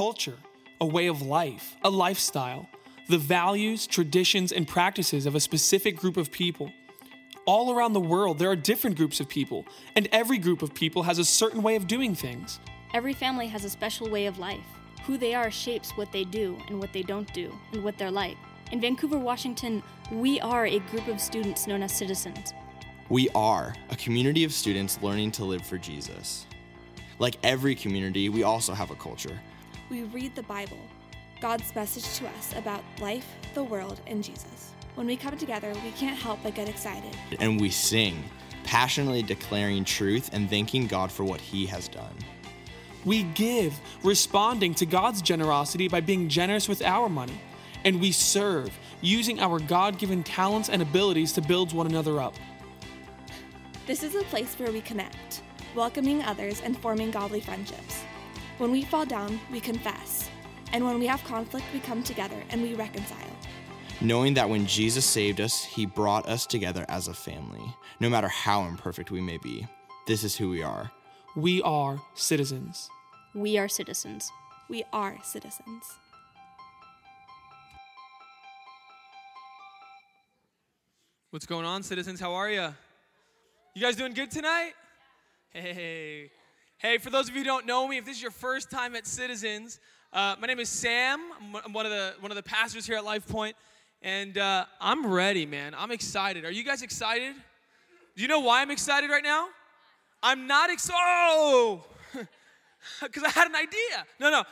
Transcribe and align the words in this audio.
culture, 0.00 0.38
a 0.80 0.86
way 0.86 1.08
of 1.08 1.20
life, 1.20 1.76
a 1.84 1.90
lifestyle, 1.90 2.66
the 3.10 3.18
values, 3.18 3.86
traditions, 3.86 4.50
and 4.50 4.66
practices 4.66 5.26
of 5.26 5.34
a 5.34 5.40
specific 5.40 5.94
group 5.94 6.16
of 6.16 6.32
people. 6.32 6.72
All 7.44 7.70
around 7.70 7.92
the 7.92 8.00
world, 8.00 8.38
there 8.38 8.50
are 8.50 8.56
different 8.56 8.96
groups 8.96 9.20
of 9.20 9.28
people, 9.28 9.66
and 9.94 10.08
every 10.10 10.38
group 10.38 10.62
of 10.62 10.72
people 10.72 11.02
has 11.02 11.18
a 11.18 11.24
certain 11.26 11.62
way 11.62 11.76
of 11.76 11.86
doing 11.86 12.14
things. 12.14 12.60
Every 12.94 13.12
family 13.12 13.46
has 13.48 13.66
a 13.66 13.68
special 13.68 14.08
way 14.08 14.24
of 14.24 14.38
life. 14.38 14.64
Who 15.04 15.18
they 15.18 15.34
are 15.34 15.50
shapes 15.50 15.90
what 15.98 16.10
they 16.12 16.24
do 16.24 16.56
and 16.68 16.80
what 16.80 16.94
they 16.94 17.02
don't 17.02 17.30
do, 17.34 17.52
and 17.72 17.84
what 17.84 17.98
they're 17.98 18.10
like. 18.10 18.38
In 18.72 18.80
Vancouver, 18.80 19.18
Washington, 19.18 19.82
we 20.10 20.40
are 20.40 20.64
a 20.64 20.78
group 20.78 21.08
of 21.08 21.20
students 21.20 21.66
known 21.66 21.82
as 21.82 21.94
citizens. 21.94 22.54
We 23.10 23.28
are 23.34 23.74
a 23.90 23.96
community 23.96 24.44
of 24.44 24.54
students 24.54 24.98
learning 25.02 25.32
to 25.32 25.44
live 25.44 25.66
for 25.66 25.76
Jesus. 25.76 26.46
Like 27.18 27.36
every 27.42 27.74
community, 27.74 28.30
we 28.30 28.44
also 28.44 28.72
have 28.72 28.90
a 28.90 28.94
culture. 28.94 29.38
We 29.90 30.04
read 30.04 30.36
the 30.36 30.44
Bible, 30.44 30.78
God's 31.40 31.74
message 31.74 32.16
to 32.18 32.28
us 32.28 32.54
about 32.56 32.84
life, 33.00 33.26
the 33.54 33.64
world, 33.64 34.00
and 34.06 34.22
Jesus. 34.22 34.70
When 34.94 35.04
we 35.04 35.16
come 35.16 35.36
together, 35.36 35.72
we 35.82 35.90
can't 35.90 36.16
help 36.16 36.38
but 36.44 36.54
get 36.54 36.68
excited. 36.68 37.16
And 37.40 37.60
we 37.60 37.70
sing, 37.70 38.22
passionately 38.62 39.24
declaring 39.24 39.84
truth 39.84 40.30
and 40.32 40.48
thanking 40.48 40.86
God 40.86 41.10
for 41.10 41.24
what 41.24 41.40
He 41.40 41.66
has 41.66 41.88
done. 41.88 42.14
We 43.04 43.24
give, 43.24 43.74
responding 44.04 44.74
to 44.74 44.86
God's 44.86 45.22
generosity 45.22 45.88
by 45.88 46.00
being 46.02 46.28
generous 46.28 46.68
with 46.68 46.82
our 46.82 47.08
money. 47.08 47.40
And 47.84 48.00
we 48.00 48.12
serve, 48.12 48.70
using 49.00 49.40
our 49.40 49.58
God 49.58 49.98
given 49.98 50.22
talents 50.22 50.68
and 50.68 50.82
abilities 50.82 51.32
to 51.32 51.40
build 51.40 51.72
one 51.72 51.88
another 51.88 52.20
up. 52.20 52.36
This 53.88 54.04
is 54.04 54.14
a 54.14 54.22
place 54.24 54.54
where 54.56 54.70
we 54.70 54.82
connect, 54.82 55.42
welcoming 55.74 56.22
others 56.22 56.60
and 56.60 56.78
forming 56.78 57.10
godly 57.10 57.40
friendships. 57.40 58.04
When 58.60 58.72
we 58.72 58.82
fall 58.82 59.06
down, 59.06 59.40
we 59.50 59.58
confess. 59.58 60.28
And 60.74 60.84
when 60.84 60.98
we 60.98 61.06
have 61.06 61.24
conflict, 61.24 61.64
we 61.72 61.80
come 61.80 62.02
together 62.02 62.36
and 62.50 62.60
we 62.60 62.74
reconcile. 62.74 63.16
Knowing 64.02 64.34
that 64.34 64.50
when 64.50 64.66
Jesus 64.66 65.06
saved 65.06 65.40
us, 65.40 65.64
He 65.64 65.86
brought 65.86 66.28
us 66.28 66.44
together 66.44 66.84
as 66.90 67.08
a 67.08 67.14
family, 67.14 67.74
no 68.00 68.10
matter 68.10 68.28
how 68.28 68.64
imperfect 68.64 69.10
we 69.10 69.22
may 69.22 69.38
be. 69.38 69.66
This 70.06 70.24
is 70.24 70.36
who 70.36 70.50
we 70.50 70.62
are. 70.62 70.90
We 71.34 71.62
are 71.62 72.02
citizens. 72.12 72.90
We 73.32 73.56
are 73.56 73.66
citizens. 73.66 74.30
We 74.68 74.84
are 74.92 75.16
citizens. 75.22 75.84
What's 81.30 81.46
going 81.46 81.64
on, 81.64 81.82
citizens? 81.82 82.20
How 82.20 82.34
are 82.34 82.50
you? 82.50 82.74
You 83.74 83.80
guys 83.80 83.96
doing 83.96 84.12
good 84.12 84.30
tonight? 84.30 84.72
Hey. 85.48 86.30
Hey, 86.82 86.96
for 86.96 87.10
those 87.10 87.28
of 87.28 87.34
you 87.34 87.42
who 87.42 87.44
don't 87.44 87.66
know 87.66 87.86
me, 87.86 87.98
if 87.98 88.06
this 88.06 88.16
is 88.16 88.22
your 88.22 88.30
first 88.30 88.70
time 88.70 88.96
at 88.96 89.06
Citizens, 89.06 89.80
uh, 90.14 90.36
my 90.40 90.46
name 90.46 90.58
is 90.58 90.70
Sam. 90.70 91.20
I'm 91.62 91.74
one 91.74 91.84
of 91.84 91.92
the 91.92 92.14
one 92.20 92.32
of 92.32 92.36
the 92.36 92.42
pastors 92.42 92.86
here 92.86 92.96
at 92.96 93.04
Life 93.04 93.28
Point, 93.28 93.54
and 94.00 94.38
uh, 94.38 94.64
I'm 94.80 95.06
ready, 95.06 95.44
man. 95.44 95.74
I'm 95.76 95.90
excited. 95.90 96.46
Are 96.46 96.50
you 96.50 96.64
guys 96.64 96.80
excited? 96.80 97.34
Do 98.16 98.22
you 98.22 98.28
know 98.28 98.40
why 98.40 98.62
I'm 98.62 98.70
excited 98.70 99.10
right 99.10 99.22
now? 99.22 99.48
I'm 100.22 100.46
not 100.46 100.70
excited. 100.70 100.96
Oh, 101.02 101.84
because 103.02 103.24
I 103.24 103.28
had 103.28 103.46
an 103.46 103.56
idea. 103.56 104.06
No, 104.18 104.30
no, 104.30 104.44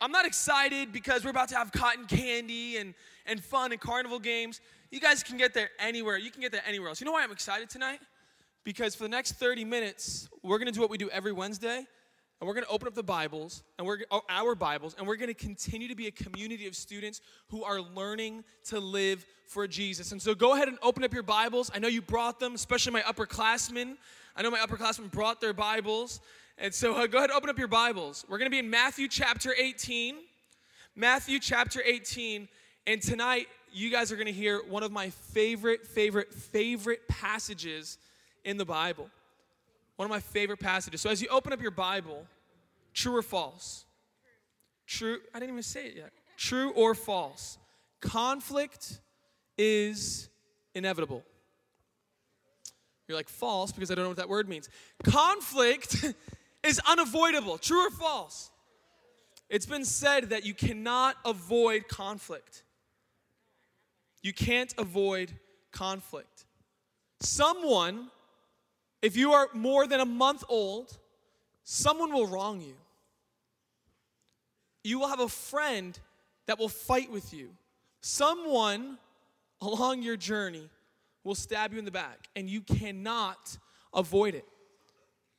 I'm 0.00 0.10
not 0.10 0.26
excited 0.26 0.90
because 0.90 1.22
we're 1.22 1.30
about 1.30 1.50
to 1.50 1.56
have 1.56 1.70
cotton 1.70 2.06
candy 2.06 2.78
and 2.78 2.94
and 3.26 3.40
fun 3.40 3.70
and 3.70 3.80
carnival 3.80 4.18
games. 4.18 4.60
You 4.90 4.98
guys 4.98 5.22
can 5.22 5.36
get 5.36 5.54
there 5.54 5.70
anywhere. 5.78 6.18
You 6.18 6.32
can 6.32 6.40
get 6.40 6.50
there 6.50 6.64
anywhere 6.66 6.88
else. 6.88 7.00
You 7.00 7.04
know 7.04 7.12
why 7.12 7.22
I'm 7.22 7.30
excited 7.30 7.70
tonight? 7.70 8.00
Because 8.64 8.94
for 8.94 9.04
the 9.04 9.08
next 9.08 9.32
30 9.32 9.64
minutes, 9.64 10.28
we're 10.42 10.58
going 10.58 10.66
to 10.66 10.72
do 10.72 10.80
what 10.80 10.90
we 10.90 10.98
do 10.98 11.08
every 11.10 11.32
Wednesday, 11.32 11.78
and 11.78 12.48
we're 12.48 12.54
going 12.54 12.64
to 12.64 12.70
open 12.70 12.88
up 12.88 12.94
the 12.94 13.02
Bibles 13.02 13.62
and 13.78 13.86
we're 13.86 13.98
oh, 14.10 14.20
our 14.28 14.54
Bibles, 14.54 14.94
and 14.98 15.06
we're 15.06 15.16
going 15.16 15.28
to 15.28 15.34
continue 15.34 15.88
to 15.88 15.94
be 15.94 16.06
a 16.06 16.10
community 16.10 16.66
of 16.66 16.76
students 16.76 17.20
who 17.48 17.64
are 17.64 17.80
learning 17.80 18.44
to 18.66 18.78
live 18.78 19.24
for 19.46 19.66
Jesus. 19.66 20.12
And 20.12 20.20
so, 20.20 20.34
go 20.34 20.54
ahead 20.54 20.68
and 20.68 20.78
open 20.82 21.04
up 21.04 21.14
your 21.14 21.22
Bibles. 21.22 21.70
I 21.74 21.78
know 21.78 21.88
you 21.88 22.02
brought 22.02 22.38
them, 22.38 22.54
especially 22.54 22.92
my 22.92 23.02
upperclassmen. 23.02 23.96
I 24.36 24.42
know 24.42 24.50
my 24.50 24.58
upperclassmen 24.58 25.10
brought 25.10 25.40
their 25.40 25.54
Bibles, 25.54 26.20
and 26.58 26.72
so 26.72 26.94
uh, 26.94 27.06
go 27.06 27.18
ahead 27.18 27.30
and 27.30 27.36
open 27.36 27.48
up 27.48 27.58
your 27.58 27.68
Bibles. 27.68 28.26
We're 28.28 28.38
going 28.38 28.50
to 28.50 28.54
be 28.54 28.58
in 28.58 28.70
Matthew 28.70 29.08
chapter 29.08 29.54
18. 29.58 30.16
Matthew 30.96 31.38
chapter 31.38 31.80
18, 31.82 32.48
and 32.86 33.00
tonight 33.00 33.46
you 33.72 33.90
guys 33.90 34.10
are 34.10 34.16
going 34.16 34.26
to 34.26 34.32
hear 34.32 34.60
one 34.68 34.82
of 34.82 34.90
my 34.90 35.08
favorite, 35.10 35.86
favorite, 35.86 36.34
favorite 36.34 37.06
passages 37.08 37.96
in 38.44 38.56
the 38.56 38.64
Bible. 38.64 39.10
One 39.96 40.06
of 40.06 40.10
my 40.10 40.20
favorite 40.20 40.60
passages. 40.60 41.00
So 41.00 41.10
as 41.10 41.20
you 41.20 41.28
open 41.28 41.52
up 41.52 41.60
your 41.60 41.70
Bible, 41.70 42.26
true 42.94 43.16
or 43.16 43.22
false? 43.22 43.84
True. 44.86 45.18
I 45.34 45.38
didn't 45.38 45.52
even 45.52 45.62
say 45.62 45.86
it 45.86 45.96
yet. 45.96 46.12
True 46.36 46.70
or 46.72 46.94
false? 46.94 47.58
Conflict 48.00 49.00
is 49.58 50.28
inevitable. 50.74 51.22
You're 53.06 53.16
like, 53.16 53.28
false, 53.28 53.72
because 53.72 53.90
I 53.90 53.94
don't 53.94 54.04
know 54.04 54.10
what 54.10 54.18
that 54.18 54.28
word 54.28 54.48
means. 54.48 54.68
Conflict 55.02 56.04
is 56.62 56.80
unavoidable. 56.88 57.58
True 57.58 57.86
or 57.86 57.90
false? 57.90 58.50
It's 59.48 59.66
been 59.66 59.84
said 59.84 60.30
that 60.30 60.46
you 60.46 60.54
cannot 60.54 61.16
avoid 61.24 61.88
conflict. 61.88 62.62
You 64.22 64.32
can't 64.32 64.72
avoid 64.78 65.32
conflict. 65.72 66.46
Someone, 67.20 68.10
if 69.02 69.16
you 69.16 69.32
are 69.32 69.48
more 69.54 69.86
than 69.86 70.00
a 70.00 70.04
month 70.04 70.44
old, 70.48 70.96
someone 71.64 72.12
will 72.12 72.26
wrong 72.26 72.60
you. 72.60 72.74
You 74.82 74.98
will 74.98 75.08
have 75.08 75.20
a 75.20 75.28
friend 75.28 75.98
that 76.46 76.58
will 76.58 76.68
fight 76.68 77.10
with 77.10 77.32
you. 77.32 77.50
Someone 78.00 78.98
along 79.60 80.02
your 80.02 80.16
journey 80.16 80.68
will 81.24 81.34
stab 81.34 81.72
you 81.72 81.78
in 81.78 81.84
the 81.84 81.90
back, 81.90 82.28
and 82.34 82.48
you 82.48 82.62
cannot 82.62 83.58
avoid 83.92 84.34
it. 84.34 84.46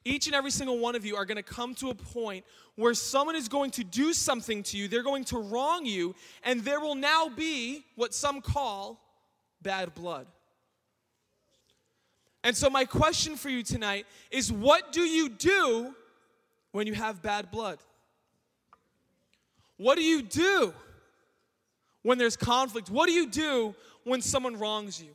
Each 0.03 0.25
and 0.25 0.35
every 0.35 0.51
single 0.51 0.79
one 0.79 0.95
of 0.95 1.05
you 1.05 1.16
are 1.16 1.25
going 1.25 1.38
to 1.38 1.44
come 1.44 1.75
to 1.75 1.89
a 1.89 1.95
point 1.95 2.45
where 2.75 2.94
someone 2.94 3.35
is 3.35 3.47
going 3.47 3.71
to 3.71 3.83
do 3.83 4.13
something 4.13 4.63
to 4.63 4.77
you, 4.77 4.88
they're 4.88 5.03
going 5.03 5.25
to 5.25 5.38
wrong 5.38 5.85
you, 5.85 6.16
and 6.44 6.61
there 6.61 6.79
will 6.79 6.95
now 6.95 7.29
be 7.29 7.85
what 7.95 8.13
some 8.13 8.41
call 8.41 9.00
bad 9.61 9.94
blood. 9.94 10.27
And 12.44 12.56
so, 12.56 12.69
my 12.69 12.85
question 12.85 13.35
for 13.35 13.50
you 13.50 13.63
tonight 13.63 14.06
is 14.31 14.52
what 14.52 14.91
do 14.91 15.02
you 15.02 15.29
do 15.29 15.94
when 16.72 16.88
you 16.88 16.94
have 16.94 17.22
bad 17.22 17.52
blood? 17.52 17.79
What 19.78 19.96
do 19.96 20.03
you 20.03 20.22
do 20.22 20.74
when 22.03 22.18
there's 22.18 22.38
conflict? 22.38 22.90
What 22.90 23.07
do 23.07 23.13
you 23.13 23.28
do 23.28 23.75
when 24.03 24.22
someone 24.22 24.57
wrongs 24.57 25.01
you? 25.01 25.12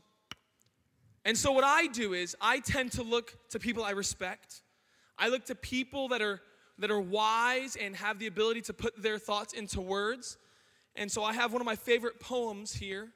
And 1.24 1.36
so, 1.36 1.50
what 1.50 1.64
I 1.64 1.88
do 1.88 2.12
is 2.12 2.36
I 2.40 2.60
tend 2.60 2.92
to 2.92 3.02
look 3.02 3.36
to 3.50 3.58
people 3.58 3.82
I 3.82 3.90
respect. 3.90 4.62
I 5.18 5.28
look 5.28 5.46
to 5.46 5.54
people 5.54 6.08
that 6.08 6.22
are 6.22 6.40
that 6.78 6.90
are 6.90 7.00
wise 7.00 7.76
and 7.76 7.96
have 7.96 8.18
the 8.18 8.26
ability 8.26 8.60
to 8.62 8.72
put 8.72 9.00
their 9.02 9.18
thoughts 9.18 9.52
into 9.52 9.80
words. 9.80 10.36
And 10.94 11.10
so 11.10 11.24
I 11.24 11.32
have 11.32 11.52
one 11.52 11.60
of 11.60 11.66
my 11.66 11.76
favorite 11.76 12.20
poems 12.20 12.74
here 12.74 13.08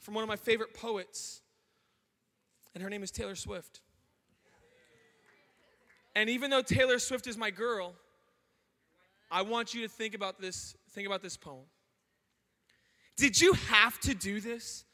from 0.00 0.14
one 0.14 0.22
of 0.22 0.28
my 0.28 0.36
favorite 0.36 0.74
poets. 0.74 1.40
And 2.74 2.82
her 2.82 2.90
name 2.90 3.02
is 3.02 3.10
Taylor 3.10 3.36
Swift. 3.36 3.80
And 6.16 6.30
even 6.30 6.50
though 6.50 6.62
Taylor 6.62 6.98
Swift 6.98 7.26
is 7.26 7.36
my 7.36 7.50
girl, 7.50 7.94
I 9.30 9.42
want 9.42 9.74
you 9.74 9.82
to 9.82 9.88
think 9.88 10.14
about 10.14 10.40
this 10.40 10.76
think 10.90 11.06
about 11.06 11.22
this 11.22 11.36
poem. 11.36 11.66
Did 13.16 13.40
you 13.40 13.52
have 13.54 13.98
to 14.00 14.14
do 14.14 14.40
this? 14.40 14.84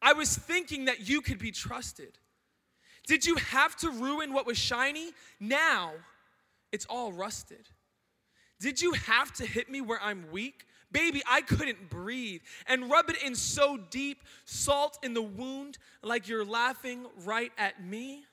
I 0.00 0.12
was 0.12 0.36
thinking 0.36 0.84
that 0.84 1.08
you 1.08 1.20
could 1.20 1.38
be 1.38 1.50
trusted. 1.50 2.18
Did 3.06 3.26
you 3.26 3.36
have 3.36 3.76
to 3.76 3.90
ruin 3.90 4.32
what 4.32 4.46
was 4.46 4.58
shiny? 4.58 5.10
Now 5.40 5.92
it's 6.72 6.86
all 6.86 7.12
rusted. 7.12 7.68
Did 8.60 8.80
you 8.80 8.92
have 8.92 9.32
to 9.34 9.46
hit 9.46 9.68
me 9.68 9.80
where 9.80 10.00
I'm 10.02 10.30
weak? 10.30 10.66
Baby, 10.94 11.22
I 11.28 11.40
couldn't 11.40 11.90
breathe. 11.90 12.40
And 12.66 12.88
rub 12.88 13.10
it 13.10 13.20
in 13.22 13.34
so 13.34 13.76
deep, 13.90 14.22
salt 14.44 14.96
in 15.02 15.12
the 15.12 15.22
wound, 15.22 15.76
like 16.02 16.28
you're 16.28 16.44
laughing 16.44 17.04
right 17.24 17.50
at 17.58 17.84
me. 17.84 18.24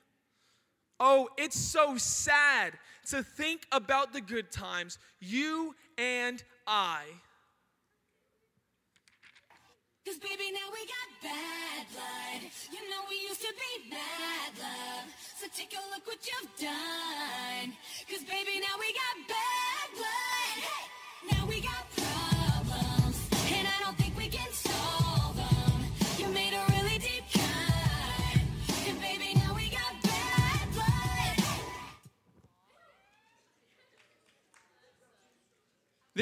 Oh, 1.00 1.28
it's 1.36 1.58
so 1.58 1.96
sad 1.98 2.74
to 3.10 3.24
think 3.24 3.66
about 3.72 4.12
the 4.12 4.20
good 4.20 4.52
times, 4.52 4.98
you 5.18 5.74
and 5.98 6.42
I. 6.64 7.02
Cause 10.06 10.18
baby, 10.18 10.50
now 10.52 10.70
we 10.72 10.86
got 10.86 11.08
bad 11.22 11.86
blood. 11.92 12.50
You 12.70 12.90
know 12.90 13.02
we 13.10 13.16
used 13.28 13.40
to 13.40 13.52
be 13.54 13.90
bad 13.90 14.58
love. 14.58 15.10
So 15.36 15.46
take 15.56 15.72
a 15.72 15.82
look 15.92 16.06
what 16.06 16.18
you've 16.22 16.50
done. 16.60 17.72
Cause 18.08 18.22
baby, 18.22 18.60
now 18.60 18.78
we 18.78 18.92
got 18.94 19.28
bad 19.28 19.96
blood. 19.96 20.62
Hey! 20.62 21.01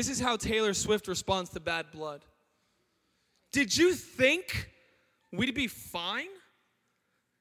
This 0.01 0.09
is 0.09 0.19
how 0.19 0.39
Taylor 0.39 0.73
Swift 0.73 1.09
responds 1.09 1.51
to 1.51 1.61
bad 1.61 1.91
blood. 1.93 2.25
Did 3.53 3.77
you 3.77 3.93
think 3.93 4.71
we'd 5.31 5.55
be 5.55 5.67
fine? 5.67 6.31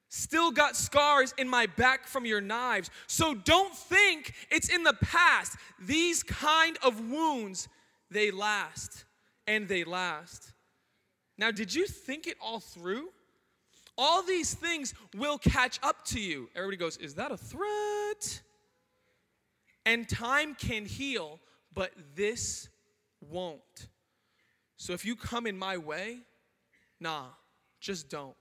Still 0.10 0.52
got 0.52 0.76
scars 0.76 1.34
in 1.38 1.48
my 1.48 1.68
back 1.68 2.06
from 2.06 2.26
your 2.26 2.42
knives. 2.42 2.90
So 3.08 3.34
don't 3.34 3.74
think 3.74 4.34
it's 4.52 4.68
in 4.68 4.84
the 4.84 4.98
past. 5.02 5.56
These 5.80 6.22
kind 6.22 6.78
of 6.84 7.00
wounds, 7.10 7.70
they 8.12 8.30
last 8.30 9.06
and 9.48 9.70
they 9.70 9.86
last. 9.86 10.52
Now, 11.38 11.52
did 11.52 11.74
you 11.74 11.88
think 11.88 12.28
it 12.28 12.36
all 12.42 12.60
through? 12.60 13.08
All 13.98 14.22
these 14.22 14.54
things 14.54 14.94
will 15.16 15.38
catch 15.38 15.80
up 15.82 16.04
to 16.08 16.20
you. 16.20 16.50
Everybody 16.58 16.76
goes, 16.76 16.98
Is 16.98 17.14
that 17.14 17.32
a 17.32 17.38
threat? 17.38 18.42
And 19.86 20.10
time 20.10 20.56
can 20.56 20.84
heal, 20.86 21.40
but 21.74 21.92
this 22.16 22.70
won't. 23.22 23.88
So 24.78 24.94
if 24.94 25.06
you 25.06 25.16
come 25.16 25.46
in 25.46 25.58
my 25.58 25.78
way, 25.78 26.20
nah, 27.00 27.26
just 27.80 28.10
don't. 28.10 28.36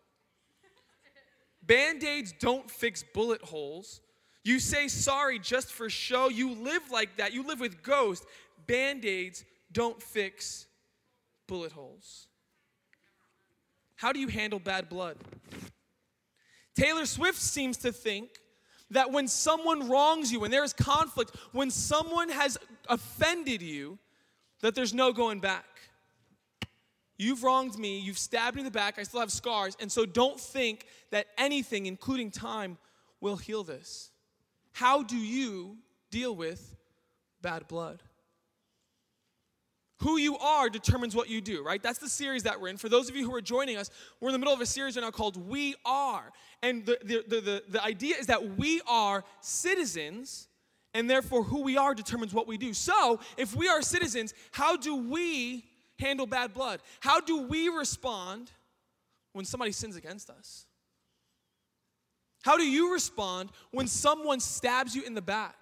Band 1.63 2.03
aids 2.05 2.33
don't 2.39 2.71
fix 2.71 3.05
bullet 3.15 3.43
holes. 3.43 4.01
You 4.45 4.59
say 4.59 4.89
sorry 4.89 5.39
just 5.39 5.73
for 5.73 5.91
show. 5.91 6.29
You 6.29 6.55
live 6.55 6.91
like 6.91 7.17
that. 7.19 7.35
You 7.35 7.47
live 7.47 7.61
with 7.61 7.83
ghosts. 7.83 8.25
Band 8.67 9.05
aids 9.05 9.45
don't 9.73 10.03
fix 10.03 10.67
bullet 11.47 11.73
holes. 11.73 12.27
How 13.97 14.13
do 14.13 14.21
you 14.21 14.29
handle 14.29 14.61
bad 14.61 14.89
blood? 14.89 15.17
Taylor 16.77 17.05
Swift 17.05 17.39
seems 17.39 17.77
to 17.79 17.91
think 17.91 18.31
that 18.91 19.13
when 19.13 19.29
someone 19.29 19.89
wrongs 19.89 20.33
you, 20.33 20.41
when 20.41 20.51
there 20.51 20.65
is 20.65 20.73
conflict, 20.73 21.37
when 21.53 21.71
someone 21.71 22.29
has 22.31 22.59
offended 22.89 23.63
you, 23.63 23.99
that 24.61 24.75
there's 24.75 24.95
no 24.95 25.13
going 25.13 25.41
back. 25.41 25.65
You've 27.17 27.43
wronged 27.43 27.79
me, 27.79 27.99
you've 27.99 28.19
stabbed 28.19 28.57
me 28.57 28.61
in 28.61 28.65
the 28.65 28.71
back, 28.71 28.99
I 28.99 29.03
still 29.03 29.21
have 29.21 29.33
scars, 29.33 29.77
and 29.81 29.91
so 29.91 30.07
don't 30.07 30.39
think 30.39 30.87
that 31.11 31.27
anything, 31.37 31.87
including 31.87 32.31
time, 32.31 32.79
will 33.21 33.37
heal 33.37 33.65
this. 33.65 34.11
How 34.73 35.03
do 35.03 35.17
you 35.17 35.79
deal 36.11 36.35
with 36.35 36.77
bad 37.43 37.67
blood? 37.67 38.03
Who 40.01 40.17
you 40.17 40.39
are 40.39 40.71
determines 40.71 41.17
what 41.17 41.29
you 41.29 41.41
do, 41.41 41.65
right? 41.65 41.83
That's 41.83 41.99
the 41.99 42.09
series 42.09 42.45
that 42.45 42.61
we're 42.61 42.69
in. 42.69 42.77
For 42.77 42.89
those 42.89 43.09
of 43.09 43.17
you 43.17 43.29
who 43.29 43.35
are 43.35 43.41
joining 43.41 43.77
us, 43.77 43.91
we're 44.21 44.29
in 44.29 44.33
the 44.33 44.39
middle 44.39 44.55
of 44.55 44.61
a 44.61 44.67
series 44.67 44.97
right 44.97 45.03
now 45.03 45.11
called 45.11 45.37
We 45.49 45.75
Are. 45.85 46.31
And 46.63 46.87
the, 46.87 46.99
the, 47.03 47.25
the, 47.27 47.41
the, 47.41 47.63
the 47.69 47.85
idea 47.85 48.15
is 48.17 48.27
that 48.27 48.57
we 48.57 48.81
are 48.87 49.25
citizens, 49.41 50.47
and 50.95 51.11
therefore 51.11 51.43
who 51.43 51.63
we 51.63 51.77
are 51.77 51.95
determines 51.95 52.33
what 52.33 52.47
we 52.47 52.57
do. 52.57 52.73
So, 52.75 53.19
if 53.37 53.57
we 53.57 53.69
are 53.69 53.83
citizens, 53.83 54.35
how 54.53 54.77
do 54.77 54.95
we 54.95 55.65
handle 55.99 56.27
bad 56.27 56.55
blood? 56.55 56.81
How 57.01 57.19
do 57.21 57.43
we 57.43 57.69
respond 57.69 58.53
when 59.33 59.45
somebody 59.45 59.73
sins 59.73 59.97
against 59.97 60.31
us? 60.31 60.67
How 62.43 62.57
do 62.57 62.65
you 62.65 62.93
respond 62.93 63.51
when 63.73 63.89
someone 63.89 64.39
stabs 64.39 64.95
you 64.95 65.03
in 65.03 65.15
the 65.15 65.23
back? 65.23 65.57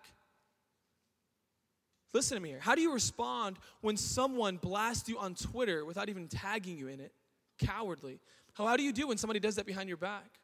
Listen 2.16 2.38
to 2.38 2.42
me 2.42 2.48
here. 2.48 2.60
How 2.60 2.74
do 2.74 2.80
you 2.80 2.94
respond 2.94 3.58
when 3.82 3.98
someone 3.98 4.56
blasts 4.56 5.06
you 5.06 5.18
on 5.18 5.34
Twitter 5.34 5.84
without 5.84 6.08
even 6.08 6.28
tagging 6.28 6.78
you 6.78 6.88
in 6.88 6.98
it? 6.98 7.12
Cowardly. 7.58 8.20
How, 8.54 8.64
how 8.64 8.78
do 8.78 8.82
you 8.82 8.92
do 8.94 9.08
when 9.08 9.18
somebody 9.18 9.38
does 9.38 9.56
that 9.56 9.66
behind 9.66 9.90
your 9.90 9.98
back? 9.98 10.40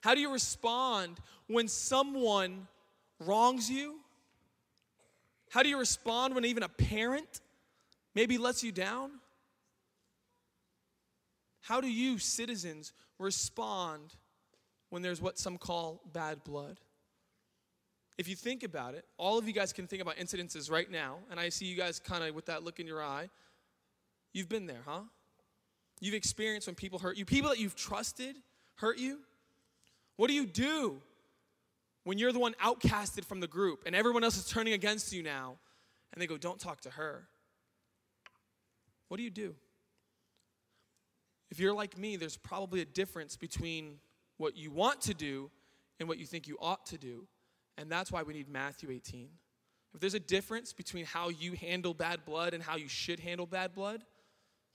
How 0.00 0.16
do 0.16 0.20
you 0.20 0.32
respond 0.32 1.20
when 1.46 1.68
someone 1.68 2.66
wrongs 3.20 3.70
you? 3.70 4.00
How 5.50 5.62
do 5.62 5.68
you 5.68 5.78
respond 5.78 6.34
when 6.34 6.44
even 6.44 6.64
a 6.64 6.68
parent 6.68 7.40
maybe 8.12 8.38
lets 8.38 8.64
you 8.64 8.72
down? 8.72 9.12
How 11.60 11.80
do 11.80 11.88
you, 11.88 12.18
citizens, 12.18 12.92
respond 13.20 14.16
when 14.90 15.02
there's 15.02 15.22
what 15.22 15.38
some 15.38 15.58
call 15.58 16.00
bad 16.12 16.42
blood? 16.42 16.80
If 18.18 18.28
you 18.28 18.34
think 18.36 18.62
about 18.62 18.94
it, 18.94 19.04
all 19.18 19.38
of 19.38 19.46
you 19.46 19.52
guys 19.52 19.72
can 19.72 19.86
think 19.86 20.00
about 20.00 20.16
incidences 20.16 20.70
right 20.70 20.90
now, 20.90 21.18
and 21.30 21.38
I 21.38 21.50
see 21.50 21.66
you 21.66 21.76
guys 21.76 21.98
kind 21.98 22.24
of 22.24 22.34
with 22.34 22.46
that 22.46 22.64
look 22.64 22.80
in 22.80 22.86
your 22.86 23.02
eye. 23.02 23.28
You've 24.32 24.48
been 24.48 24.66
there, 24.66 24.82
huh? 24.86 25.00
You've 26.00 26.14
experienced 26.14 26.66
when 26.66 26.74
people 26.74 26.98
hurt 26.98 27.16
you, 27.16 27.24
people 27.24 27.50
that 27.50 27.58
you've 27.58 27.76
trusted 27.76 28.36
hurt 28.76 28.98
you. 28.98 29.20
What 30.16 30.28
do 30.28 30.34
you 30.34 30.46
do 30.46 31.00
when 32.04 32.18
you're 32.18 32.32
the 32.32 32.38
one 32.38 32.54
outcasted 32.62 33.24
from 33.24 33.40
the 33.40 33.46
group 33.46 33.82
and 33.86 33.94
everyone 33.94 34.24
else 34.24 34.36
is 34.36 34.46
turning 34.46 34.72
against 34.72 35.12
you 35.12 35.22
now 35.22 35.56
and 36.12 36.20
they 36.20 36.26
go, 36.26 36.36
Don't 36.36 36.58
talk 36.58 36.80
to 36.82 36.90
her? 36.90 37.26
What 39.08 39.18
do 39.18 39.22
you 39.22 39.30
do? 39.30 39.54
If 41.50 41.60
you're 41.60 41.74
like 41.74 41.96
me, 41.96 42.16
there's 42.16 42.36
probably 42.36 42.80
a 42.80 42.84
difference 42.84 43.36
between 43.36 43.98
what 44.36 44.56
you 44.56 44.70
want 44.70 45.00
to 45.02 45.14
do 45.14 45.50
and 46.00 46.08
what 46.08 46.18
you 46.18 46.26
think 46.26 46.48
you 46.48 46.58
ought 46.60 46.84
to 46.86 46.98
do. 46.98 47.26
And 47.76 47.90
that's 47.90 48.10
why 48.10 48.22
we 48.22 48.32
need 48.32 48.48
Matthew 48.48 48.90
18. 48.90 49.28
If 49.94 50.00
there's 50.00 50.14
a 50.14 50.20
difference 50.20 50.72
between 50.72 51.04
how 51.04 51.28
you 51.30 51.52
handle 51.52 51.94
bad 51.94 52.24
blood 52.24 52.54
and 52.54 52.62
how 52.62 52.76
you 52.76 52.88
should 52.88 53.20
handle 53.20 53.46
bad 53.46 53.74
blood, 53.74 54.04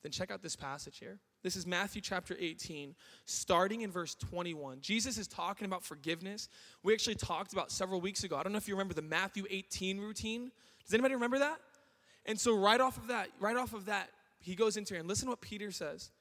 then 0.04 0.12
check 0.12 0.32
out 0.32 0.42
this 0.42 0.56
passage 0.56 0.98
here. 0.98 1.20
This 1.44 1.56
is 1.56 1.66
Matthew 1.66 2.02
chapter 2.02 2.36
18, 2.40 2.96
starting 3.26 3.82
in 3.82 3.92
verse 3.92 4.16
21. 4.16 4.80
Jesus 4.82 5.18
is 5.18 5.28
talking 5.28 5.66
about 5.66 5.84
forgiveness. 5.84 6.50
We 6.84 6.94
actually 6.94 7.16
talked 7.16 7.54
about 7.54 7.72
several 7.72 8.02
weeks 8.02 8.24
ago. 8.24 8.36
I 8.36 8.44
don't 8.44 8.52
know 8.52 8.58
if 8.58 8.68
you 8.68 8.76
remember 8.76 8.94
the 8.94 9.02
Matthew 9.02 9.46
18 9.50 10.00
routine. 10.00 10.52
Does 10.86 10.94
anybody 10.94 11.16
remember 11.16 11.40
that? 11.40 11.60
And 12.26 12.40
so 12.40 12.56
right 12.56 12.80
off 12.80 12.98
of 12.98 13.08
that, 13.08 13.30
right 13.40 13.58
off 13.58 13.74
of 13.74 13.86
that, 13.86 14.10
he 14.40 14.56
goes 14.56 14.78
into 14.78 14.94
here 14.94 15.00
and 15.00 15.10
listen 15.10 15.28
to 15.28 15.32
what 15.32 15.42
Peter 15.42 15.72
says. 15.72 16.12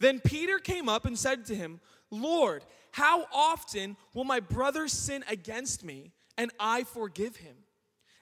Then 0.00 0.20
Peter 0.20 0.58
came 0.58 0.88
up 0.88 1.04
and 1.04 1.18
said 1.18 1.44
to 1.46 1.54
him, 1.54 1.80
Lord, 2.10 2.64
how 2.92 3.26
often 3.32 3.96
will 4.14 4.24
my 4.24 4.40
brother 4.40 4.88
sin 4.88 5.24
against 5.28 5.84
me 5.84 6.12
and 6.36 6.50
I 6.58 6.84
forgive 6.84 7.36
him? 7.36 7.56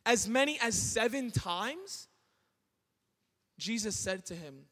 As 0.05 0.29
many 0.29 0.59
as 0.61 0.75
seven 0.75 1.31
times? 1.31 2.09
Jesus 3.59 3.97
said 3.97 4.25
to 4.27 4.35
him, 4.35 4.67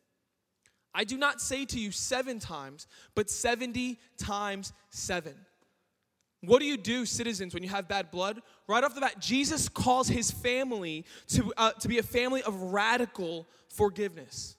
I 0.94 1.04
do 1.04 1.18
not 1.18 1.40
say 1.40 1.66
to 1.66 1.78
you 1.78 1.90
seven 1.90 2.38
times, 2.38 2.86
but 3.14 3.28
70 3.28 3.98
times 4.16 4.72
seven. 4.88 5.34
What 6.40 6.60
do 6.60 6.64
you 6.66 6.76
do, 6.76 7.04
citizens, 7.04 7.52
when 7.52 7.62
you 7.62 7.68
have 7.68 7.88
bad 7.88 8.10
blood? 8.10 8.40
Right 8.68 8.82
off 8.82 8.94
the 8.94 9.00
bat, 9.00 9.20
Jesus 9.20 9.68
calls 9.68 10.08
his 10.08 10.30
family 10.30 11.04
to, 11.28 11.52
uh, 11.56 11.72
to 11.72 11.88
be 11.88 11.98
a 11.98 12.02
family 12.02 12.42
of 12.42 12.58
radical 12.60 13.46
forgiveness. 13.68 14.55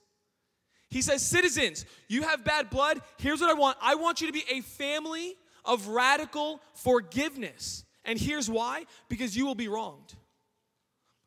He 0.90 1.02
says, 1.02 1.24
Citizens, 1.24 1.84
you 2.08 2.22
have 2.22 2.44
bad 2.44 2.70
blood. 2.70 3.00
Here's 3.18 3.40
what 3.40 3.50
I 3.50 3.54
want 3.54 3.76
I 3.80 3.94
want 3.94 4.20
you 4.20 4.26
to 4.26 4.32
be 4.32 4.44
a 4.50 4.60
family 4.62 5.36
of 5.64 5.88
radical 5.88 6.60
forgiveness. 6.74 7.84
And 8.04 8.18
here's 8.18 8.48
why 8.48 8.84
because 9.08 9.36
you 9.36 9.44
will 9.44 9.54
be 9.54 9.68
wronged. 9.68 10.14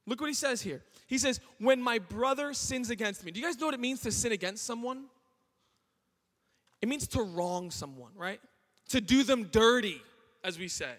Look 0.08 0.20
what 0.20 0.28
he 0.28 0.34
says 0.34 0.62
here. 0.62 0.84
He 1.08 1.18
says, 1.18 1.40
When 1.60 1.82
my 1.82 2.00
brother 2.00 2.54
sins 2.54 2.90
against 2.90 3.24
me. 3.24 3.32
Do 3.32 3.40
you 3.40 3.46
guys 3.46 3.60
know 3.60 3.68
what 3.68 3.76
it 3.76 3.80
means 3.80 4.02
to 4.02 4.12
sin 4.12 4.32
against 4.32 4.66
someone? 4.66 5.06
It 6.82 6.90
means 6.90 7.08
to 7.10 7.22
wrong 7.22 7.70
someone, 7.70 8.12
right? 8.16 8.42
To 8.90 9.02
do 9.02 9.24
them 9.24 9.44
dirty, 9.52 10.02
as 10.44 10.58
we 10.58 10.68
say. 10.68 10.94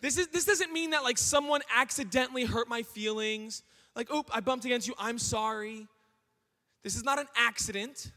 This, 0.00 0.16
is, 0.16 0.28
this 0.28 0.46
doesn't 0.46 0.72
mean 0.72 0.90
that 0.90 1.02
like 1.02 1.18
someone 1.18 1.60
accidentally 1.76 2.44
hurt 2.44 2.68
my 2.68 2.82
feelings. 2.82 3.62
Like, 3.94 4.10
oop, 4.10 4.30
I 4.32 4.40
bumped 4.40 4.64
against 4.64 4.88
you, 4.88 4.94
I'm 4.98 5.18
sorry. 5.18 5.86
This 6.82 6.96
is 6.96 7.04
not 7.04 7.18
an 7.18 7.26
accident. 7.36 8.12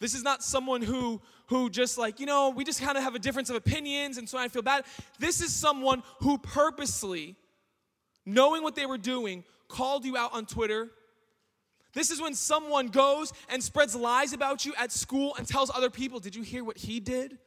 This 0.00 0.14
is 0.14 0.22
not 0.22 0.42
someone 0.42 0.82
who 0.82 1.20
who 1.46 1.70
just 1.70 1.98
like, 1.98 2.18
you 2.18 2.26
know, 2.26 2.50
we 2.50 2.64
just 2.64 2.80
kind 2.80 2.96
of 2.96 3.04
have 3.04 3.14
a 3.14 3.18
difference 3.18 3.50
of 3.50 3.56
opinions 3.56 4.18
and 4.18 4.28
so 4.28 4.38
I 4.38 4.48
feel 4.48 4.62
bad. 4.62 4.84
This 5.18 5.40
is 5.40 5.54
someone 5.54 6.02
who 6.20 6.38
purposely 6.38 7.36
knowing 8.24 8.62
what 8.62 8.74
they 8.74 8.86
were 8.86 8.98
doing 8.98 9.44
called 9.68 10.04
you 10.04 10.16
out 10.16 10.32
on 10.32 10.46
Twitter. 10.46 10.90
This 11.94 12.10
is 12.10 12.20
when 12.20 12.34
someone 12.34 12.88
goes 12.88 13.32
and 13.48 13.62
spreads 13.62 13.94
lies 13.94 14.32
about 14.32 14.64
you 14.64 14.72
at 14.78 14.90
school 14.90 15.34
and 15.36 15.46
tells 15.46 15.70
other 15.70 15.90
people, 15.90 16.20
"Did 16.20 16.34
you 16.34 16.42
hear 16.42 16.64
what 16.64 16.78
he 16.78 17.00
did?" 17.00 17.38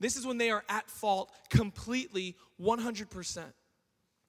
This 0.00 0.16
is 0.16 0.26
when 0.26 0.38
they 0.38 0.50
are 0.50 0.64
at 0.68 0.90
fault 0.90 1.32
completely 1.50 2.36
100%. 2.58 3.54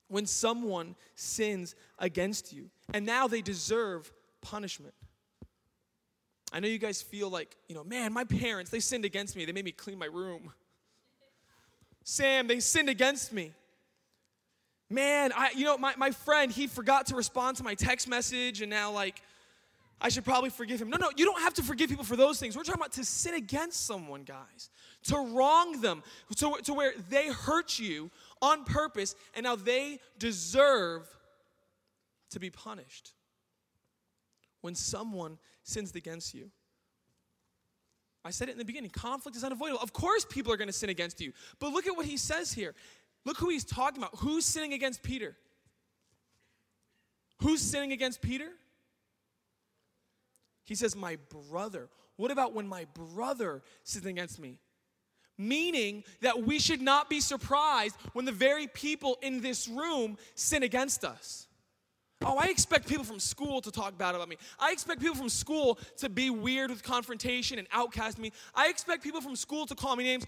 When 0.10 0.26
someone 0.26 0.96
sins 1.16 1.76
against 1.98 2.54
you 2.54 2.70
and 2.94 3.06
now 3.06 3.28
they 3.28 3.42
deserve 3.42 4.14
punishment. 4.50 4.94
I 6.54 6.60
know 6.60 6.68
you 6.68 6.80
guys 6.80 7.02
feel 7.02 7.30
like, 7.30 7.56
you 7.68 7.76
know, 7.76 7.84
man, 7.84 8.14
my 8.14 8.24
parents, 8.24 8.72
they 8.72 8.80
sinned 8.80 9.04
against 9.04 9.36
me. 9.36 9.46
They 9.46 9.52
made 9.52 9.66
me 9.66 9.72
clean 9.72 10.00
my 10.00 10.06
room. 10.06 10.54
Sam, 12.04 12.48
they 12.48 12.62
sinned 12.62 12.90
against 12.90 13.34
me. 13.34 13.54
Man, 14.90 15.34
I, 15.36 15.52
you 15.54 15.66
know, 15.66 15.78
my, 15.78 15.94
my 15.98 16.12
friend, 16.12 16.50
he 16.50 16.68
forgot 16.68 17.08
to 17.08 17.16
respond 17.16 17.58
to 17.58 17.64
my 17.64 17.76
text 17.76 18.08
message, 18.08 18.62
and 18.62 18.70
now, 18.70 18.92
like, 18.92 19.22
I 20.00 20.08
should 20.08 20.24
probably 20.24 20.50
forgive 20.50 20.82
him. 20.82 20.90
No, 20.90 20.98
no, 20.98 21.10
you 21.18 21.26
don't 21.26 21.42
have 21.42 21.56
to 21.56 21.64
forgive 21.64 21.90
people 21.90 22.06
for 22.06 22.16
those 22.16 22.40
things. 22.40 22.56
We're 22.56 22.64
talking 22.64 22.80
about 22.80 22.94
to 22.94 23.04
sin 23.04 23.34
against 23.34 23.86
someone, 23.86 24.24
guys, 24.24 24.70
to 25.08 25.18
wrong 25.18 25.82
them, 25.82 26.04
to, 26.38 26.54
to 26.64 26.74
where 26.74 26.94
they 27.10 27.28
hurt 27.28 27.78
you 27.80 28.10
on 28.42 28.64
purpose 28.64 29.16
and 29.36 29.44
now 29.44 29.56
they 29.56 30.00
deserve 30.20 31.08
to 32.30 32.40
be 32.40 32.50
punished. 32.50 33.14
When 34.62 34.76
someone 34.76 35.38
sins 35.64 35.96
against 35.96 36.34
you, 36.34 36.52
I 38.26 38.32
said 38.32 38.50
it 38.50 38.54
in 38.54 38.58
the 38.58 38.66
beginning 38.66 38.90
conflict 38.90 39.38
is 39.38 39.44
unavoidable. 39.44 39.82
Of 39.82 39.94
course, 39.94 40.26
people 40.26 40.52
are 40.52 40.58
going 40.58 40.68
to 40.68 40.74
sin 40.74 40.90
against 40.90 41.22
you. 41.22 41.32
But 41.60 41.72
look 41.72 41.88
at 41.88 41.96
what 41.96 42.06
he 42.06 42.18
says 42.18 42.52
here. 42.52 42.76
Look 43.24 43.38
who 43.38 43.50
he's 43.50 43.64
talking 43.64 44.00
about. 44.00 44.16
Who's 44.20 44.46
sinning 44.46 44.74
against 44.74 45.02
Peter? 45.04 45.38
Who's 47.42 47.62
sinning 47.62 47.92
against 47.92 48.22
Peter? 48.22 48.50
He 50.66 50.76
says, 50.76 50.96
My 50.96 51.18
brother. 51.50 51.90
What 52.18 52.32
about 52.32 52.54
when 52.54 52.68
my 52.68 52.86
brother 52.94 53.62
sins 53.84 54.06
against 54.06 54.40
me? 54.40 54.60
Meaning 55.38 56.04
that 56.22 56.44
we 56.44 56.60
should 56.60 56.82
not 56.82 57.10
be 57.10 57.22
surprised 57.22 57.96
when 58.14 58.26
the 58.26 58.32
very 58.32 58.68
people 58.68 59.20
in 59.22 59.40
this 59.40 59.68
room 59.68 60.18
sin 60.36 60.64
against 60.64 61.06
us. 61.06 61.47
Oh, 62.26 62.38
I 62.38 62.48
expect 62.48 62.88
people 62.88 63.04
from 63.04 63.20
school 63.20 63.62
to 63.62 63.72
talk 63.72 63.98
bad 63.98 64.16
about 64.16 64.28
me. 64.28 64.38
I 64.60 64.72
expect 64.72 65.02
people 65.02 65.16
from 65.16 65.30
school 65.30 65.78
to 65.98 66.10
be 66.10 66.30
weird 66.30 66.72
with 66.72 66.84
confrontation 66.84 67.60
and 67.60 67.68
outcast 67.72 68.18
me. 68.18 68.32
I 68.56 68.70
expect 68.70 69.04
people 69.04 69.22
from 69.22 69.36
school 69.36 69.68
to 69.68 69.76
call 69.76 69.96
me 69.96 70.04
names. 70.04 70.26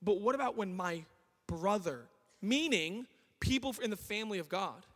But 0.00 0.20
what 0.20 0.34
about 0.36 0.56
when 0.56 0.76
my 0.76 1.04
brother, 1.48 2.02
meaning 2.40 3.06
people 3.40 3.74
in 3.82 3.90
the 3.90 3.96
family 3.96 4.38
of 4.38 4.48
God, 4.48 4.86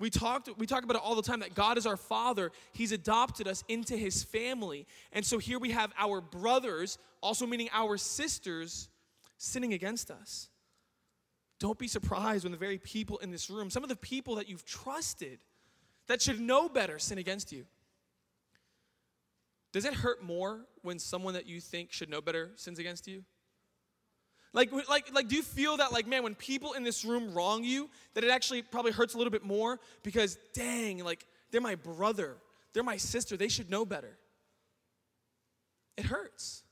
we 0.00 0.10
talked 0.10 0.48
we 0.58 0.66
talk 0.66 0.84
about 0.84 0.94
it 0.94 1.02
all 1.02 1.16
the 1.16 1.22
time 1.22 1.40
that 1.40 1.56
God 1.56 1.76
is 1.76 1.84
our 1.84 1.96
father. 1.96 2.52
He's 2.72 2.92
adopted 2.92 3.48
us 3.48 3.64
into 3.66 3.96
his 3.96 4.22
family. 4.22 4.86
And 5.12 5.26
so 5.26 5.38
here 5.38 5.58
we 5.58 5.72
have 5.72 5.92
our 5.98 6.20
brothers, 6.20 6.98
also 7.20 7.46
meaning 7.46 7.68
our 7.72 7.96
sisters, 7.96 8.88
sinning 9.38 9.72
against 9.72 10.12
us. 10.12 10.48
Don't 11.58 11.78
be 11.78 11.88
surprised 11.88 12.44
when 12.44 12.52
the 12.52 12.58
very 12.58 12.78
people 12.78 13.18
in 13.18 13.30
this 13.30 13.50
room, 13.50 13.70
some 13.70 13.82
of 13.82 13.88
the 13.88 13.96
people 13.96 14.36
that 14.36 14.48
you've 14.48 14.64
trusted 14.64 15.40
that 16.06 16.22
should 16.22 16.40
know 16.40 16.68
better, 16.68 16.98
sin 16.98 17.18
against 17.18 17.52
you. 17.52 17.66
Does 19.72 19.84
it 19.84 19.94
hurt 19.94 20.22
more 20.22 20.60
when 20.82 20.98
someone 20.98 21.34
that 21.34 21.46
you 21.46 21.60
think 21.60 21.92
should 21.92 22.08
know 22.08 22.20
better 22.20 22.50
sins 22.56 22.78
against 22.78 23.06
you? 23.06 23.24
Like, 24.54 24.72
like, 24.88 25.12
like, 25.12 25.28
do 25.28 25.36
you 25.36 25.42
feel 25.42 25.76
that, 25.76 25.92
like, 25.92 26.06
man, 26.06 26.22
when 26.22 26.34
people 26.34 26.72
in 26.72 26.82
this 26.82 27.04
room 27.04 27.34
wrong 27.34 27.64
you, 27.64 27.90
that 28.14 28.24
it 28.24 28.30
actually 28.30 28.62
probably 28.62 28.92
hurts 28.92 29.14
a 29.14 29.18
little 29.18 29.30
bit 29.30 29.44
more 29.44 29.78
because, 30.02 30.38
dang, 30.54 31.04
like, 31.04 31.26
they're 31.50 31.60
my 31.60 31.74
brother, 31.74 32.36
they're 32.72 32.82
my 32.82 32.96
sister, 32.96 33.36
they 33.36 33.48
should 33.48 33.68
know 33.68 33.84
better. 33.84 34.16
It 35.98 36.06
hurts. 36.06 36.62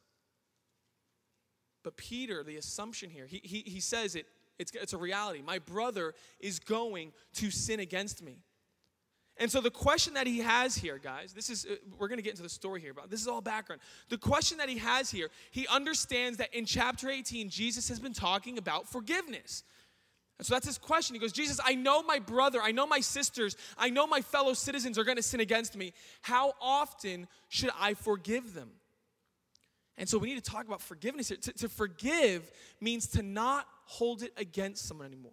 But 1.82 1.98
Peter, 1.98 2.42
the 2.42 2.56
assumption 2.56 3.10
here, 3.10 3.26
he, 3.26 3.40
he, 3.44 3.60
he 3.60 3.80
says 3.80 4.16
it 4.16 4.26
it's, 4.58 4.72
it's 4.72 4.92
a 4.92 4.98
reality. 4.98 5.42
My 5.42 5.58
brother 5.58 6.14
is 6.40 6.58
going 6.58 7.12
to 7.34 7.50
sin 7.50 7.80
against 7.80 8.22
me. 8.22 8.38
And 9.38 9.50
so 9.50 9.60
the 9.60 9.70
question 9.70 10.14
that 10.14 10.26
he 10.26 10.38
has 10.38 10.76
here, 10.76 10.98
guys, 10.98 11.34
this 11.34 11.50
is, 11.50 11.66
uh, 11.66 11.74
we're 11.98 12.08
going 12.08 12.18
to 12.18 12.22
get 12.22 12.30
into 12.30 12.42
the 12.42 12.48
story 12.48 12.80
here, 12.80 12.94
but 12.94 13.10
this 13.10 13.20
is 13.20 13.28
all 13.28 13.42
background. 13.42 13.82
The 14.08 14.16
question 14.16 14.56
that 14.58 14.68
he 14.68 14.78
has 14.78 15.10
here, 15.10 15.28
he 15.50 15.66
understands 15.66 16.38
that 16.38 16.54
in 16.54 16.64
chapter 16.64 17.10
18, 17.10 17.50
Jesus 17.50 17.88
has 17.90 18.00
been 18.00 18.14
talking 18.14 18.56
about 18.56 18.88
forgiveness. 18.88 19.62
And 20.38 20.46
so 20.46 20.54
that's 20.54 20.66
his 20.66 20.78
question. 20.78 21.14
He 21.14 21.20
goes, 21.20 21.32
Jesus, 21.32 21.60
I 21.62 21.74
know 21.74 22.02
my 22.02 22.18
brother, 22.18 22.62
I 22.62 22.72
know 22.72 22.86
my 22.86 23.00
sisters, 23.00 23.56
I 23.76 23.90
know 23.90 24.06
my 24.06 24.22
fellow 24.22 24.54
citizens 24.54 24.98
are 24.98 25.04
going 25.04 25.16
to 25.16 25.22
sin 25.22 25.40
against 25.40 25.76
me. 25.76 25.92
How 26.22 26.54
often 26.60 27.26
should 27.48 27.70
I 27.78 27.92
forgive 27.92 28.54
them? 28.54 28.70
And 29.98 30.08
so 30.08 30.18
we 30.18 30.28
need 30.28 30.42
to 30.42 30.50
talk 30.50 30.66
about 30.66 30.82
forgiveness 30.82 31.28
here. 31.28 31.38
To, 31.38 31.52
to 31.52 31.68
forgive 31.68 32.50
means 32.80 33.06
to 33.08 33.22
not 33.22 33.66
hold 33.86 34.22
it 34.22 34.32
against 34.36 34.86
someone 34.86 35.06
anymore. 35.06 35.32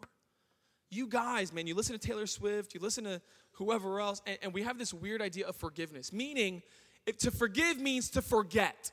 You 0.90 1.08
guys, 1.08 1.52
man, 1.52 1.68
you 1.68 1.76
listen 1.76 1.98
to 1.98 2.08
Taylor 2.08 2.28
Swift, 2.28 2.74
you 2.74 2.80
listen 2.80 3.04
to 3.04 3.22
whoever 3.54 4.00
else, 4.00 4.22
and, 4.26 4.38
and 4.42 4.54
we 4.54 4.64
have 4.64 4.78
this 4.78 4.94
weird 4.94 5.22
idea 5.22 5.48
of 5.48 5.56
forgiveness, 5.56 6.14
meaning 6.14 6.62
if 7.06 7.18
to 7.20 7.32
forgive 7.32 7.80
means 7.80 8.10
to 8.12 8.22
forget. 8.22 8.92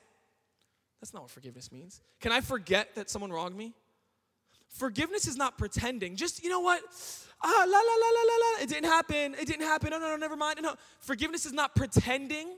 That's 1.01 1.15
not 1.15 1.23
what 1.23 1.31
forgiveness 1.31 1.71
means. 1.71 2.01
Can 2.21 2.33
I 2.33 2.41
forget 2.41 2.95
that 2.95 3.09
someone 3.09 3.33
wronged 3.33 3.57
me? 3.57 3.75
Forgiveness 4.69 5.27
is 5.27 5.37
not 5.37 5.59
pretending. 5.59 6.17
Just, 6.17 6.43
you 6.43 6.51
know 6.51 6.61
what? 6.61 6.83
Ah, 7.43 7.65
la, 7.67 7.79
la, 7.79 7.95
la, 7.95 8.11
la, 8.11 8.23
la, 8.23 8.37
la. 8.37 8.63
It 8.63 8.69
didn't 8.69 8.91
happen. 8.91 9.35
It 9.35 9.47
didn't 9.47 9.67
happen. 9.67 9.91
No, 9.91 9.99
no, 9.99 10.09
no, 10.09 10.17
never 10.17 10.37
mind. 10.37 10.59
No. 10.63 10.75
Forgiveness 11.01 11.47
is 11.47 11.53
not 11.53 11.75
pretending. 11.75 12.49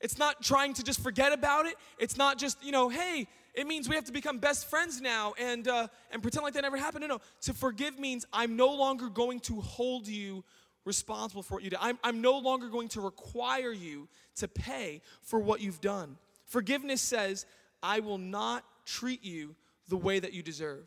It's 0.00 0.18
not 0.18 0.42
trying 0.42 0.74
to 0.74 0.82
just 0.82 1.02
forget 1.02 1.32
about 1.32 1.66
it. 1.66 1.76
It's 1.98 2.16
not 2.16 2.38
just, 2.38 2.64
you 2.64 2.72
know, 2.72 2.88
hey, 2.88 3.28
it 3.56 3.66
means 3.66 3.88
we 3.88 3.94
have 3.94 4.04
to 4.04 4.12
become 4.12 4.38
best 4.38 4.68
friends 4.68 5.00
now 5.00 5.32
and, 5.38 5.66
uh, 5.66 5.88
and 6.10 6.20
pretend 6.20 6.44
like 6.44 6.52
that 6.54 6.62
never 6.62 6.76
happened. 6.76 7.00
No, 7.00 7.06
no. 7.08 7.20
To 7.42 7.54
forgive 7.54 7.98
means 7.98 8.26
I'm 8.30 8.54
no 8.54 8.68
longer 8.68 9.08
going 9.08 9.40
to 9.40 9.62
hold 9.62 10.06
you 10.06 10.44
responsible 10.84 11.42
for 11.42 11.54
what 11.54 11.64
you 11.64 11.70
did. 11.70 11.78
I'm, 11.80 11.98
I'm 12.04 12.20
no 12.20 12.38
longer 12.38 12.68
going 12.68 12.88
to 12.88 13.00
require 13.00 13.72
you 13.72 14.08
to 14.36 14.46
pay 14.46 15.00
for 15.22 15.40
what 15.40 15.62
you've 15.62 15.80
done. 15.80 16.18
Forgiveness 16.44 17.00
says, 17.00 17.46
I 17.82 18.00
will 18.00 18.18
not 18.18 18.62
treat 18.84 19.24
you 19.24 19.56
the 19.88 19.96
way 19.96 20.18
that 20.18 20.34
you 20.34 20.42
deserve. 20.42 20.86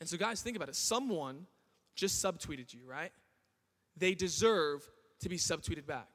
And 0.00 0.08
so, 0.08 0.16
guys, 0.16 0.40
think 0.40 0.56
about 0.56 0.70
it. 0.70 0.74
Someone 0.74 1.46
just 1.94 2.24
subtweeted 2.24 2.72
you, 2.72 2.80
right? 2.86 3.12
They 3.96 4.14
deserve 4.14 4.88
to 5.20 5.28
be 5.28 5.36
subtweeted 5.36 5.86
back. 5.86 6.08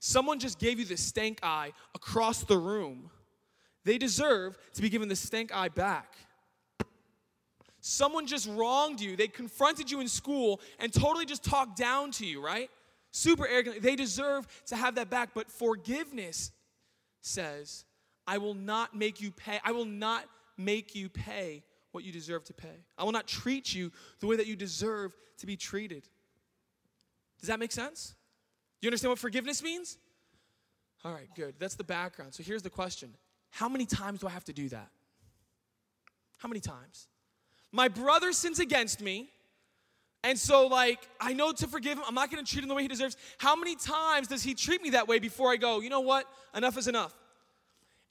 Someone 0.00 0.40
just 0.40 0.58
gave 0.58 0.80
you 0.80 0.84
the 0.84 0.96
stank 0.96 1.38
eye 1.44 1.72
across 1.94 2.42
the 2.42 2.58
room 2.58 3.08
they 3.84 3.98
deserve 3.98 4.56
to 4.74 4.82
be 4.82 4.88
given 4.88 5.08
the 5.08 5.16
stank 5.16 5.54
eye 5.54 5.68
back. 5.68 6.16
Someone 7.80 8.26
just 8.26 8.48
wronged 8.48 9.00
you. 9.00 9.16
They 9.16 9.26
confronted 9.26 9.90
you 9.90 10.00
in 10.00 10.08
school 10.08 10.60
and 10.78 10.92
totally 10.92 11.26
just 11.26 11.42
talked 11.42 11.76
down 11.76 12.12
to 12.12 12.26
you, 12.26 12.44
right? 12.44 12.70
Super 13.10 13.46
arrogantly. 13.46 13.80
They 13.80 13.96
deserve 13.96 14.46
to 14.66 14.76
have 14.76 14.94
that 14.94 15.10
back. 15.10 15.30
But 15.34 15.50
forgiveness 15.50 16.52
says, 17.22 17.84
I 18.26 18.38
will 18.38 18.54
not 18.54 18.96
make 18.96 19.20
you 19.20 19.32
pay. 19.32 19.58
I 19.64 19.72
will 19.72 19.84
not 19.84 20.26
make 20.56 20.94
you 20.94 21.08
pay 21.08 21.64
what 21.90 22.04
you 22.04 22.12
deserve 22.12 22.44
to 22.44 22.54
pay. 22.54 22.84
I 22.96 23.02
will 23.02 23.12
not 23.12 23.26
treat 23.26 23.74
you 23.74 23.90
the 24.20 24.28
way 24.28 24.36
that 24.36 24.46
you 24.46 24.54
deserve 24.54 25.14
to 25.38 25.46
be 25.46 25.56
treated. 25.56 26.08
Does 27.40 27.48
that 27.48 27.58
make 27.58 27.72
sense? 27.72 28.14
You 28.80 28.88
understand 28.88 29.10
what 29.10 29.18
forgiveness 29.18 29.62
means? 29.62 29.98
All 31.04 31.12
right, 31.12 31.28
good. 31.34 31.54
That's 31.58 31.74
the 31.74 31.84
background. 31.84 32.32
So 32.32 32.44
here's 32.44 32.62
the 32.62 32.70
question 32.70 33.12
how 33.52 33.68
many 33.68 33.86
times 33.86 34.20
do 34.20 34.26
I 34.26 34.30
have 34.30 34.44
to 34.44 34.52
do 34.52 34.68
that? 34.70 34.88
How 36.38 36.48
many 36.48 36.60
times? 36.60 37.06
My 37.70 37.88
brother 37.88 38.32
sins 38.32 38.58
against 38.58 39.00
me. 39.00 39.28
And 40.24 40.38
so, 40.38 40.68
like, 40.68 41.00
I 41.20 41.32
know 41.32 41.52
to 41.52 41.66
forgive 41.66 41.98
him. 41.98 42.04
I'm 42.06 42.14
not 42.14 42.30
to 42.30 42.42
treat 42.44 42.62
him 42.62 42.68
the 42.68 42.74
way 42.74 42.82
he 42.82 42.88
deserves. 42.88 43.16
How 43.38 43.54
many 43.56 43.76
times 43.76 44.28
does 44.28 44.42
he 44.42 44.54
treat 44.54 44.82
me 44.82 44.90
that 44.90 45.06
way 45.06 45.18
before 45.18 45.52
I 45.52 45.56
go, 45.56 45.80
you 45.80 45.90
know 45.90 46.00
what? 46.00 46.26
Enough 46.54 46.78
is 46.78 46.88
enough. 46.88 47.12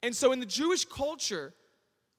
And 0.02 0.14
so, 0.14 0.32
in 0.32 0.38
the 0.38 0.46
Jewish 0.46 0.84
culture, 0.84 1.54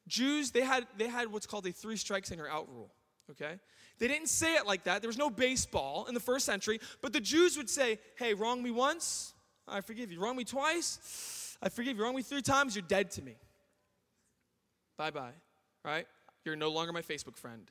Jews, 0.08 0.52
they 0.52 0.62
had, 0.62 0.86
they 0.98 1.08
had 1.08 1.32
what's 1.32 1.46
called 1.46 1.66
a 1.68 1.72
three 1.72 1.96
strikes 1.96 2.30
and 2.30 2.38
you're 2.38 2.50
out 2.50 2.68
rule, 2.70 2.92
okay? 3.32 3.60
They 4.00 4.08
didn't 4.08 4.30
say 4.30 4.56
it 4.56 4.66
like 4.66 4.84
that. 4.84 5.02
There 5.02 5.10
was 5.10 5.18
no 5.18 5.30
baseball 5.30 6.06
in 6.08 6.14
the 6.14 6.20
first 6.20 6.46
century, 6.46 6.80
but 7.02 7.14
the 7.14 7.22
Jews 7.22 7.56
would 7.56 7.70
say, 7.70 8.00
hey, 8.16 8.34
wrong 8.34 8.62
me 8.62 8.72
once, 8.72 9.34
I 9.68 9.82
forgive 9.82 10.12
you. 10.12 10.20
Wrong 10.20 10.36
me 10.36 10.44
twice, 10.44 11.00
I 11.64 11.70
forgive 11.70 11.98
you. 11.98 12.04
Wrong 12.04 12.16
me 12.16 12.22
three 12.22 12.42
times, 12.42 12.76
you're 12.76 12.86
dead 12.88 13.12
to 13.12 13.22
me. 13.22 13.38
Bye 14.98 15.12
bye. 15.12 15.32
Right? 15.84 16.06
You're 16.46 16.58
no 16.58 16.70
longer 16.70 16.92
my 16.92 17.02
Facebook 17.02 17.38
friend. 17.38 17.70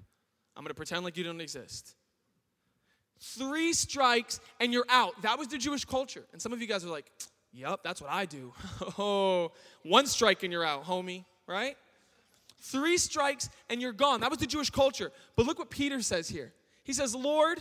I'm 0.56 0.62
going 0.62 0.70
to 0.70 0.74
pretend 0.74 1.04
like 1.04 1.16
you 1.16 1.24
don't 1.24 1.40
exist. 1.40 1.94
Three 3.20 3.72
strikes 3.72 4.40
and 4.60 4.72
you're 4.72 4.86
out. 4.88 5.20
That 5.22 5.38
was 5.38 5.48
the 5.48 5.58
Jewish 5.58 5.84
culture. 5.84 6.24
And 6.32 6.40
some 6.40 6.52
of 6.52 6.60
you 6.60 6.66
guys 6.66 6.84
are 6.84 6.90
like, 6.90 7.10
yep, 7.52 7.80
that's 7.84 8.00
what 8.00 8.10
I 8.10 8.24
do. 8.24 8.52
oh, 8.98 9.52
one 9.82 10.06
strike 10.06 10.42
and 10.42 10.52
you're 10.52 10.64
out, 10.64 10.84
homie, 10.84 11.24
right? 11.46 11.76
Three 12.60 12.96
strikes 12.96 13.50
and 13.68 13.80
you're 13.80 13.92
gone. 13.92 14.20
That 14.20 14.30
was 14.30 14.38
the 14.38 14.46
Jewish 14.46 14.70
culture. 14.70 15.12
But 15.36 15.46
look 15.46 15.58
what 15.58 15.70
Peter 15.70 16.00
says 16.02 16.28
here. 16.28 16.52
He 16.82 16.92
says, 16.92 17.14
Lord, 17.14 17.60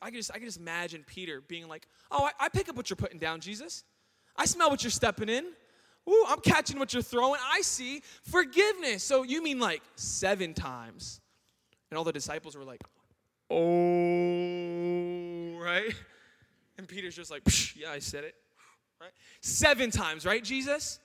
I 0.00 0.10
can 0.10 0.14
just 0.14 0.30
I 0.30 0.34
can 0.34 0.46
just 0.46 0.58
imagine 0.58 1.04
Peter 1.06 1.40
being 1.40 1.68
like, 1.68 1.86
Oh, 2.10 2.24
I, 2.24 2.46
I 2.46 2.48
pick 2.48 2.68
up 2.68 2.76
what 2.76 2.90
you're 2.90 2.96
putting 2.96 3.18
down, 3.18 3.40
Jesus. 3.40 3.84
I 4.36 4.46
smell 4.46 4.70
what 4.70 4.82
you're 4.82 4.90
stepping 4.90 5.28
in. 5.28 5.44
Ooh, 6.08 6.24
I'm 6.28 6.40
catching 6.40 6.78
what 6.78 6.92
you're 6.92 7.02
throwing. 7.02 7.40
I 7.44 7.60
see 7.62 8.02
forgiveness. 8.24 9.04
So 9.04 9.22
you 9.22 9.42
mean 9.42 9.58
like 9.58 9.82
seven 9.94 10.54
times. 10.54 11.20
And 11.90 11.98
all 11.98 12.04
the 12.04 12.12
disciples 12.12 12.56
were 12.56 12.64
like, 12.64 12.80
oh, 13.50 13.58
right? 15.60 15.94
And 16.78 16.88
Peter's 16.88 17.14
just 17.14 17.30
like, 17.30 17.42
yeah, 17.76 17.90
I 17.92 17.98
said 17.98 18.24
it. 18.24 18.34
Right? 19.00 19.12
Seven 19.40 19.90
times, 19.90 20.24
right, 20.24 20.42
Jesus? 20.42 20.98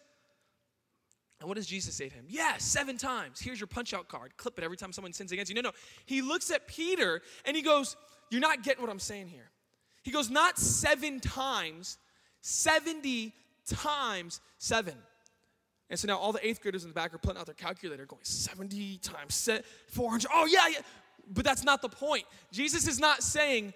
And 1.40 1.48
what 1.48 1.56
does 1.56 1.68
Jesus 1.68 1.94
say 1.94 2.10
to 2.10 2.16
him? 2.16 2.26
Yeah, 2.28 2.58
seven 2.58 2.98
times. 2.98 3.40
Here's 3.40 3.60
your 3.60 3.68
punch 3.68 3.94
out 3.94 4.08
card. 4.08 4.38
Clip 4.38 4.58
it 4.58 4.64
every 4.64 4.78
time 4.78 4.92
someone 4.92 5.14
sins 5.14 5.32
against 5.32 5.52
you. 5.52 5.56
No, 5.56 5.62
no. 5.62 5.72
He 6.06 6.22
looks 6.22 6.50
at 6.50 6.68
Peter 6.68 7.22
and 7.46 7.56
he 7.56 7.62
goes, 7.62 7.96
You're 8.32 8.42
not 8.42 8.64
getting 8.64 8.82
what 8.82 8.90
I'm 8.90 9.00
saying 9.00 9.28
here. 9.28 9.52
He 10.08 10.14
goes, 10.14 10.30
not 10.30 10.58
seven 10.58 11.20
times, 11.20 11.98
70 12.48 13.34
times 13.66 14.40
seven. 14.58 14.96
And 15.90 16.00
so 16.00 16.08
now 16.08 16.18
all 16.18 16.32
the 16.32 16.46
eighth 16.46 16.62
graders 16.62 16.84
in 16.84 16.90
the 16.90 16.94
back 16.94 17.14
are 17.14 17.18
pulling 17.18 17.38
out 17.38 17.46
their 17.46 17.56
calculator 17.56 18.06
going 18.06 18.24
70 18.24 18.98
times 19.00 19.36
se- 19.36 19.64
400. 19.90 20.30
Oh, 20.34 20.46
yeah, 20.46 20.68
yeah. 20.70 20.80
But 21.34 21.44
that's 21.44 21.66
not 21.66 21.82
the 21.82 21.90
point. 21.90 22.24
Jesus 22.52 22.88
is 22.88 23.00
not 23.00 23.22
saying 23.22 23.74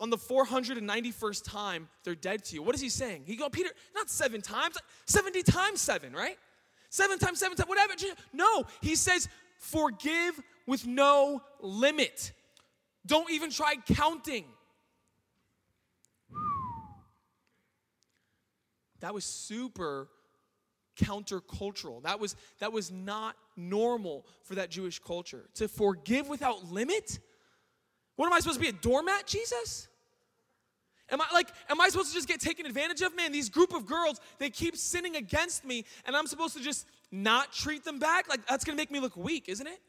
on 0.00 0.10
the 0.10 0.16
491st 0.16 1.44
time 1.44 1.88
they're 2.02 2.16
dead 2.16 2.44
to 2.46 2.56
you. 2.56 2.62
What 2.62 2.74
is 2.74 2.80
he 2.80 2.88
saying? 2.88 3.22
He 3.24 3.36
go, 3.36 3.48
Peter, 3.48 3.70
not 3.94 4.10
seven 4.10 4.40
times, 4.40 4.76
70 5.06 5.44
times 5.44 5.80
seven, 5.80 6.12
right? 6.12 6.36
Seven 6.90 7.20
times 7.20 7.38
seven 7.38 7.56
times, 7.56 7.68
whatever. 7.68 7.94
No, 8.32 8.64
he 8.80 8.96
says, 8.96 9.28
forgive 9.58 10.40
with 10.66 10.88
no 10.88 11.40
limit. 11.60 12.32
Don't 13.06 13.30
even 13.30 13.50
try 13.50 13.76
counting. 13.94 14.44
That 19.02 19.12
was 19.12 19.24
super 19.24 20.08
countercultural. 20.96 22.02
That 22.04 22.20
was 22.20 22.36
that 22.60 22.72
was 22.72 22.90
not 22.90 23.36
normal 23.56 24.26
for 24.44 24.54
that 24.54 24.70
Jewish 24.70 24.98
culture. 24.98 25.48
To 25.54 25.68
forgive 25.68 26.28
without 26.28 26.70
limit? 26.70 27.18
What 28.16 28.26
am 28.26 28.32
I 28.32 28.40
supposed 28.40 28.58
to 28.58 28.62
be 28.62 28.68
a 28.68 28.80
doormat, 28.80 29.26
Jesus? 29.26 29.88
Am 31.10 31.20
I 31.20 31.26
like 31.34 31.48
am 31.68 31.80
I 31.80 31.88
supposed 31.88 32.08
to 32.10 32.14
just 32.14 32.28
get 32.28 32.40
taken 32.40 32.64
advantage 32.64 33.02
of? 33.02 33.14
Man, 33.16 33.32
these 33.32 33.48
group 33.48 33.74
of 33.74 33.86
girls, 33.86 34.20
they 34.38 34.50
keep 34.50 34.76
sinning 34.76 35.16
against 35.16 35.64
me 35.64 35.84
and 36.06 36.16
I'm 36.16 36.26
supposed 36.26 36.56
to 36.56 36.62
just 36.62 36.86
not 37.10 37.52
treat 37.52 37.84
them 37.84 37.98
back? 37.98 38.28
Like 38.28 38.46
that's 38.46 38.64
going 38.64 38.76
to 38.76 38.80
make 38.80 38.90
me 38.90 39.00
look 39.00 39.16
weak, 39.16 39.48
isn't 39.48 39.66
it? 39.66 39.80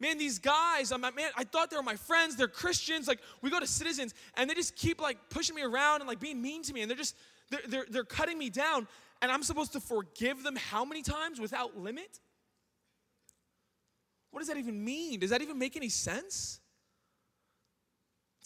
Man, 0.00 0.18
these 0.18 0.38
guys, 0.38 0.90
I'm 0.90 1.00
like, 1.00 1.14
man, 1.14 1.30
I 1.36 1.44
thought 1.44 1.70
they 1.70 1.76
were 1.76 1.82
my 1.82 1.94
friends. 1.94 2.34
They're 2.36 2.48
Christians. 2.48 3.06
Like, 3.06 3.20
we 3.42 3.48
go 3.50 3.60
to 3.60 3.66
citizens, 3.66 4.12
and 4.36 4.50
they 4.50 4.54
just 4.54 4.74
keep 4.74 5.00
like 5.00 5.16
pushing 5.30 5.54
me 5.54 5.62
around 5.62 6.00
and 6.00 6.08
like 6.08 6.18
being 6.18 6.42
mean 6.42 6.62
to 6.64 6.72
me, 6.72 6.82
and 6.82 6.90
they're 6.90 6.98
just 6.98 7.16
they're, 7.50 7.60
they're, 7.66 7.86
they're 7.88 8.04
cutting 8.04 8.38
me 8.38 8.50
down 8.50 8.86
and 9.22 9.32
I'm 9.32 9.42
supposed 9.42 9.72
to 9.72 9.80
forgive 9.80 10.42
them 10.42 10.56
how 10.56 10.84
many 10.84 11.02
times 11.02 11.40
without 11.40 11.78
limit? 11.78 12.20
What 14.30 14.40
does 14.40 14.48
that 14.48 14.56
even 14.56 14.84
mean? 14.84 15.20
Does 15.20 15.30
that 15.30 15.42
even 15.42 15.58
make 15.58 15.76
any 15.76 15.88
sense? 15.88 16.60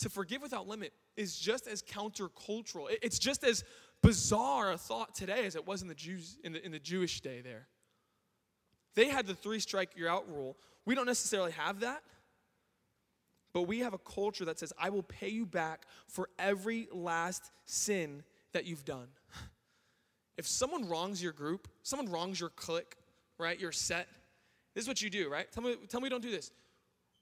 To 0.00 0.08
forgive 0.08 0.42
without 0.42 0.68
limit 0.68 0.92
is 1.16 1.36
just 1.36 1.66
as 1.66 1.82
countercultural. 1.82 2.86
It's 3.02 3.18
just 3.18 3.42
as 3.42 3.64
bizarre 4.02 4.70
a 4.70 4.78
thought 4.78 5.14
today 5.14 5.46
as 5.46 5.56
it 5.56 5.66
was 5.66 5.82
in 5.82 5.88
the 5.88 5.94
Jews 5.94 6.36
in 6.44 6.52
the, 6.52 6.64
in 6.64 6.70
the 6.70 6.78
Jewish 6.78 7.20
day 7.20 7.40
there. 7.40 7.66
They 8.94 9.08
had 9.08 9.26
the 9.26 9.34
three 9.34 9.58
strike 9.58 9.90
you're 9.96 10.08
out 10.08 10.28
rule. 10.28 10.56
We 10.84 10.94
don't 10.94 11.06
necessarily 11.06 11.52
have 11.52 11.80
that. 11.80 12.02
But 13.52 13.62
we 13.62 13.80
have 13.80 13.94
a 13.94 13.98
culture 13.98 14.44
that 14.44 14.58
says, 14.58 14.72
I 14.78 14.90
will 14.90 15.02
pay 15.02 15.28
you 15.28 15.46
back 15.46 15.86
for 16.06 16.28
every 16.38 16.86
last 16.92 17.50
sin 17.64 18.22
that 18.52 18.64
you've 18.64 18.84
done. 18.84 19.08
If 20.36 20.46
someone 20.46 20.88
wrongs 20.88 21.22
your 21.22 21.32
group, 21.32 21.68
someone 21.82 22.10
wrongs 22.10 22.38
your 22.38 22.50
clique, 22.50 22.96
right, 23.38 23.58
your 23.58 23.72
set, 23.72 24.06
this 24.74 24.84
is 24.84 24.88
what 24.88 25.02
you 25.02 25.10
do, 25.10 25.28
right? 25.28 25.50
Tell 25.50 25.62
me, 25.62 25.74
tell 25.88 26.00
me 26.00 26.08
don't 26.08 26.22
do 26.22 26.30
this. 26.30 26.50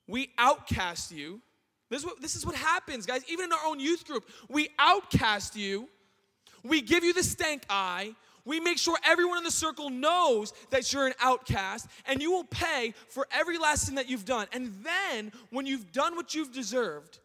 We 0.06 0.30
outcast 0.38 1.12
you. 1.12 1.40
This 1.88 2.00
is, 2.00 2.06
what, 2.06 2.21
this 2.21 2.37
is 2.37 2.45
what 2.45 2.54
happens, 2.54 3.06
guys. 3.06 3.23
Even 3.28 3.47
in 3.47 3.52
our 3.52 3.66
own 3.66 3.80
youth 3.80 4.06
group, 4.06 4.28
we 4.49 4.68
outcast 4.78 5.56
you. 5.56 5.88
We 6.62 6.80
give 6.80 7.04
you 7.04 7.12
the 7.12 7.23
stank 7.23 7.62
eye. 7.71 8.14
We 8.45 8.61
make 8.61 8.78
sure 8.78 8.97
everyone 9.04 9.38
in 9.38 9.45
the 9.45 9.50
circle 9.50 9.90
knows 9.90 10.52
that 10.71 10.92
you're 10.92 11.06
an 11.06 11.14
outcast, 11.21 11.88
and 12.06 12.23
you 12.23 12.30
will 12.30 12.45
pay 12.45 12.95
for 13.09 13.26
every 13.33 13.59
last 13.59 13.87
sin 13.87 13.97
that 13.97 14.09
you've 14.09 14.25
done. 14.25 14.47
And 14.52 14.73
then, 14.85 15.33
when 15.50 15.66
you've 15.66 15.90
done 15.92 16.14
what 16.14 16.35
you've 16.35 16.52
deserved, 16.52 17.18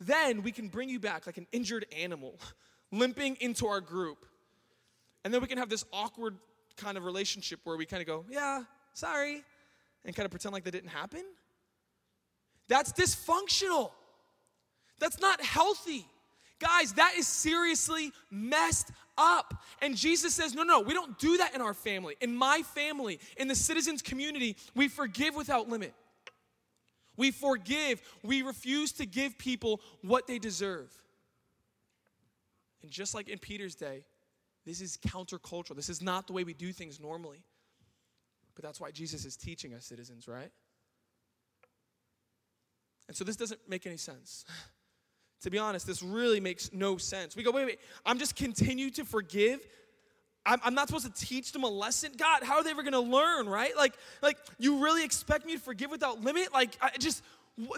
then 0.00 0.42
we 0.42 0.52
can 0.52 0.68
bring 0.68 0.88
you 0.88 1.00
back 1.00 1.26
like 1.26 1.36
an 1.36 1.46
injured 1.50 1.86
animal, 1.96 2.38
limping 2.90 3.36
into 3.40 3.66
our 3.66 3.80
group. 3.80 4.26
And 5.24 5.32
then 5.32 5.40
we 5.40 5.46
can 5.46 5.58
have 5.58 5.68
this 5.68 5.84
awkward 5.92 6.36
kind 6.76 6.96
of 6.96 7.04
relationship 7.04 7.60
where 7.64 7.76
we 7.76 7.86
kind 7.86 8.00
of 8.00 8.06
go, 8.06 8.24
yeah, 8.30 8.62
sorry, 8.94 9.42
and 10.04 10.14
kind 10.14 10.24
of 10.24 10.30
pretend 10.30 10.52
like 10.52 10.64
that 10.64 10.70
didn't 10.70 10.90
happen. 10.90 11.24
That's 12.68 12.92
dysfunctional. 12.92 13.90
That's 14.98 15.20
not 15.20 15.40
healthy. 15.40 16.06
Guys, 16.60 16.92
that 16.94 17.14
is 17.16 17.26
seriously 17.26 18.12
messed 18.30 18.90
up. 19.16 19.62
And 19.80 19.96
Jesus 19.96 20.34
says, 20.34 20.54
no, 20.54 20.62
no, 20.64 20.80
we 20.80 20.92
don't 20.92 21.18
do 21.18 21.36
that 21.38 21.54
in 21.54 21.60
our 21.60 21.74
family. 21.74 22.16
In 22.20 22.34
my 22.34 22.62
family, 22.62 23.20
in 23.36 23.48
the 23.48 23.54
citizens 23.54 24.02
community, 24.02 24.56
we 24.74 24.88
forgive 24.88 25.34
without 25.34 25.68
limit. 25.68 25.94
We 27.16 27.30
forgive. 27.30 28.00
We 28.22 28.42
refuse 28.42 28.92
to 28.92 29.06
give 29.06 29.38
people 29.38 29.80
what 30.02 30.26
they 30.26 30.38
deserve. 30.38 30.90
And 32.82 32.90
just 32.90 33.14
like 33.14 33.28
in 33.28 33.38
Peter's 33.38 33.74
day, 33.74 34.04
this 34.64 34.80
is 34.80 34.96
countercultural. 34.98 35.76
This 35.76 35.88
is 35.88 36.02
not 36.02 36.26
the 36.26 36.32
way 36.32 36.44
we 36.44 36.54
do 36.54 36.72
things 36.72 37.00
normally. 37.00 37.42
But 38.54 38.64
that's 38.64 38.80
why 38.80 38.90
Jesus 38.90 39.24
is 39.24 39.36
teaching 39.36 39.72
us, 39.74 39.86
citizens, 39.86 40.26
right? 40.26 40.50
And 43.06 43.16
so 43.16 43.24
this 43.24 43.36
doesn't 43.36 43.60
make 43.68 43.86
any 43.86 43.96
sense. 43.96 44.44
to 45.42 45.50
be 45.50 45.58
honest, 45.58 45.86
this 45.86 46.02
really 46.02 46.40
makes 46.40 46.72
no 46.72 46.96
sense. 46.96 47.36
We 47.36 47.42
go, 47.42 47.50
wait, 47.50 47.66
wait, 47.66 47.80
I'm 48.04 48.18
just 48.18 48.36
continue 48.36 48.90
to 48.90 49.04
forgive. 49.04 49.60
I'm, 50.44 50.60
I'm 50.64 50.74
not 50.74 50.88
supposed 50.88 51.06
to 51.06 51.26
teach 51.26 51.52
them 51.52 51.62
a 51.64 51.68
lesson. 51.68 52.12
God, 52.16 52.42
how 52.42 52.56
are 52.56 52.64
they 52.64 52.70
ever 52.70 52.82
gonna 52.82 53.00
learn, 53.00 53.48
right? 53.48 53.76
Like, 53.76 53.94
like 54.22 54.38
you 54.58 54.82
really 54.82 55.04
expect 55.04 55.46
me 55.46 55.54
to 55.54 55.60
forgive 55.60 55.90
without 55.90 56.22
limit? 56.22 56.52
Like, 56.52 56.76
I 56.80 56.90
just 56.98 57.22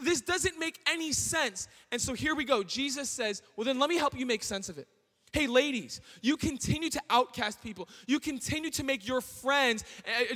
this 0.03 0.21
doesn't 0.21 0.59
make 0.59 0.81
any 0.87 1.13
sense. 1.13 1.69
And 1.91 2.01
so 2.01 2.13
here 2.13 2.35
we 2.35 2.45
go. 2.45 2.63
Jesus 2.63 3.09
says, 3.09 3.43
Well, 3.57 3.65
then 3.65 3.79
let 3.79 3.89
me 3.89 3.97
help 3.97 4.19
you 4.19 4.27
make 4.27 4.43
sense 4.43 4.69
of 4.69 4.79
it. 4.79 4.89
Hey, 5.33 5.47
ladies, 5.47 6.01
you 6.23 6.37
continue 6.37 6.91
to 6.91 7.01
outcast 7.09 7.63
people. 7.63 7.89
You 8.07 8.19
continue 8.19 8.71
to 8.71 8.85
make 8.85 9.07
your 9.07 9.21
friends 9.21 9.85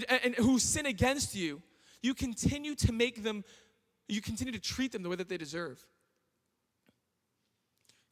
and, 0.09 0.24
and, 0.24 0.35
who 0.37 0.59
sin 0.59 0.87
against 0.87 1.35
you, 1.35 1.61
you 2.00 2.14
continue 2.14 2.76
to 2.76 2.92
make 2.92 3.22
them, 3.24 3.44
you 4.09 4.20
continue 4.20 4.52
to 4.52 4.61
treat 4.61 4.92
them 4.92 5.02
the 5.02 5.09
way 5.09 5.16
that 5.16 5.28
they 5.28 5.37
deserve. 5.37 5.85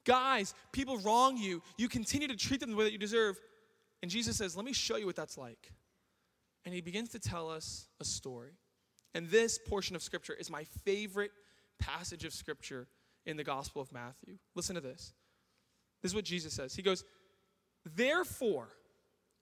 Guys, 0.04 0.54
people 0.72 0.98
wrong 0.98 1.36
you. 1.36 1.62
You 1.78 1.88
continue 1.88 2.26
to 2.26 2.36
treat 2.36 2.58
them 2.58 2.70
the 2.70 2.76
way 2.76 2.84
that 2.84 2.92
you 2.92 2.98
deserve. 2.98 3.38
And 4.02 4.10
Jesus 4.10 4.36
says, 4.36 4.56
Let 4.56 4.64
me 4.64 4.72
show 4.72 4.96
you 4.96 5.06
what 5.06 5.16
that's 5.16 5.38
like. 5.38 5.72
And 6.64 6.74
he 6.74 6.80
begins 6.80 7.10
to 7.10 7.20
tell 7.20 7.48
us 7.48 7.86
a 8.00 8.04
story. 8.04 8.52
And 9.14 9.28
this 9.28 9.58
portion 9.58 9.94
of 9.96 10.02
scripture 10.02 10.34
is 10.34 10.50
my 10.50 10.64
favorite 10.84 11.32
passage 11.78 12.24
of 12.24 12.32
scripture 12.32 12.86
in 13.26 13.36
the 13.36 13.44
Gospel 13.44 13.82
of 13.82 13.92
Matthew. 13.92 14.38
Listen 14.54 14.74
to 14.74 14.80
this. 14.80 15.12
This 16.00 16.10
is 16.10 16.14
what 16.14 16.24
Jesus 16.24 16.52
says. 16.52 16.74
He 16.74 16.82
goes, 16.82 17.04
Therefore, 17.84 18.68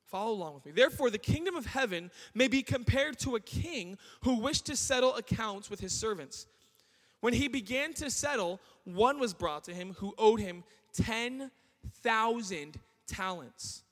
follow 0.06 0.32
along 0.32 0.54
with 0.54 0.66
me. 0.66 0.72
Therefore, 0.72 1.10
the 1.10 1.18
kingdom 1.18 1.56
of 1.56 1.66
heaven 1.66 2.10
may 2.34 2.48
be 2.48 2.62
compared 2.62 3.18
to 3.20 3.36
a 3.36 3.40
king 3.40 3.96
who 4.22 4.40
wished 4.40 4.66
to 4.66 4.76
settle 4.76 5.14
accounts 5.14 5.70
with 5.70 5.80
his 5.80 5.92
servants. 5.92 6.46
When 7.20 7.34
he 7.34 7.48
began 7.48 7.92
to 7.94 8.10
settle, 8.10 8.60
one 8.84 9.18
was 9.18 9.34
brought 9.34 9.64
to 9.64 9.74
him 9.74 9.94
who 9.98 10.14
owed 10.18 10.40
him 10.40 10.64
10,000 10.94 12.80
talents. 13.06 13.82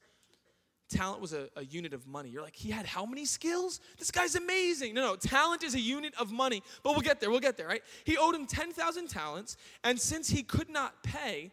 Talent 0.88 1.20
was 1.20 1.34
a, 1.34 1.48
a, 1.54 1.64
unit 1.64 1.92
of 1.92 2.06
money. 2.06 2.30
You're 2.30 2.42
like, 2.42 2.56
he 2.56 2.70
had 2.70 2.86
how 2.86 3.04
many 3.04 3.26
skills? 3.26 3.80
This 3.98 4.10
guy's 4.10 4.36
amazing. 4.36 4.94
No, 4.94 5.02
no, 5.02 5.16
talent 5.16 5.62
is 5.62 5.74
a 5.74 5.80
unit 5.80 6.14
of 6.18 6.32
money. 6.32 6.62
But 6.82 6.92
we'll 6.92 7.02
get 7.02 7.20
there, 7.20 7.30
we'll 7.30 7.40
get 7.40 7.58
there, 7.58 7.66
right? 7.66 7.82
He 8.04 8.16
owed 8.16 8.34
him 8.34 8.46
10,000 8.46 9.08
talents, 9.08 9.58
and 9.84 10.00
since 10.00 10.30
he 10.30 10.42
could 10.42 10.70
not 10.70 11.02
pay, 11.02 11.52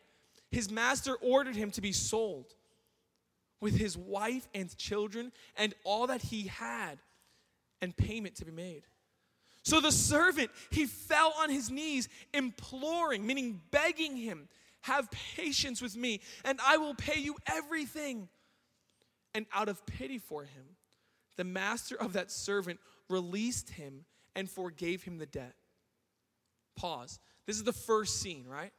his 0.52 0.72
master 0.72 1.16
ordered 1.16 1.56
him 1.56 1.70
to 1.72 1.82
be 1.82 1.92
sold 1.92 2.54
with 3.60 3.76
his 3.76 3.98
wife 3.98 4.48
and 4.54 4.76
children 4.78 5.34
and 5.58 5.74
all 5.84 6.08
that 6.08 6.22
he 6.22 6.48
had, 6.48 7.00
and 7.82 7.96
payment 7.96 8.36
to 8.36 8.46
be 8.46 8.52
made. 8.52 8.84
So 9.64 9.82
the 9.82 9.92
servant, 9.92 10.52
he 10.70 10.86
fell 10.86 11.34
on 11.40 11.50
his 11.50 11.70
knees, 11.70 12.08
imploring, 12.34 13.26
meaning 13.26 13.60
begging 13.72 14.16
him, 14.16 14.48
Have 14.82 15.10
patience 15.36 15.82
with 15.82 15.98
me, 15.98 16.22
and 16.46 16.60
I 16.66 16.78
will 16.78 16.94
pay 16.94 17.20
you 17.20 17.36
everything. 17.48 18.30
And 19.36 19.46
out 19.54 19.70
of 19.70 19.86
pity 19.86 20.18
for 20.18 20.44
him, 20.44 20.64
the 21.38 21.44
master 21.44 21.96
of 21.96 22.14
that 22.14 22.32
servant 22.32 22.80
released 23.10 23.70
him 23.70 24.06
and 24.36 24.50
forgave 24.50 25.04
him 25.04 25.20
the 25.20 25.28
debt. 25.28 25.54
Pause. 26.76 27.20
This 27.46 27.58
is 27.58 27.64
the 27.64 27.74
first 27.74 28.20
scene, 28.20 28.48
right? 28.48 28.72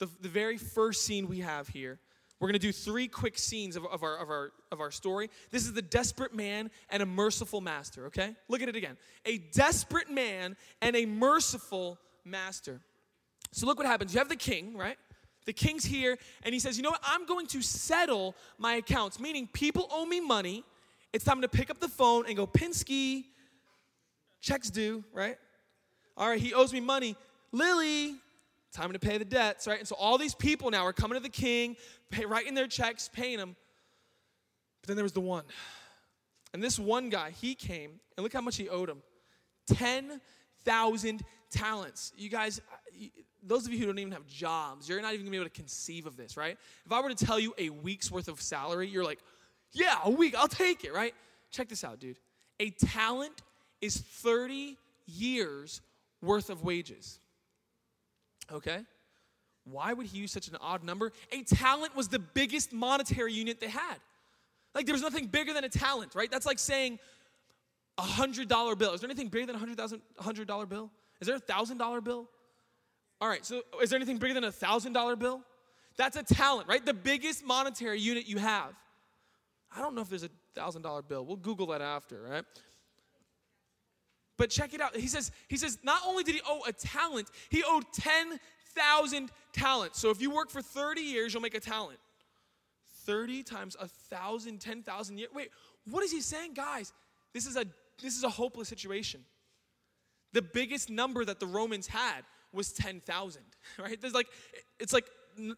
the, 0.00 0.08
the 0.20 0.28
very 0.28 0.56
first 0.56 1.04
scene 1.04 1.28
we 1.28 1.40
have 1.40 1.68
here. 1.68 2.00
We're 2.40 2.48
going 2.48 2.58
to 2.58 2.66
do 2.66 2.72
three 2.72 3.06
quick 3.06 3.38
scenes 3.38 3.76
of, 3.76 3.84
of, 3.84 4.02
our, 4.02 4.16
of, 4.16 4.30
our, 4.30 4.52
of 4.72 4.80
our 4.80 4.90
story. 4.90 5.28
This 5.50 5.64
is 5.64 5.74
the 5.74 5.82
desperate 5.82 6.34
man 6.34 6.70
and 6.88 7.02
a 7.02 7.06
merciful 7.06 7.60
master, 7.60 8.06
okay? 8.06 8.34
Look 8.48 8.62
at 8.62 8.68
it 8.70 8.76
again. 8.76 8.96
A 9.26 9.38
desperate 9.38 10.10
man 10.10 10.56
and 10.80 10.96
a 10.96 11.04
merciful 11.04 11.98
master. 12.24 12.80
So 13.52 13.66
look 13.66 13.76
what 13.76 13.86
happens. 13.86 14.14
You 14.14 14.20
have 14.20 14.30
the 14.30 14.36
king, 14.36 14.74
right? 14.74 14.96
The 15.50 15.54
king's 15.54 15.84
here, 15.84 16.16
and 16.44 16.54
he 16.54 16.60
says, 16.60 16.76
You 16.76 16.84
know 16.84 16.90
what? 16.90 17.02
I'm 17.02 17.26
going 17.26 17.48
to 17.48 17.60
settle 17.60 18.36
my 18.56 18.74
accounts, 18.74 19.18
meaning 19.18 19.48
people 19.52 19.88
owe 19.90 20.06
me 20.06 20.20
money. 20.20 20.62
It's 21.12 21.24
time 21.24 21.42
to 21.42 21.48
pick 21.48 21.70
up 21.70 21.80
the 21.80 21.88
phone 21.88 22.24
and 22.28 22.36
go, 22.36 22.46
Pinsky, 22.46 23.24
checks 24.40 24.70
due, 24.70 25.02
right? 25.12 25.36
All 26.16 26.28
right, 26.28 26.40
he 26.40 26.54
owes 26.54 26.72
me 26.72 26.78
money. 26.78 27.16
Lily, 27.50 28.14
Time 28.72 28.92
to 28.92 29.00
pay 29.00 29.18
the 29.18 29.24
debts, 29.24 29.66
right? 29.66 29.80
And 29.80 29.88
so 29.88 29.96
all 29.96 30.16
these 30.16 30.36
people 30.36 30.70
now 30.70 30.86
are 30.86 30.92
coming 30.92 31.16
to 31.18 31.22
the 31.22 31.28
king, 31.28 31.76
pay, 32.10 32.24
writing 32.24 32.54
their 32.54 32.68
checks, 32.68 33.10
paying 33.12 33.38
them. 33.38 33.56
But 34.80 34.86
then 34.86 34.96
there 34.96 35.02
was 35.02 35.12
the 35.12 35.20
one. 35.20 35.42
And 36.54 36.62
this 36.62 36.78
one 36.78 37.10
guy, 37.10 37.32
he 37.32 37.56
came, 37.56 37.98
and 38.16 38.22
look 38.22 38.32
how 38.32 38.40
much 38.40 38.56
he 38.56 38.68
owed 38.68 38.88
him 38.88 39.02
10,000 39.66 41.22
talents. 41.50 42.12
You 42.16 42.28
guys, 42.28 42.60
those 43.42 43.66
of 43.66 43.72
you 43.72 43.78
who 43.78 43.86
don't 43.86 43.98
even 43.98 44.12
have 44.12 44.26
jobs, 44.26 44.88
you're 44.88 45.00
not 45.00 45.14
even 45.14 45.26
gonna 45.26 45.32
be 45.32 45.36
able 45.36 45.48
to 45.48 45.50
conceive 45.50 46.06
of 46.06 46.16
this, 46.16 46.36
right? 46.36 46.56
If 46.86 46.92
I 46.92 47.00
were 47.00 47.08
to 47.08 47.24
tell 47.24 47.38
you 47.38 47.54
a 47.58 47.70
week's 47.70 48.10
worth 48.10 48.28
of 48.28 48.40
salary, 48.40 48.88
you're 48.88 49.04
like, 49.04 49.18
yeah, 49.72 49.98
a 50.04 50.10
week, 50.10 50.34
I'll 50.36 50.48
take 50.48 50.84
it, 50.84 50.92
right? 50.92 51.14
Check 51.50 51.68
this 51.68 51.84
out, 51.84 52.00
dude. 52.00 52.18
A 52.58 52.70
talent 52.70 53.42
is 53.80 53.96
30 53.96 54.76
years 55.06 55.80
worth 56.22 56.50
of 56.50 56.62
wages. 56.62 57.20
Okay? 58.52 58.80
Why 59.64 59.92
would 59.92 60.06
he 60.06 60.18
use 60.18 60.32
such 60.32 60.48
an 60.48 60.56
odd 60.60 60.82
number? 60.82 61.12
A 61.32 61.42
talent 61.42 61.94
was 61.94 62.08
the 62.08 62.18
biggest 62.18 62.72
monetary 62.72 63.32
unit 63.32 63.60
they 63.60 63.68
had. 63.68 63.96
Like 64.74 64.86
there 64.86 64.94
was 64.94 65.02
nothing 65.02 65.26
bigger 65.26 65.52
than 65.52 65.64
a 65.64 65.68
talent, 65.68 66.14
right? 66.14 66.30
That's 66.30 66.46
like 66.46 66.58
saying 66.58 66.98
a 67.98 68.02
hundred 68.02 68.48
dollar 68.48 68.76
bill. 68.76 68.94
Is 68.94 69.00
there 69.00 69.10
anything 69.10 69.28
bigger 69.28 69.46
than 69.46 69.56
a 69.56 69.58
hundred 69.58 69.76
thousand 69.76 70.00
hundred 70.18 70.46
dollar 70.46 70.66
bill? 70.66 70.90
Is 71.20 71.26
there 71.26 71.36
a 71.36 71.40
thousand 71.40 71.78
dollar 71.78 72.00
bill? 72.00 72.28
All 73.20 73.28
right, 73.28 73.44
so 73.44 73.62
is 73.82 73.90
there 73.90 73.98
anything 73.98 74.18
bigger 74.18 74.34
than 74.34 74.44
a 74.44 74.52
thousand 74.52 74.94
dollar 74.94 75.16
bill? 75.16 75.42
That's 75.96 76.16
a 76.16 76.22
talent, 76.22 76.68
right? 76.68 76.84
The 76.84 76.94
biggest 76.94 77.44
monetary 77.44 78.00
unit 78.00 78.26
you 78.26 78.38
have. 78.38 78.72
I 79.74 79.80
don't 79.80 79.94
know 79.94 80.00
if 80.00 80.08
there's 80.08 80.24
a 80.24 80.30
thousand 80.54 80.82
dollar 80.82 81.02
bill. 81.02 81.24
We'll 81.26 81.36
Google 81.36 81.66
that 81.68 81.82
after, 81.82 82.22
right? 82.22 82.44
But 84.38 84.48
check 84.48 84.72
it 84.72 84.80
out. 84.80 84.96
He 84.96 85.06
says, 85.06 85.30
he 85.48 85.58
says, 85.58 85.78
not 85.82 86.00
only 86.06 86.24
did 86.24 86.34
he 86.34 86.40
owe 86.48 86.62
a 86.66 86.72
talent, 86.72 87.28
he 87.50 87.62
owed 87.62 87.84
10,000 87.92 89.30
talents. 89.52 90.00
So 90.00 90.08
if 90.08 90.22
you 90.22 90.30
work 90.30 90.48
for 90.48 90.62
30 90.62 91.02
years, 91.02 91.34
you'll 91.34 91.42
make 91.42 91.54
a 91.54 91.60
talent. 91.60 91.98
30 93.04 93.42
times 93.42 93.76
a 93.78 93.86
thousand, 93.86 94.60
10,000 94.60 95.18
years. 95.18 95.30
Wait, 95.34 95.50
what 95.90 96.02
is 96.02 96.10
he 96.10 96.22
saying? 96.22 96.54
Guys, 96.54 96.92
this 97.34 97.46
is 97.46 97.56
a 97.56 97.66
this 98.02 98.16
is 98.16 98.24
a 98.24 98.30
hopeless 98.30 98.68
situation. 98.68 99.20
The 100.32 100.42
biggest 100.42 100.90
number 100.90 101.24
that 101.24 101.40
the 101.40 101.46
Romans 101.46 101.86
had 101.86 102.22
was 102.52 102.72
10,000, 102.72 103.42
right? 103.78 104.00
There's 104.00 104.14
like 104.14 104.28
it's 104.78 104.92
like 104.92 105.06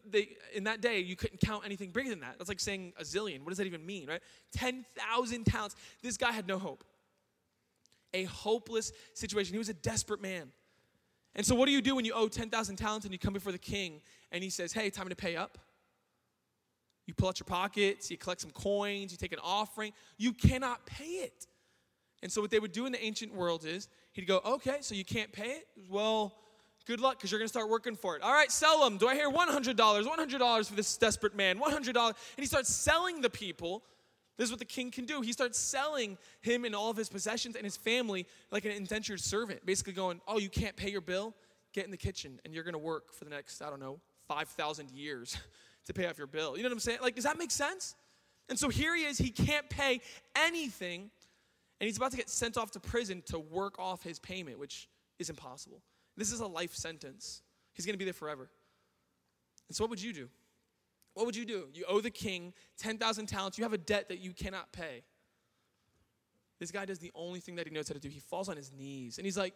they 0.05 0.29
in 0.53 0.65
that 0.65 0.81
day 0.81 0.99
you 0.99 1.15
couldn't 1.15 1.39
count 1.39 1.65
anything 1.65 1.91
bigger 1.91 2.09
than 2.09 2.21
that. 2.21 2.35
That's 2.37 2.49
like 2.49 2.59
saying 2.59 2.93
a 2.97 3.03
zillion. 3.03 3.39
What 3.41 3.49
does 3.49 3.57
that 3.57 3.67
even 3.67 3.85
mean, 3.85 4.07
right? 4.07 4.21
10,000 4.53 5.45
talents. 5.45 5.75
This 6.01 6.17
guy 6.17 6.31
had 6.31 6.47
no 6.47 6.57
hope 6.57 6.83
a 8.13 8.23
hopeless 8.25 8.91
situation. 9.13 9.53
He 9.53 9.57
was 9.57 9.69
a 9.69 9.73
desperate 9.73 10.21
man. 10.21 10.51
And 11.35 11.45
so, 11.45 11.55
what 11.55 11.65
do 11.65 11.71
you 11.71 11.81
do 11.81 11.95
when 11.95 12.05
you 12.05 12.13
owe 12.13 12.27
10,000 12.27 12.75
talents 12.75 13.05
and 13.05 13.11
you 13.13 13.19
come 13.19 13.33
before 13.33 13.51
the 13.51 13.57
king 13.57 14.01
and 14.31 14.43
he 14.43 14.49
says, 14.49 14.71
Hey, 14.71 14.89
time 14.89 15.09
to 15.09 15.15
pay 15.15 15.35
up? 15.35 15.57
You 17.05 17.13
pull 17.13 17.27
out 17.27 17.39
your 17.39 17.45
pockets, 17.45 18.09
you 18.09 18.17
collect 18.17 18.41
some 18.41 18.51
coins, 18.51 19.11
you 19.11 19.17
take 19.17 19.33
an 19.33 19.39
offering. 19.43 19.91
You 20.17 20.31
cannot 20.31 20.85
pay 20.85 21.03
it. 21.03 21.47
And 22.23 22.31
so, 22.31 22.41
what 22.41 22.49
they 22.49 22.59
would 22.59 22.71
do 22.71 22.87
in 22.87 22.91
the 22.91 23.03
ancient 23.03 23.35
world 23.35 23.65
is 23.65 23.87
he'd 24.13 24.25
go, 24.25 24.41
Okay, 24.43 24.77
so 24.81 24.95
you 24.95 25.05
can't 25.05 25.31
pay 25.31 25.51
it? 25.51 25.67
Well, 25.89 26.33
good 26.87 26.99
luck 26.99 27.17
because 27.17 27.31
you're 27.31 27.39
going 27.39 27.47
to 27.47 27.53
start 27.53 27.69
working 27.69 27.95
for 27.95 28.15
it. 28.15 28.23
All 28.23 28.33
right, 28.33 28.51
sell 28.51 28.83
them. 28.83 28.97
Do 28.97 29.07
I 29.07 29.13
hear 29.13 29.29
$100? 29.29 29.75
$100 29.75 30.67
for 30.67 30.75
this 30.75 30.97
desperate 30.97 31.35
man. 31.35 31.59
$100. 31.59 32.07
And 32.07 32.15
he 32.37 32.45
starts 32.45 32.73
selling 32.73 33.21
the 33.21 33.29
people 33.29 33.83
this 34.37 34.45
is 34.45 34.51
what 34.51 34.59
the 34.59 34.65
king 34.65 34.89
can 34.89 35.05
do. 35.05 35.21
He 35.21 35.31
starts 35.31 35.59
selling 35.59 36.17
him 36.41 36.65
and 36.65 36.75
all 36.75 36.89
of 36.89 36.97
his 36.97 37.07
possessions 37.07 37.55
and 37.55 37.63
his 37.63 37.77
family 37.77 38.25
like 38.51 38.65
an 38.65 38.71
indentured 38.71 39.19
servant, 39.19 39.65
basically 39.65 39.93
going, 39.93 40.21
Oh, 40.27 40.39
you 40.39 40.49
can't 40.49 40.75
pay 40.75 40.89
your 40.89 41.01
bill? 41.01 41.35
Get 41.73 41.85
in 41.85 41.91
the 41.91 41.97
kitchen 41.97 42.39
and 42.43 42.53
you're 42.53 42.63
going 42.63 42.73
to 42.73 42.79
work 42.79 43.13
for 43.13 43.25
the 43.25 43.29
next, 43.29 43.61
I 43.61 43.69
don't 43.69 43.79
know, 43.79 43.99
5,000 44.27 44.89
years 44.91 45.37
to 45.85 45.93
pay 45.93 46.07
off 46.07 46.17
your 46.17 46.27
bill. 46.27 46.57
You 46.57 46.63
know 46.63 46.69
what 46.69 46.73
I'm 46.73 46.79
saying? 46.79 46.99
Like, 47.01 47.15
does 47.15 47.25
that 47.25 47.37
make 47.37 47.51
sense? 47.51 47.95
And 48.49 48.57
so 48.57 48.69
here 48.69 48.95
he 48.95 49.03
is, 49.03 49.17
he 49.17 49.29
can't 49.29 49.69
pay 49.69 50.01
anything, 50.35 51.11
and 51.79 51.87
he's 51.87 51.97
about 51.97 52.11
to 52.11 52.17
get 52.17 52.29
sent 52.29 52.57
off 52.57 52.71
to 52.71 52.79
prison 52.79 53.23
to 53.27 53.39
work 53.39 53.79
off 53.79 54.03
his 54.03 54.19
payment, 54.19 54.59
which 54.59 54.87
is 55.19 55.29
impossible. 55.29 55.81
This 56.15 56.31
is 56.31 56.39
a 56.39 56.47
life 56.47 56.73
sentence. 56.75 57.41
He's 57.73 57.85
going 57.85 57.93
to 57.93 57.97
be 57.97 58.05
there 58.05 58.13
forever. 58.13 58.49
And 59.67 59.75
so, 59.75 59.83
what 59.83 59.89
would 59.89 60.01
you 60.01 60.13
do? 60.13 60.29
What 61.13 61.25
would 61.25 61.35
you 61.35 61.45
do? 61.45 61.67
You 61.73 61.85
owe 61.87 62.01
the 62.01 62.11
king 62.11 62.53
10,000 62.79 63.27
talents. 63.27 63.57
You 63.57 63.63
have 63.63 63.73
a 63.73 63.77
debt 63.77 64.09
that 64.09 64.19
you 64.19 64.33
cannot 64.33 64.71
pay. 64.71 65.03
This 66.59 66.71
guy 66.71 66.85
does 66.85 66.99
the 66.99 67.11
only 67.15 67.39
thing 67.39 67.55
that 67.55 67.67
he 67.67 67.73
knows 67.73 67.87
how 67.87 67.93
to 67.93 67.99
do. 67.99 68.09
He 68.09 68.19
falls 68.19 68.49
on 68.49 68.57
his 68.57 68.71
knees 68.71 69.17
and 69.17 69.25
he's 69.25 69.37
like, 69.37 69.53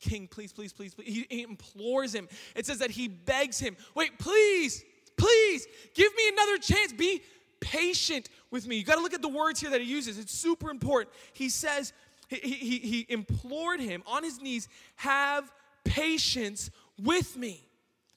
King, 0.00 0.26
please, 0.26 0.52
please, 0.52 0.72
please, 0.72 0.94
please. 0.94 1.06
He, 1.06 1.26
he 1.30 1.42
implores 1.42 2.14
him. 2.14 2.28
It 2.54 2.66
says 2.66 2.78
that 2.78 2.90
he 2.90 3.08
begs 3.08 3.58
him, 3.58 3.76
Wait, 3.94 4.18
please, 4.18 4.84
please, 5.16 5.66
give 5.94 6.14
me 6.16 6.28
another 6.28 6.58
chance. 6.58 6.92
Be 6.92 7.22
patient 7.60 8.28
with 8.54 8.68
me. 8.68 8.76
You 8.76 8.84
got 8.84 8.94
to 8.94 9.02
look 9.02 9.12
at 9.12 9.20
the 9.20 9.28
words 9.28 9.60
here 9.60 9.70
that 9.70 9.80
he 9.80 9.86
uses. 9.86 10.16
It's 10.16 10.32
super 10.32 10.70
important. 10.70 11.12
He 11.32 11.48
says, 11.48 11.92
he, 12.28 12.36
he, 12.38 12.78
he 12.78 13.06
implored 13.08 13.80
him 13.80 14.02
on 14.06 14.22
his 14.22 14.40
knees, 14.40 14.68
Have 14.96 15.52
patience 15.84 16.70
with 16.98 17.36
me, 17.36 17.66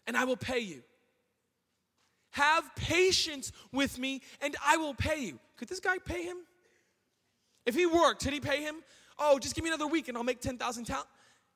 and 0.06 0.16
I 0.16 0.24
will 0.24 0.38
pay 0.38 0.60
you. 0.60 0.84
Have 2.30 2.64
patience 2.76 3.52
with 3.74 3.98
me, 3.98 4.22
and 4.40 4.56
I 4.66 4.78
will 4.78 4.94
pay 4.94 5.20
you. 5.22 5.40
Could 5.58 5.70
this 5.70 5.80
guy 5.80 5.98
pay 5.98 6.24
him? 6.24 6.38
If 7.66 7.74
he 7.74 7.88
worked, 7.88 8.22
did 8.22 8.32
he 8.32 8.40
pay 8.40 8.62
him? 8.62 8.76
Oh, 9.18 9.40
just 9.40 9.56
give 9.56 9.64
me 9.64 9.72
another 9.72 9.88
week 9.88 10.08
and 10.08 10.16
I'll 10.16 10.24
make 10.24 10.40
10,000 10.40 10.86
talent. 10.86 11.08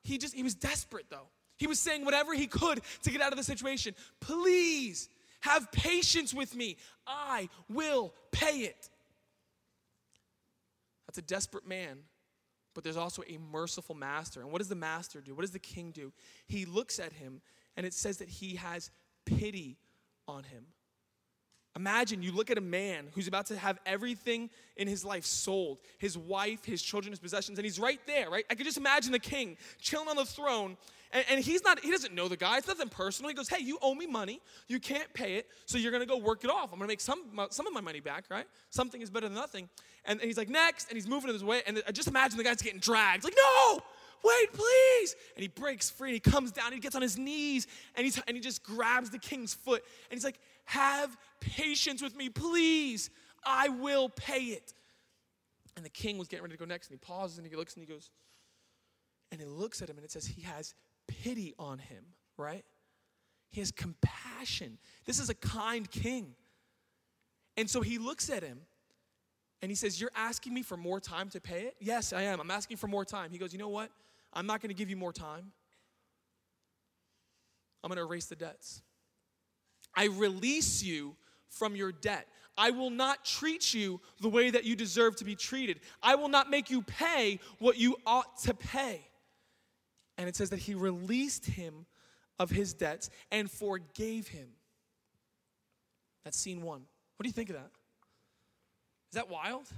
He 0.02 0.18
just, 0.18 0.34
he 0.34 0.42
was 0.42 0.56
desperate 0.56 1.06
though. 1.08 1.28
He 1.56 1.68
was 1.68 1.78
saying 1.78 2.04
whatever 2.04 2.34
he 2.34 2.48
could 2.48 2.80
to 3.04 3.10
get 3.10 3.20
out 3.20 3.30
of 3.30 3.38
the 3.38 3.44
situation. 3.44 3.94
Please 4.20 5.08
have 5.42 5.70
patience 5.70 6.32
with 6.32 6.56
me. 6.56 6.76
I 7.06 7.48
will 7.68 8.14
pay 8.30 8.60
it. 8.60 8.88
That's 11.06 11.18
a 11.18 11.22
desperate 11.22 11.66
man, 11.66 11.98
but 12.74 12.84
there's 12.84 12.96
also 12.96 13.22
a 13.28 13.38
merciful 13.38 13.94
master. 13.94 14.40
And 14.40 14.50
what 14.50 14.58
does 14.58 14.68
the 14.68 14.74
master 14.74 15.20
do? 15.20 15.34
What 15.34 15.42
does 15.42 15.50
the 15.50 15.58
king 15.58 15.90
do? 15.90 16.12
He 16.46 16.64
looks 16.64 16.98
at 16.98 17.12
him 17.12 17.42
and 17.76 17.84
it 17.84 17.92
says 17.92 18.18
that 18.18 18.28
he 18.28 18.56
has 18.56 18.90
pity 19.26 19.76
on 20.26 20.44
him. 20.44 20.66
Imagine 21.74 22.22
you 22.22 22.32
look 22.32 22.50
at 22.50 22.58
a 22.58 22.62
man 22.62 23.06
who's 23.14 23.28
about 23.28 23.46
to 23.46 23.56
have 23.56 23.78
everything 23.86 24.50
in 24.76 24.86
his 24.86 25.04
life 25.04 25.24
sold 25.24 25.78
his 25.98 26.18
wife, 26.18 26.64
his 26.64 26.82
children, 26.82 27.12
his 27.12 27.18
possessions, 27.18 27.58
and 27.58 27.64
he's 27.64 27.78
right 27.78 28.00
there, 28.06 28.28
right? 28.28 28.44
I 28.50 28.54
could 28.54 28.66
just 28.66 28.76
imagine 28.76 29.10
the 29.10 29.18
king 29.18 29.56
chilling 29.80 30.08
on 30.08 30.16
the 30.16 30.24
throne, 30.24 30.76
and, 31.12 31.24
and, 31.30 31.44
he's 31.44 31.62
not, 31.62 31.80
he 31.80 31.90
doesn't 31.90 32.14
know 32.14 32.28
the 32.28 32.36
guy. 32.36 32.58
It's 32.58 32.68
nothing 32.68 32.88
personal. 32.88 33.28
He 33.28 33.34
goes, 33.34 33.48
Hey, 33.48 33.62
you 33.62 33.78
owe 33.82 33.94
me 33.94 34.06
money. 34.06 34.40
You 34.68 34.80
can't 34.80 35.12
pay 35.14 35.36
it, 35.36 35.46
so 35.66 35.78
you're 35.78 35.92
gonna 35.92 36.06
go 36.06 36.18
work 36.18 36.44
it 36.44 36.50
off. 36.50 36.72
I'm 36.72 36.78
gonna 36.78 36.88
make 36.88 37.00
some, 37.00 37.22
some 37.50 37.66
of 37.66 37.72
my 37.72 37.80
money 37.80 38.00
back, 38.00 38.24
right? 38.30 38.46
Something 38.70 39.00
is 39.00 39.10
better 39.10 39.28
than 39.28 39.36
nothing. 39.36 39.68
And, 40.04 40.20
and 40.20 40.26
he's 40.26 40.38
like, 40.38 40.50
Next, 40.50 40.88
and 40.88 40.96
he's 40.96 41.08
moving 41.08 41.28
in 41.28 41.34
his 41.34 41.44
way, 41.44 41.62
and 41.66 41.82
I 41.86 41.92
just 41.92 42.08
imagine 42.08 42.36
the 42.36 42.44
guy's 42.44 42.60
getting 42.60 42.80
dragged. 42.80 43.24
Like, 43.24 43.36
No, 43.36 43.80
wait, 44.24 44.52
please. 44.52 45.16
And 45.36 45.42
he 45.42 45.48
breaks 45.48 45.90
free 45.90 46.10
and 46.10 46.14
he 46.14 46.20
comes 46.20 46.52
down, 46.52 46.66
and 46.66 46.74
he 46.74 46.80
gets 46.80 46.94
on 46.94 47.02
his 47.02 47.18
knees 47.18 47.66
and, 47.96 48.04
he's, 48.04 48.20
and 48.26 48.36
he 48.36 48.40
just 48.40 48.62
grabs 48.62 49.10
the 49.10 49.18
king's 49.18 49.54
foot 49.54 49.82
and 50.10 50.16
he's 50.16 50.24
like, 50.24 50.38
Have 50.64 51.16
patience 51.40 52.02
with 52.02 52.16
me, 52.16 52.28
please. 52.28 53.10
I 53.44 53.68
will 53.68 54.08
pay 54.08 54.44
it. 54.44 54.72
And 55.76 55.84
the 55.84 55.90
king 55.90 56.18
was 56.18 56.28
getting 56.28 56.42
ready 56.42 56.54
to 56.54 56.58
go 56.58 56.64
next 56.64 56.88
and 56.90 56.98
he 56.98 57.04
pauses 57.04 57.38
and 57.38 57.46
he 57.46 57.56
looks 57.56 57.74
and 57.74 57.82
he 57.82 57.92
goes, 57.92 58.10
and 59.30 59.40
he 59.40 59.46
looks 59.46 59.80
at 59.80 59.88
him 59.88 59.96
and 59.96 60.04
it 60.04 60.10
says 60.10 60.26
he 60.26 60.42
has 60.42 60.74
pity 61.08 61.54
on 61.58 61.78
him, 61.78 62.04
right? 62.36 62.64
He 63.50 63.60
has 63.60 63.70
compassion. 63.70 64.78
This 65.04 65.18
is 65.18 65.30
a 65.30 65.34
kind 65.34 65.90
king. 65.90 66.34
And 67.56 67.68
so 67.68 67.80
he 67.80 67.98
looks 67.98 68.30
at 68.30 68.42
him 68.42 68.60
and 69.60 69.70
he 69.70 69.74
says, 69.74 70.00
You're 70.00 70.10
asking 70.14 70.54
me 70.54 70.62
for 70.62 70.76
more 70.76 71.00
time 71.00 71.28
to 71.30 71.40
pay 71.40 71.62
it? 71.62 71.76
Yes, 71.80 72.12
I 72.12 72.22
am. 72.22 72.40
I'm 72.40 72.50
asking 72.50 72.78
for 72.78 72.88
more 72.88 73.04
time. 73.04 73.30
He 73.30 73.38
goes, 73.38 73.52
You 73.52 73.58
know 73.58 73.68
what? 73.68 73.90
I'm 74.32 74.46
not 74.46 74.60
going 74.60 74.68
to 74.70 74.74
give 74.74 74.90
you 74.90 74.96
more 74.96 75.12
time. 75.12 75.52
I'm 77.84 77.88
going 77.88 77.96
to 77.96 78.04
erase 78.04 78.26
the 78.26 78.36
debts. 78.36 78.82
I 79.94 80.06
release 80.06 80.82
you 80.82 81.16
from 81.48 81.76
your 81.76 81.92
debt. 81.92 82.26
I 82.56 82.70
will 82.70 82.90
not 82.90 83.24
treat 83.24 83.72
you 83.72 84.00
the 84.20 84.28
way 84.28 84.50
that 84.50 84.64
you 84.64 84.76
deserve 84.76 85.16
to 85.16 85.24
be 85.24 85.34
treated. 85.34 85.80
I 86.02 86.14
will 86.16 86.28
not 86.28 86.50
make 86.50 86.70
you 86.70 86.82
pay 86.82 87.40
what 87.58 87.78
you 87.78 87.96
ought 88.06 88.38
to 88.42 88.54
pay. 88.54 89.00
And 90.18 90.28
it 90.28 90.36
says 90.36 90.50
that 90.50 90.58
he 90.58 90.74
released 90.74 91.46
him 91.46 91.86
of 92.38 92.50
his 92.50 92.74
debts 92.74 93.10
and 93.30 93.50
forgave 93.50 94.28
him. 94.28 94.48
That's 96.24 96.38
scene 96.38 96.62
one. 96.62 96.82
What 97.16 97.24
do 97.24 97.28
you 97.28 97.32
think 97.32 97.50
of 97.50 97.56
that? 97.56 97.70
Is 99.10 99.14
that 99.14 99.30
wild? 99.30 99.68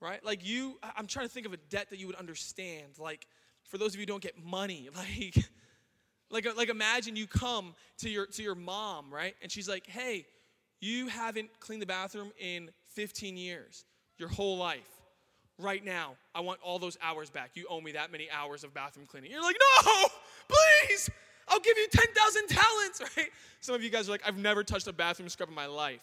right? 0.00 0.24
Like 0.24 0.46
you, 0.46 0.78
I'm 0.96 1.06
trying 1.06 1.26
to 1.26 1.32
think 1.32 1.46
of 1.46 1.52
a 1.52 1.58
debt 1.68 1.90
that 1.90 1.98
you 1.98 2.06
would 2.06 2.16
understand. 2.16 2.98
Like 2.98 3.26
for 3.64 3.78
those 3.78 3.94
of 3.94 3.96
you 3.96 4.02
who 4.02 4.06
don't 4.06 4.22
get 4.22 4.42
money, 4.42 4.88
like, 4.96 5.36
like, 6.30 6.46
like 6.56 6.68
imagine 6.68 7.16
you 7.16 7.26
come 7.26 7.74
to 7.98 8.08
your 8.08 8.26
to 8.26 8.42
your 8.42 8.54
mom, 8.54 9.12
right? 9.12 9.34
And 9.42 9.50
she's 9.50 9.68
like, 9.68 9.86
hey, 9.86 10.26
you 10.80 11.08
haven't 11.08 11.50
cleaned 11.60 11.82
the 11.82 11.86
bathroom 11.86 12.32
in 12.38 12.70
15 12.94 13.36
years, 13.36 13.84
your 14.18 14.28
whole 14.28 14.56
life. 14.56 14.88
Right 15.58 15.84
now, 15.84 16.14
I 16.34 16.40
want 16.40 16.58
all 16.62 16.78
those 16.78 16.96
hours 17.02 17.28
back. 17.28 17.50
You 17.54 17.66
owe 17.68 17.82
me 17.82 17.92
that 17.92 18.10
many 18.10 18.30
hours 18.30 18.64
of 18.64 18.72
bathroom 18.72 19.06
cleaning. 19.06 19.30
You're 19.30 19.42
like, 19.42 19.56
no, 19.84 20.06
please, 20.48 21.10
I'll 21.48 21.60
give 21.60 21.76
you 21.76 21.86
10,000 21.90 22.46
talents, 22.48 23.02
right? 23.16 23.28
Some 23.60 23.74
of 23.74 23.82
you 23.82 23.90
guys 23.90 24.08
are 24.08 24.12
like, 24.12 24.22
I've 24.26 24.38
never 24.38 24.64
touched 24.64 24.86
a 24.86 24.92
bathroom 24.92 25.28
scrub 25.28 25.50
in 25.50 25.54
my 25.54 25.66
life, 25.66 26.00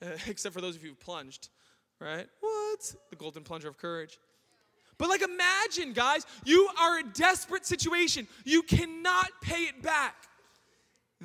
Uh, 0.00 0.10
except 0.28 0.54
for 0.54 0.60
those 0.60 0.76
of 0.76 0.84
you 0.84 0.90
who 0.90 0.94
plunged, 0.94 1.48
right? 1.98 2.28
What? 2.38 2.94
The 3.10 3.16
golden 3.16 3.42
plunger 3.42 3.66
of 3.68 3.78
courage. 3.78 4.18
But 5.00 5.08
like, 5.08 5.22
imagine, 5.22 5.94
guys, 5.94 6.26
you 6.44 6.68
are 6.78 6.98
a 6.98 7.02
desperate 7.02 7.64
situation. 7.64 8.28
You 8.44 8.62
cannot 8.62 9.30
pay 9.40 9.62
it 9.62 9.82
back. 9.82 10.14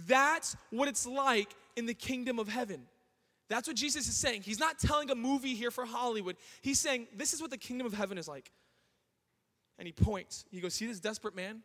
That's 0.07 0.55
what 0.69 0.87
it's 0.87 1.05
like 1.05 1.53
in 1.75 1.85
the 1.85 1.93
kingdom 1.93 2.39
of 2.39 2.47
heaven. 2.47 2.83
That's 3.49 3.67
what 3.67 3.75
Jesus 3.75 4.07
is 4.07 4.15
saying. 4.15 4.43
He's 4.43 4.61
not 4.61 4.79
telling 4.79 5.11
a 5.11 5.15
movie 5.15 5.55
here 5.55 5.71
for 5.71 5.85
Hollywood. 5.85 6.37
He's 6.61 6.79
saying, 6.79 7.07
this 7.17 7.33
is 7.33 7.41
what 7.41 7.51
the 7.51 7.57
kingdom 7.57 7.85
of 7.85 7.93
heaven 7.93 8.17
is 8.17 8.29
like. 8.29 8.49
And 9.77 9.85
he 9.85 9.91
points. 9.91 10.45
He 10.51 10.61
goes, 10.61 10.73
See 10.73 10.87
this 10.87 11.01
desperate 11.01 11.35
man? 11.35 11.59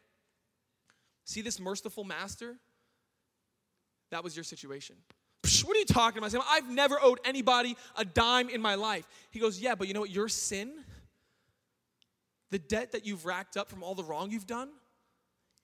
See 1.24 1.42
this 1.42 1.60
merciful 1.60 2.02
master? 2.02 2.56
That 4.10 4.24
was 4.24 4.36
your 4.36 4.42
situation. 4.42 4.96
Psh, 5.44 5.64
what 5.64 5.76
are 5.76 5.78
you 5.78 5.84
talking 5.84 6.18
about? 6.18 6.34
I've 6.50 6.68
never 6.68 6.98
owed 7.00 7.20
anybody 7.24 7.76
a 7.96 8.04
dime 8.04 8.48
in 8.48 8.60
my 8.60 8.74
life. 8.74 9.06
He 9.30 9.38
goes, 9.38 9.60
Yeah, 9.60 9.76
but 9.76 9.86
you 9.86 9.94
know 9.94 10.00
what? 10.00 10.10
Your 10.10 10.28
sin, 10.28 10.72
the 12.50 12.58
debt 12.58 12.92
that 12.92 13.06
you've 13.06 13.24
racked 13.24 13.56
up 13.56 13.68
from 13.68 13.82
all 13.82 13.94
the 13.94 14.04
wrong 14.04 14.30
you've 14.30 14.46
done, 14.46 14.70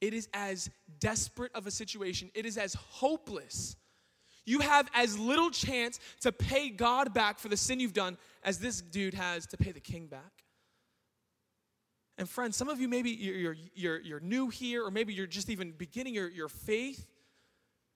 it 0.00 0.14
is 0.14 0.28
as 0.34 0.70
desperate 1.00 1.52
of 1.54 1.66
a 1.66 1.70
situation, 1.70 2.30
it 2.34 2.46
is 2.46 2.58
as 2.58 2.74
hopeless. 2.74 3.76
You 4.44 4.60
have 4.60 4.88
as 4.94 5.18
little 5.18 5.50
chance 5.50 5.98
to 6.20 6.30
pay 6.30 6.70
God 6.70 7.12
back 7.12 7.38
for 7.38 7.48
the 7.48 7.56
sin 7.56 7.80
you've 7.80 7.92
done 7.92 8.16
as 8.44 8.58
this 8.58 8.80
dude 8.80 9.14
has 9.14 9.46
to 9.48 9.56
pay 9.56 9.72
the 9.72 9.80
king 9.80 10.06
back. 10.06 10.44
And 12.18 12.28
friends, 12.28 12.56
some 12.56 12.68
of 12.68 12.80
you 12.80 12.88
maybe 12.88 13.10
you're, 13.10 13.34
you're, 13.34 13.56
you're, 13.74 14.00
you're 14.00 14.20
new 14.20 14.48
here, 14.48 14.84
or 14.84 14.90
maybe 14.90 15.12
you're 15.12 15.26
just 15.26 15.50
even 15.50 15.72
beginning 15.72 16.14
your, 16.14 16.28
your 16.28 16.48
faith. 16.48 17.06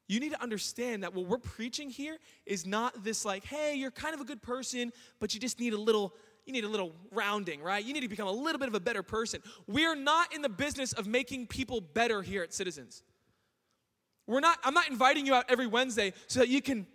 You 0.08 0.18
need 0.18 0.32
to 0.32 0.42
understand 0.42 1.04
that 1.04 1.14
what 1.14 1.26
we're 1.26 1.38
preaching 1.38 1.88
here 1.88 2.18
is 2.44 2.66
not 2.66 3.04
this 3.04 3.24
like, 3.24 3.44
hey, 3.44 3.76
you're 3.76 3.92
kind 3.92 4.12
of 4.12 4.20
a 4.20 4.24
good 4.24 4.42
person, 4.42 4.92
but 5.20 5.32
you 5.32 5.40
just 5.40 5.60
need 5.60 5.72
a 5.72 5.78
little, 5.78 6.14
you 6.46 6.52
need 6.52 6.64
a 6.64 6.68
little 6.68 6.92
rounding, 7.12 7.62
right? 7.62 7.84
You 7.84 7.92
need 7.92 8.00
to 8.00 8.08
become 8.08 8.28
a 8.28 8.32
little 8.32 8.58
bit 8.58 8.68
of 8.68 8.74
a 8.74 8.80
better 8.80 9.02
person. 9.02 9.42
We 9.66 9.86
are 9.86 9.96
not 9.96 10.34
in 10.34 10.42
the 10.42 10.48
business 10.48 10.92
of 10.92 11.06
making 11.06 11.46
people 11.46 11.80
better 11.80 12.22
here 12.22 12.42
at 12.42 12.52
Citizens. 12.52 13.02
We're 14.26 14.40
not, 14.40 14.58
I'm 14.64 14.74
not 14.74 14.88
inviting 14.88 15.26
you 15.26 15.34
out 15.34 15.46
every 15.48 15.66
Wednesday 15.66 16.12
so 16.26 16.40
that 16.40 16.48
you 16.48 16.62
can 16.62 16.86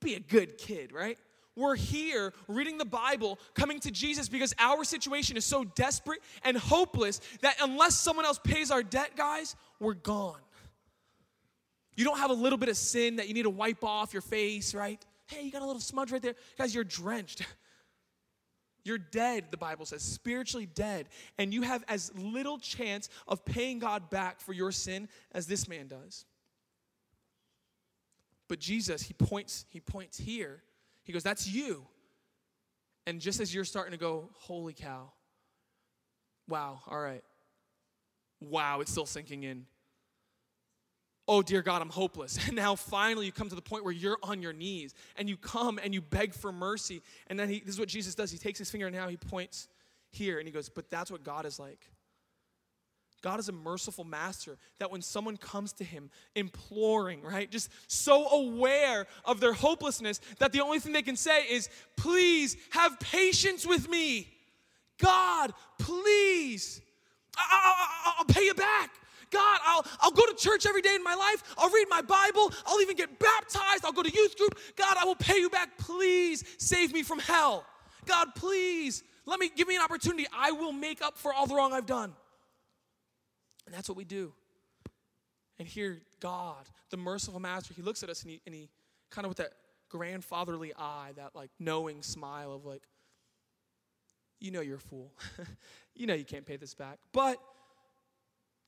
be 0.00 0.14
a 0.14 0.20
good 0.20 0.58
kid, 0.58 0.92
right? 0.92 1.16
We're 1.54 1.76
here 1.76 2.32
reading 2.48 2.78
the 2.78 2.84
Bible, 2.84 3.38
coming 3.54 3.78
to 3.80 3.90
Jesus 3.90 4.28
because 4.28 4.54
our 4.58 4.84
situation 4.84 5.36
is 5.36 5.44
so 5.44 5.64
desperate 5.64 6.20
and 6.44 6.56
hopeless 6.56 7.20
that 7.42 7.56
unless 7.60 7.94
someone 7.94 8.24
else 8.24 8.38
pays 8.42 8.70
our 8.70 8.82
debt, 8.82 9.16
guys, 9.16 9.54
we're 9.78 9.94
gone. 9.94 10.40
You 11.94 12.04
don't 12.04 12.18
have 12.18 12.30
a 12.30 12.34
little 12.34 12.58
bit 12.58 12.70
of 12.70 12.76
sin 12.76 13.16
that 13.16 13.28
you 13.28 13.34
need 13.34 13.42
to 13.42 13.50
wipe 13.50 13.84
off 13.84 14.14
your 14.14 14.22
face, 14.22 14.74
right? 14.74 15.04
Hey, 15.26 15.42
you 15.42 15.52
got 15.52 15.62
a 15.62 15.66
little 15.66 15.80
smudge 15.80 16.10
right 16.10 16.22
there. 16.22 16.34
Guys, 16.56 16.74
you're 16.74 16.84
drenched. 16.84 17.46
You're 18.84 18.98
dead, 18.98 19.46
the 19.50 19.56
Bible 19.56 19.86
says, 19.86 20.02
spiritually 20.02 20.66
dead. 20.66 21.08
And 21.38 21.54
you 21.54 21.62
have 21.62 21.84
as 21.88 22.12
little 22.16 22.58
chance 22.58 23.08
of 23.28 23.44
paying 23.44 23.78
God 23.78 24.10
back 24.10 24.40
for 24.40 24.52
your 24.52 24.72
sin 24.72 25.08
as 25.32 25.46
this 25.46 25.68
man 25.68 25.88
does. 25.88 26.24
But 28.48 28.58
Jesus, 28.58 29.02
he 29.02 29.14
points, 29.14 29.66
he 29.70 29.80
points 29.80 30.18
here. 30.18 30.62
He 31.04 31.12
goes, 31.12 31.22
That's 31.22 31.48
you. 31.48 31.86
And 33.06 33.20
just 33.20 33.40
as 33.40 33.54
you're 33.54 33.64
starting 33.64 33.92
to 33.92 33.98
go, 33.98 34.30
Holy 34.34 34.74
cow. 34.74 35.12
Wow, 36.48 36.80
all 36.86 37.00
right. 37.00 37.22
Wow, 38.40 38.80
it's 38.80 38.90
still 38.90 39.06
sinking 39.06 39.44
in. 39.44 39.66
Oh, 41.34 41.40
dear 41.40 41.62
God, 41.62 41.80
I'm 41.80 41.88
hopeless. 41.88 42.38
And 42.46 42.56
now 42.56 42.74
finally 42.74 43.24
you 43.24 43.32
come 43.32 43.48
to 43.48 43.54
the 43.54 43.62
point 43.62 43.84
where 43.84 43.92
you're 43.92 44.18
on 44.22 44.42
your 44.42 44.52
knees 44.52 44.92
and 45.16 45.30
you 45.30 45.38
come 45.38 45.80
and 45.82 45.94
you 45.94 46.02
beg 46.02 46.34
for 46.34 46.52
mercy. 46.52 47.00
And 47.28 47.38
then 47.38 47.48
he, 47.48 47.60
this 47.60 47.76
is 47.76 47.80
what 47.80 47.88
Jesus 47.88 48.14
does. 48.14 48.30
He 48.30 48.36
takes 48.36 48.58
his 48.58 48.70
finger 48.70 48.86
and 48.86 48.94
now 48.94 49.08
he 49.08 49.16
points 49.16 49.68
here 50.10 50.38
and 50.38 50.46
he 50.46 50.52
goes, 50.52 50.68
But 50.68 50.90
that's 50.90 51.10
what 51.10 51.24
God 51.24 51.46
is 51.46 51.58
like. 51.58 51.88
God 53.22 53.40
is 53.40 53.48
a 53.48 53.52
merciful 53.52 54.04
master 54.04 54.58
that 54.78 54.90
when 54.90 55.00
someone 55.00 55.38
comes 55.38 55.72
to 55.74 55.84
him 55.84 56.10
imploring, 56.34 57.22
right, 57.22 57.50
just 57.50 57.70
so 57.86 58.28
aware 58.28 59.06
of 59.24 59.40
their 59.40 59.54
hopelessness 59.54 60.20
that 60.38 60.52
the 60.52 60.60
only 60.60 60.80
thing 60.80 60.92
they 60.92 61.00
can 61.00 61.16
say 61.16 61.44
is, 61.48 61.70
Please 61.96 62.58
have 62.72 63.00
patience 63.00 63.66
with 63.66 63.88
me. 63.88 64.28
God, 64.98 65.54
please. 65.78 66.82
I- 67.38 68.16
will 68.18 68.26
pay 68.34 68.44
you 68.44 68.54
back. 68.54 68.90
God, 69.32 69.60
I'll, 69.64 69.84
I'll 70.00 70.10
go 70.12 70.26
to 70.26 70.34
church 70.36 70.66
every 70.66 70.82
day 70.82 70.94
in 70.94 71.02
my 71.02 71.14
life. 71.14 71.42
I'll 71.58 71.70
read 71.70 71.86
my 71.88 72.02
Bible. 72.02 72.52
I'll 72.66 72.80
even 72.80 72.96
get 72.96 73.18
baptized. 73.18 73.84
I'll 73.84 73.92
go 73.92 74.02
to 74.02 74.12
youth 74.12 74.36
group. 74.36 74.58
God, 74.76 74.96
I 75.00 75.04
will 75.04 75.16
pay 75.16 75.38
you 75.38 75.50
back. 75.50 75.78
Please 75.78 76.44
save 76.58 76.92
me 76.92 77.02
from 77.02 77.18
hell. 77.18 77.64
God, 78.06 78.28
please 78.36 79.02
let 79.26 79.40
me 79.40 79.50
give 79.54 79.68
me 79.68 79.76
an 79.76 79.82
opportunity. 79.82 80.26
I 80.36 80.52
will 80.52 80.72
make 80.72 81.02
up 81.02 81.16
for 81.16 81.32
all 81.32 81.46
the 81.46 81.54
wrong 81.54 81.72
I've 81.72 81.86
done. 81.86 82.12
And 83.66 83.74
that's 83.74 83.88
what 83.88 83.96
we 83.96 84.04
do. 84.04 84.32
And 85.58 85.68
here, 85.68 86.00
God, 86.20 86.68
the 86.90 86.96
merciful 86.96 87.40
master, 87.40 87.72
he 87.74 87.82
looks 87.82 88.02
at 88.02 88.10
us 88.10 88.22
and 88.22 88.32
he, 88.32 88.40
and 88.46 88.54
he 88.54 88.68
kind 89.10 89.24
of 89.24 89.30
with 89.30 89.38
that 89.38 89.52
grandfatherly 89.88 90.72
eye, 90.76 91.10
that 91.16 91.34
like 91.34 91.50
knowing 91.60 92.02
smile 92.02 92.52
of 92.52 92.64
like, 92.64 92.82
you 94.40 94.50
know 94.50 94.60
you're 94.60 94.78
a 94.78 94.80
fool. 94.80 95.12
you 95.94 96.06
know 96.06 96.14
you 96.14 96.24
can't 96.24 96.44
pay 96.44 96.56
this 96.56 96.74
back. 96.74 96.98
But 97.12 97.38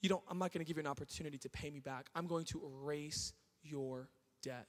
you 0.05 0.11
don't, 0.11 0.23
I'm 0.29 0.39
not 0.39 0.53
going 0.53 0.63
to 0.63 0.69
give 0.69 0.77
you 0.77 0.83
an 0.83 0.87
opportunity 0.87 1.39
to 1.39 1.49
pay 1.49 1.71
me 1.71 1.81
back. 1.81 2.11
I'm 2.15 2.27
going 2.27 2.45
to 2.47 2.61
erase 2.63 3.33
your 3.63 4.11
debt. 4.43 4.67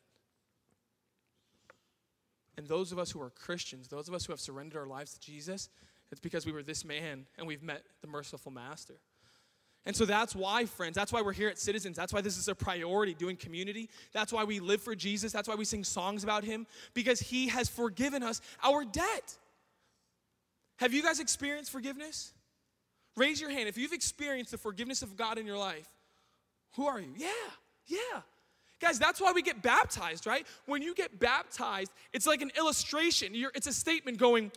And 2.57 2.65
those 2.65 2.93
of 2.93 2.99
us 2.99 3.11
who 3.11 3.21
are 3.21 3.29
Christians, 3.29 3.89
those 3.89 4.07
of 4.07 4.13
us 4.13 4.25
who 4.25 4.31
have 4.31 4.39
surrendered 4.39 4.79
our 4.79 4.87
lives 4.87 5.13
to 5.13 5.19
Jesus, 5.19 5.67
it's 6.09 6.21
because 6.21 6.45
we 6.45 6.53
were 6.53 6.63
this 6.63 6.85
man 6.85 7.25
and 7.37 7.45
we've 7.45 7.61
met 7.61 7.83
the 7.99 8.07
merciful 8.07 8.49
master. 8.49 8.93
And 9.85 9.93
so 9.93 10.05
that's 10.05 10.33
why, 10.33 10.63
friends, 10.65 10.95
that's 10.95 11.11
why 11.11 11.21
we're 11.21 11.33
here 11.33 11.49
at 11.49 11.59
Citizens. 11.59 11.97
That's 11.97 12.13
why 12.13 12.21
this 12.21 12.37
is 12.37 12.47
a 12.47 12.55
priority, 12.55 13.13
doing 13.13 13.35
community. 13.35 13.89
That's 14.13 14.31
why 14.31 14.45
we 14.45 14.61
live 14.61 14.81
for 14.81 14.95
Jesus. 14.95 15.33
That's 15.33 15.49
why 15.49 15.55
we 15.55 15.65
sing 15.65 15.83
songs 15.83 16.23
about 16.23 16.45
him, 16.45 16.65
because 16.93 17.19
he 17.19 17.49
has 17.49 17.67
forgiven 17.67 18.23
us 18.23 18.39
our 18.63 18.85
debt. 18.85 19.37
Have 20.77 20.93
you 20.93 21.03
guys 21.03 21.19
experienced 21.19 21.71
forgiveness? 21.71 22.31
Raise 23.15 23.39
your 23.39 23.49
hand 23.49 23.69
if 23.69 23.77
you've 23.77 23.93
experienced 23.93 24.51
the 24.51 24.57
forgiveness 24.57 25.01
of 25.01 25.15
God 25.15 25.37
in 25.37 25.45
your 25.45 25.57
life. 25.57 25.87
Who 26.75 26.87
are 26.87 26.99
you? 26.99 27.13
Yeah, 27.15 27.27
yeah. 27.87 28.21
Guys, 28.81 28.99
that's 28.99 29.21
why 29.21 29.31
we 29.31 29.41
get 29.41 29.61
baptized, 29.61 30.27
right? 30.27 30.45
When 30.65 30.81
you 30.81 30.93
get 30.93 31.19
baptized, 31.19 31.91
it's 32.11 32.27
like 32.27 32.41
an 32.41 32.51
illustration. 32.57 33.33
You're, 33.33 33.51
it's 33.55 33.67
a 33.67 33.73
statement 33.73 34.17
going, 34.17 34.51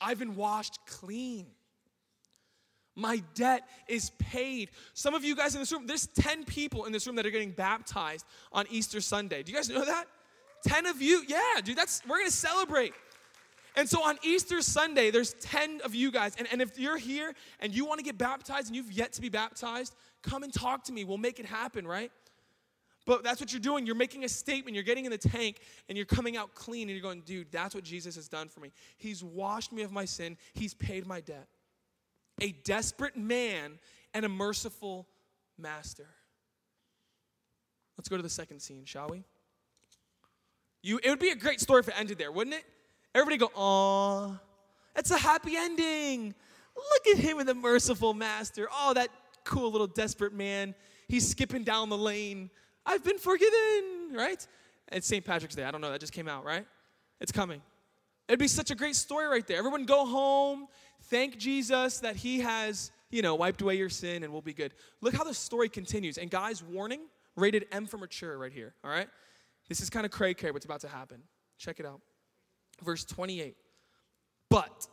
I've 0.00 0.18
been 0.18 0.36
washed 0.36 0.78
clean. 0.86 1.46
My 2.94 3.22
debt 3.34 3.66
is 3.88 4.10
paid. 4.18 4.70
Some 4.92 5.14
of 5.14 5.24
you 5.24 5.34
guys 5.34 5.54
in 5.54 5.60
this 5.60 5.72
room, 5.72 5.86
there's 5.86 6.06
10 6.08 6.44
people 6.44 6.84
in 6.84 6.92
this 6.92 7.06
room 7.06 7.16
that 7.16 7.24
are 7.24 7.30
getting 7.30 7.52
baptized 7.52 8.26
on 8.52 8.66
Easter 8.68 9.00
Sunday. 9.00 9.42
Do 9.42 9.50
you 9.52 9.56
guys 9.56 9.70
know 9.70 9.84
that? 9.84 10.04
10 10.66 10.86
of 10.86 11.00
you? 11.00 11.22
Yeah, 11.26 11.60
dude, 11.64 11.78
that's 11.78 12.02
we're 12.06 12.18
gonna 12.18 12.30
celebrate. 12.30 12.92
And 13.76 13.88
so 13.88 14.02
on 14.02 14.18
Easter 14.22 14.62
Sunday, 14.62 15.10
there's 15.10 15.34
10 15.34 15.80
of 15.84 15.94
you 15.94 16.10
guys. 16.10 16.34
And, 16.36 16.48
and 16.50 16.60
if 16.60 16.78
you're 16.78 16.96
here 16.96 17.32
and 17.60 17.74
you 17.74 17.84
want 17.84 17.98
to 17.98 18.04
get 18.04 18.18
baptized 18.18 18.66
and 18.66 18.76
you've 18.76 18.92
yet 18.92 19.12
to 19.14 19.20
be 19.20 19.28
baptized, 19.28 19.94
come 20.22 20.42
and 20.42 20.52
talk 20.52 20.84
to 20.84 20.92
me. 20.92 21.04
We'll 21.04 21.18
make 21.18 21.38
it 21.38 21.46
happen, 21.46 21.86
right? 21.86 22.10
But 23.06 23.24
that's 23.24 23.40
what 23.40 23.52
you're 23.52 23.60
doing. 23.60 23.86
You're 23.86 23.94
making 23.94 24.24
a 24.24 24.28
statement. 24.28 24.74
You're 24.74 24.84
getting 24.84 25.04
in 25.04 25.10
the 25.10 25.18
tank 25.18 25.60
and 25.88 25.96
you're 25.96 26.06
coming 26.06 26.36
out 26.36 26.54
clean 26.54 26.88
and 26.88 26.90
you're 26.90 27.02
going, 27.02 27.22
dude, 27.22 27.50
that's 27.50 27.74
what 27.74 27.84
Jesus 27.84 28.16
has 28.16 28.28
done 28.28 28.48
for 28.48 28.60
me. 28.60 28.72
He's 28.98 29.24
washed 29.24 29.72
me 29.72 29.82
of 29.82 29.92
my 29.92 30.04
sin, 30.04 30.36
He's 30.54 30.74
paid 30.74 31.06
my 31.06 31.20
debt. 31.20 31.48
A 32.40 32.52
desperate 32.64 33.16
man 33.16 33.78
and 34.14 34.24
a 34.24 34.28
merciful 34.28 35.06
master. 35.58 36.06
Let's 37.96 38.08
go 38.08 38.16
to 38.16 38.22
the 38.22 38.28
second 38.28 38.60
scene, 38.60 38.84
shall 38.84 39.08
we? 39.08 39.24
You, 40.82 41.00
it 41.02 41.10
would 41.10 41.18
be 41.18 41.30
a 41.30 41.36
great 41.36 41.60
story 41.60 41.80
if 41.80 41.88
it 41.88 41.94
ended 41.98 42.16
there, 42.16 42.32
wouldn't 42.32 42.56
it? 42.56 42.64
Everybody 43.14 43.38
go, 43.38 43.50
"Aw, 43.54 44.38
it's 44.96 45.10
a 45.10 45.18
happy 45.18 45.56
ending. 45.56 46.34
Look 46.76 47.06
at 47.16 47.18
him 47.18 47.38
and 47.38 47.48
the 47.48 47.54
merciful 47.54 48.14
master. 48.14 48.68
Oh, 48.72 48.94
that 48.94 49.08
cool 49.44 49.70
little 49.70 49.86
desperate 49.86 50.32
man. 50.32 50.74
He's 51.08 51.28
skipping 51.28 51.64
down 51.64 51.88
the 51.88 51.98
lane. 51.98 52.50
I've 52.86 53.04
been 53.04 53.18
forgiven, 53.18 54.12
right? 54.12 54.46
It's 54.92 55.06
St. 55.06 55.24
Patrick's 55.24 55.54
Day. 55.54 55.64
I 55.64 55.70
don't 55.70 55.80
know. 55.80 55.90
That 55.90 56.00
just 56.00 56.12
came 56.12 56.28
out, 56.28 56.44
right? 56.44 56.66
It's 57.20 57.32
coming. 57.32 57.62
It'd 58.28 58.38
be 58.38 58.48
such 58.48 58.70
a 58.70 58.74
great 58.74 58.96
story 58.96 59.26
right 59.26 59.46
there. 59.46 59.58
Everyone 59.58 59.84
go 59.84 60.06
home, 60.06 60.68
thank 61.04 61.36
Jesus 61.36 61.98
that 61.98 62.16
he 62.16 62.40
has, 62.40 62.92
you 63.10 63.22
know, 63.22 63.34
wiped 63.34 63.60
away 63.60 63.76
your 63.76 63.88
sin 63.88 64.22
and 64.22 64.32
we'll 64.32 64.42
be 64.42 64.54
good. 64.54 64.72
Look 65.00 65.14
how 65.14 65.24
the 65.24 65.34
story 65.34 65.68
continues. 65.68 66.16
And 66.16 66.30
guys, 66.30 66.62
warning, 66.62 67.00
rated 67.36 67.66
M 67.72 67.86
for 67.86 67.98
mature 67.98 68.38
right 68.38 68.52
here, 68.52 68.74
all 68.84 68.90
right? 68.90 69.08
This 69.68 69.80
is 69.80 69.90
kind 69.90 70.06
of 70.06 70.12
cray 70.12 70.34
cray 70.34 70.52
what's 70.52 70.64
about 70.64 70.80
to 70.82 70.88
happen. 70.88 71.22
Check 71.58 71.80
it 71.80 71.86
out 71.86 72.00
verse 72.82 73.04
28. 73.04 73.56
But 74.48 74.86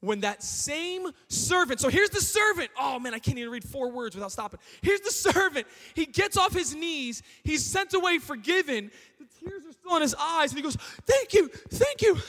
when 0.00 0.20
that 0.20 0.42
same 0.42 1.06
servant, 1.28 1.80
so 1.80 1.88
here's 1.88 2.10
the 2.10 2.20
servant. 2.20 2.70
Oh 2.78 2.98
man, 2.98 3.14
I 3.14 3.20
can't 3.20 3.38
even 3.38 3.52
read 3.52 3.62
four 3.62 3.90
words 3.90 4.16
without 4.16 4.32
stopping. 4.32 4.58
Here's 4.82 5.00
the 5.00 5.10
servant. 5.32 5.66
He 5.94 6.06
gets 6.06 6.36
off 6.36 6.52
his 6.52 6.74
knees. 6.74 7.22
He's 7.44 7.64
sent 7.64 7.94
away 7.94 8.18
forgiven. 8.18 8.90
The 9.20 9.26
tears 9.40 9.64
are 9.64 9.72
still 9.72 9.96
in 9.96 10.02
his 10.02 10.16
eyes. 10.18 10.50
And 10.50 10.58
he 10.58 10.62
goes, 10.62 10.76
Thank 11.06 11.32
you, 11.32 11.48
thank 11.48 12.02
you. 12.02 12.18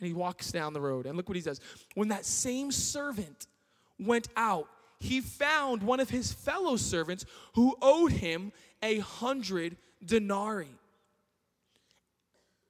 And 0.00 0.08
he 0.08 0.12
walks 0.12 0.50
down 0.50 0.72
the 0.72 0.80
road. 0.80 1.06
And 1.06 1.16
look 1.16 1.28
what 1.28 1.36
he 1.36 1.40
says. 1.40 1.60
When 1.94 2.08
that 2.08 2.26
same 2.26 2.72
servant 2.72 3.46
went 3.98 4.28
out, 4.36 4.68
he 4.98 5.20
found 5.20 5.82
one 5.82 6.00
of 6.00 6.10
his 6.10 6.32
fellow 6.32 6.76
servants 6.76 7.24
who 7.54 7.76
owed 7.80 8.10
him 8.10 8.52
a 8.82 8.98
hundred 8.98 9.76
denarii. 10.04 10.74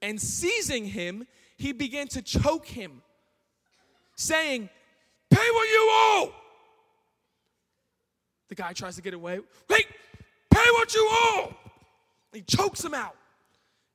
And 0.04 0.20
seizing 0.20 0.84
him, 0.84 1.26
he 1.56 1.72
began 1.72 2.08
to 2.08 2.20
choke 2.20 2.66
him, 2.66 3.00
saying, 4.16 4.68
Pay 5.30 5.50
what 5.50 5.68
you 5.68 5.88
owe. 5.90 6.34
The 8.50 8.54
guy 8.54 8.74
tries 8.74 8.96
to 8.96 9.02
get 9.02 9.14
away. 9.14 9.40
Wait, 9.70 9.86
pay 10.50 10.66
what 10.72 10.94
you 10.94 11.06
owe. 11.10 11.54
He 12.34 12.42
chokes 12.42 12.84
him 12.84 12.92
out. 12.92 13.16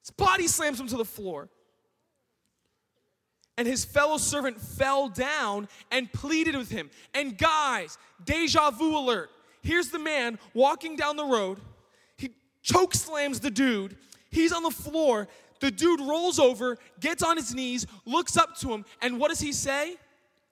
His 0.02 0.10
body 0.10 0.48
slams 0.48 0.80
him 0.80 0.88
to 0.88 0.98
the 0.98 1.06
floor. 1.06 1.48
And 3.56 3.68
his 3.68 3.86
fellow 3.86 4.18
servant 4.18 4.60
fell 4.60 5.10
down 5.10 5.68
and 5.92 6.12
pleaded 6.12 6.56
with 6.56 6.72
him. 6.72 6.90
And 7.14 7.38
guys, 7.38 8.00
deja 8.26 8.72
vu 8.72 8.98
alert. 8.98 9.30
Here's 9.62 9.90
the 9.90 10.00
man 10.00 10.40
walking 10.56 10.96
down 10.96 11.18
the 11.18 11.26
road. 11.26 11.60
He 12.18 12.32
choke 12.64 12.96
slams 12.96 13.42
the 13.42 13.52
dude. 13.52 13.96
He's 14.32 14.52
on 14.52 14.64
the 14.64 14.72
floor. 14.72 15.28
The 15.60 15.72
dude 15.72 16.00
rolls 16.00 16.40
over, 16.40 16.78
gets 17.00 17.22
on 17.22 17.38
his 17.38 17.54
knees, 17.54 17.86
looks 18.06 18.38
up 18.38 18.58
to 18.60 18.70
him, 18.74 18.86
and 19.02 19.20
what 19.20 19.30
does 19.30 19.40
he 19.40 19.52
say? 19.52 19.96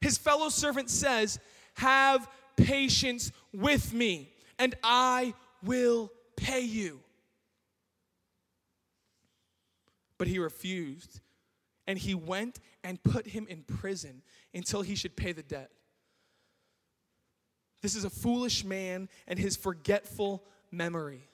His 0.02 0.18
fellow 0.18 0.50
servant 0.50 0.90
says, 0.90 1.40
Have 1.76 2.28
patience 2.56 3.32
with 3.54 3.94
me, 3.94 4.34
and 4.60 4.76
I 4.84 5.34
will 5.64 6.12
pay 6.36 6.62
you. 6.62 7.00
But 10.18 10.28
he 10.28 10.40
refused, 10.40 11.22
and 11.86 11.98
he 11.98 12.16
went 12.16 12.60
and 12.84 13.02
put 13.02 13.28
him 13.28 13.48
in 13.50 13.64
prison 13.64 14.24
until 14.54 14.82
he 14.82 14.96
should 14.96 15.16
pay 15.16 15.32
the 15.32 15.44
debt. 15.44 15.72
This 17.82 17.96
is 17.96 18.04
a 18.04 18.10
foolish 18.10 18.66
man 18.66 19.08
and 19.28 19.38
his 19.38 19.56
forgetful 19.56 20.44
memory. 20.72 21.28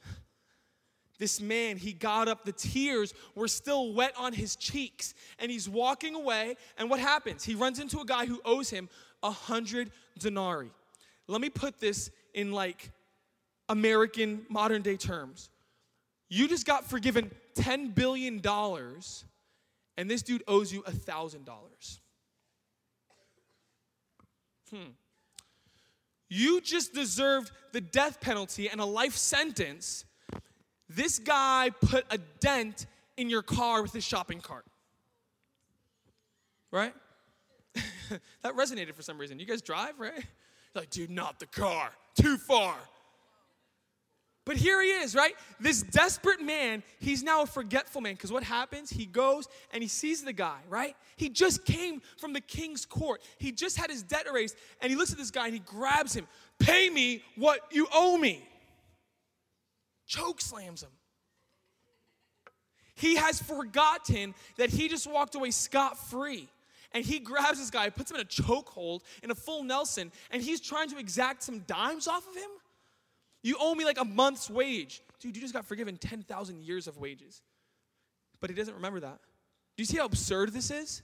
This 1.23 1.39
man, 1.39 1.77
he 1.77 1.93
got 1.93 2.27
up, 2.27 2.43
the 2.43 2.51
tears 2.51 3.13
were 3.33 3.47
still 3.47 3.93
wet 3.93 4.13
on 4.17 4.33
his 4.33 4.57
cheeks, 4.57 5.13
and 5.39 5.49
he's 5.49 5.69
walking 5.69 6.15
away. 6.15 6.57
And 6.77 6.89
what 6.89 6.99
happens? 6.99 7.45
He 7.45 7.55
runs 7.55 7.79
into 7.79 8.01
a 8.01 8.05
guy 8.05 8.25
who 8.25 8.41
owes 8.43 8.69
him 8.69 8.89
a 9.23 9.31
hundred 9.31 9.91
denarii. 10.19 10.69
Let 11.27 11.39
me 11.39 11.49
put 11.49 11.79
this 11.79 12.11
in 12.33 12.51
like 12.51 12.91
American 13.69 14.45
modern 14.49 14.81
day 14.81 14.97
terms. 14.97 15.49
You 16.27 16.49
just 16.49 16.65
got 16.65 16.83
forgiven 16.83 17.31
$10 17.55 17.95
billion, 17.95 18.41
and 19.95 20.11
this 20.11 20.23
dude 20.23 20.43
owes 20.45 20.73
you 20.73 20.83
a 20.85 20.91
$1,000. 20.91 21.39
Hmm. 24.69 24.77
You 26.27 26.59
just 26.59 26.93
deserved 26.93 27.51
the 27.71 27.79
death 27.79 28.19
penalty 28.19 28.69
and 28.69 28.81
a 28.81 28.85
life 28.85 29.15
sentence. 29.15 30.03
This 30.95 31.19
guy 31.19 31.71
put 31.81 32.05
a 32.09 32.17
dent 32.39 32.85
in 33.17 33.29
your 33.29 33.41
car 33.41 33.81
with 33.81 33.93
his 33.93 34.03
shopping 34.03 34.41
cart. 34.41 34.65
Right? 36.71 36.93
that 38.41 38.55
resonated 38.55 38.95
for 38.95 39.03
some 39.03 39.17
reason. 39.17 39.39
You 39.39 39.45
guys 39.45 39.61
drive, 39.61 39.99
right? 39.99 40.13
You're 40.15 40.81
like, 40.81 40.89
dude, 40.89 41.09
not 41.09 41.39
the 41.39 41.45
car. 41.45 41.91
Too 42.15 42.37
far. 42.37 42.75
But 44.45 44.57
here 44.57 44.81
he 44.81 44.89
is, 44.89 45.15
right? 45.15 45.35
This 45.59 45.83
desperate 45.83 46.41
man, 46.41 46.83
he's 46.99 47.23
now 47.23 47.43
a 47.43 47.45
forgetful 47.45 48.01
man 48.01 48.15
because 48.15 48.31
what 48.31 48.43
happens? 48.43 48.89
He 48.89 49.05
goes 49.05 49.47
and 49.71 49.81
he 49.81 49.87
sees 49.87 50.21
the 50.21 50.33
guy, 50.33 50.57
right? 50.69 50.97
He 51.15 51.29
just 51.29 51.63
came 51.63 52.01
from 52.17 52.33
the 52.33 52.41
king's 52.41 52.85
court. 52.85 53.21
He 53.37 53.53
just 53.53 53.77
had 53.77 53.89
his 53.89 54.03
debt 54.03 54.25
erased 54.29 54.57
and 54.81 54.89
he 54.89 54.97
looks 54.97 55.13
at 55.13 55.17
this 55.17 55.31
guy 55.31 55.45
and 55.45 55.53
he 55.53 55.61
grabs 55.61 56.13
him. 56.13 56.27
Pay 56.59 56.89
me 56.89 57.23
what 57.37 57.61
you 57.71 57.87
owe 57.93 58.17
me. 58.17 58.45
Choke 60.05 60.41
slams 60.41 60.83
him. 60.83 60.89
He 62.95 63.15
has 63.15 63.41
forgotten 63.41 64.35
that 64.57 64.69
he 64.69 64.87
just 64.87 65.07
walked 65.07 65.35
away 65.35 65.51
scot 65.51 65.97
free. 65.97 66.47
And 66.93 67.03
he 67.03 67.19
grabs 67.19 67.57
this 67.57 67.71
guy, 67.71 67.89
puts 67.89 68.11
him 68.11 68.17
in 68.17 68.21
a 68.21 68.25
chokehold, 68.25 69.01
in 69.23 69.31
a 69.31 69.35
full 69.35 69.63
Nelson, 69.63 70.11
and 70.29 70.43
he's 70.43 70.61
trying 70.61 70.89
to 70.89 70.99
exact 70.99 71.41
some 71.41 71.59
dimes 71.61 72.07
off 72.07 72.27
of 72.27 72.35
him. 72.35 72.49
You 73.41 73.57
owe 73.59 73.73
me 73.73 73.83
like 73.83 73.99
a 73.99 74.05
month's 74.05 74.49
wage. 74.49 75.01
Dude, 75.19 75.35
you 75.35 75.41
just 75.41 75.53
got 75.53 75.65
forgiven 75.65 75.97
10,000 75.97 76.61
years 76.61 76.87
of 76.87 76.97
wages. 76.97 77.41
But 78.39 78.51
he 78.51 78.55
doesn't 78.55 78.75
remember 78.75 78.99
that. 78.99 79.19
Do 79.75 79.81
you 79.81 79.85
see 79.85 79.97
how 79.97 80.05
absurd 80.05 80.53
this 80.53 80.69
is? 80.69 81.01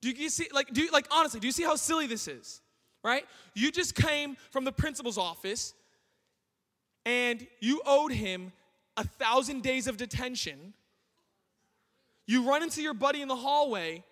Do 0.00 0.10
you 0.10 0.30
see, 0.30 0.48
like, 0.52 0.72
do 0.72 0.80
you, 0.82 0.90
like, 0.90 1.06
honestly, 1.10 1.38
do 1.38 1.46
you 1.46 1.52
see 1.52 1.64
how 1.64 1.76
silly 1.76 2.06
this 2.06 2.26
is? 2.26 2.62
Right? 3.04 3.24
You 3.54 3.70
just 3.70 3.94
came 3.94 4.36
from 4.50 4.64
the 4.64 4.72
principal's 4.72 5.18
office 5.18 5.74
and 7.08 7.46
you 7.58 7.80
owed 7.86 8.12
him 8.12 8.52
a 8.98 9.02
thousand 9.04 9.62
days 9.62 9.86
of 9.86 9.96
detention. 9.96 10.74
You 12.26 12.46
run 12.46 12.62
into 12.62 12.82
your 12.82 12.92
buddy 12.92 13.22
in 13.22 13.28
the 13.28 13.36
hallway 13.36 14.04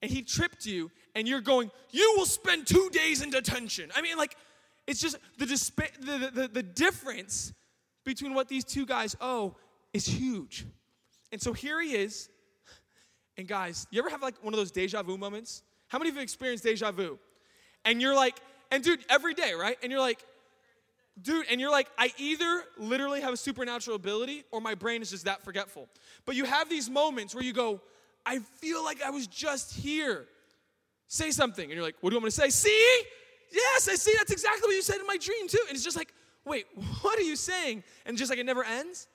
and 0.00 0.10
he 0.10 0.22
tripped 0.22 0.64
you 0.64 0.90
and 1.14 1.28
you're 1.28 1.42
going, 1.42 1.70
You 1.90 2.14
will 2.16 2.24
spend 2.24 2.66
two 2.66 2.88
days 2.90 3.20
in 3.20 3.28
detention. 3.28 3.90
I 3.94 4.00
mean, 4.00 4.16
like, 4.16 4.38
it's 4.86 5.02
just 5.02 5.18
the, 5.36 5.44
dispa- 5.44 5.92
the, 6.00 6.30
the, 6.30 6.48
the 6.48 6.62
difference 6.62 7.52
between 8.06 8.32
what 8.32 8.48
these 8.48 8.64
two 8.64 8.86
guys 8.86 9.14
owe 9.20 9.56
is 9.92 10.06
huge. 10.06 10.64
And 11.30 11.42
so 11.42 11.52
here 11.52 11.78
he 11.82 11.94
is. 11.94 12.30
And 13.36 13.46
guys, 13.46 13.86
you 13.90 13.98
ever 13.98 14.08
have 14.08 14.22
like 14.22 14.42
one 14.42 14.54
of 14.54 14.58
those 14.58 14.70
deja 14.70 15.02
vu 15.02 15.18
moments? 15.18 15.62
How 15.88 15.98
many 15.98 16.08
of 16.08 16.16
you 16.16 16.22
experienced 16.22 16.64
deja 16.64 16.90
vu? 16.90 17.18
And 17.84 18.00
you're 18.00 18.16
like, 18.16 18.40
and 18.70 18.82
dude, 18.82 19.00
every 19.10 19.34
day, 19.34 19.52
right? 19.52 19.76
And 19.82 19.92
you're 19.92 20.00
like, 20.00 20.24
dude, 21.20 21.46
and 21.50 21.60
you're 21.60 21.70
like, 21.70 21.88
I 21.98 22.12
either 22.18 22.64
literally 22.78 23.20
have 23.20 23.32
a 23.32 23.36
supernatural 23.36 23.96
ability 23.96 24.44
or 24.50 24.60
my 24.60 24.74
brain 24.74 25.02
is 25.02 25.10
just 25.10 25.24
that 25.24 25.42
forgetful. 25.42 25.88
But 26.24 26.36
you 26.36 26.44
have 26.44 26.68
these 26.68 26.90
moments 26.90 27.34
where 27.34 27.44
you 27.44 27.52
go, 27.52 27.80
I 28.26 28.38
feel 28.38 28.82
like 28.82 29.02
I 29.02 29.10
was 29.10 29.26
just 29.26 29.74
here. 29.74 30.26
Say 31.08 31.30
something. 31.30 31.64
And 31.64 31.72
you're 31.72 31.82
like, 31.82 31.96
what 32.00 32.10
do 32.10 32.14
you 32.14 32.18
want 32.18 32.24
me 32.24 32.30
to 32.30 32.36
say? 32.36 32.50
See? 32.50 33.02
Yes, 33.52 33.88
I 33.88 33.94
see. 33.94 34.14
That's 34.16 34.32
exactly 34.32 34.68
what 34.68 34.74
you 34.74 34.82
said 34.82 34.96
in 34.96 35.06
my 35.06 35.16
dream, 35.16 35.46
too. 35.48 35.60
And 35.68 35.74
it's 35.74 35.84
just 35.84 35.96
like, 35.96 36.12
wait, 36.44 36.66
what 37.02 37.18
are 37.18 37.22
you 37.22 37.36
saying? 37.36 37.84
And 38.06 38.16
just 38.16 38.30
like 38.30 38.38
it 38.38 38.46
never 38.46 38.64
ends. 38.64 39.08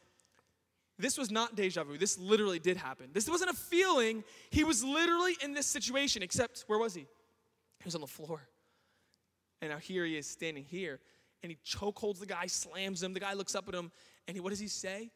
This 0.98 1.18
was 1.18 1.32
not 1.32 1.56
deja 1.56 1.84
vu. 1.84 1.98
This 1.98 2.20
literally 2.20 2.60
did 2.60 2.76
happen. 2.76 3.08
This 3.14 3.30
wasn't 3.30 3.52
a 3.52 3.54
feeling. 3.54 4.24
He 4.50 4.66
was 4.66 4.84
literally 4.84 5.38
in 5.42 5.54
this 5.54 5.66
situation, 5.66 6.22
except 6.22 6.66
where 6.68 6.78
was 6.78 6.94
he? 6.94 7.02
He 7.02 7.86
was 7.86 7.96
on 7.96 8.02
the 8.02 8.08
floor. 8.08 8.42
And 9.62 9.72
now 9.72 9.78
here 9.78 10.06
he 10.06 10.18
is 10.18 10.28
standing 10.28 10.66
here. 10.66 11.00
And 11.44 11.52
he 11.52 11.58
chokeholds 11.66 12.20
the 12.20 12.26
guy, 12.26 12.48
slams 12.48 13.02
him. 13.02 13.14
The 13.14 13.20
guy 13.20 13.34
looks 13.34 13.56
up 13.56 13.68
at 13.68 13.76
him, 13.76 13.92
and 14.28 14.36
he, 14.36 14.42
what 14.42 14.50
does 14.50 14.60
he 14.60 14.68
say? 14.68 15.12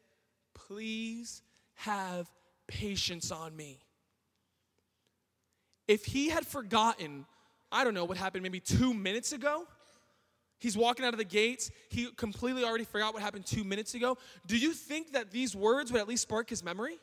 Please 0.54 1.42
have 1.74 2.30
patience 2.66 3.30
on 3.30 3.54
me. 3.54 3.80
If 5.86 6.06
he 6.06 6.30
had 6.30 6.46
forgotten 6.46 7.26
I 7.74 7.82
don't 7.82 7.92
know 7.92 8.04
what 8.04 8.16
happened 8.16 8.44
maybe 8.44 8.60
two 8.60 8.94
minutes 8.94 9.32
ago. 9.32 9.66
He's 10.60 10.76
walking 10.76 11.04
out 11.04 11.12
of 11.12 11.18
the 11.18 11.24
gates. 11.24 11.72
He 11.90 12.06
completely 12.16 12.62
already 12.62 12.84
forgot 12.84 13.12
what 13.12 13.22
happened 13.22 13.44
two 13.44 13.64
minutes 13.64 13.94
ago. 13.94 14.16
Do 14.46 14.56
you 14.56 14.72
think 14.72 15.12
that 15.12 15.32
these 15.32 15.56
words 15.56 15.90
would 15.90 16.00
at 16.00 16.08
least 16.08 16.22
spark 16.22 16.48
his 16.48 16.62
memory? 16.62 16.98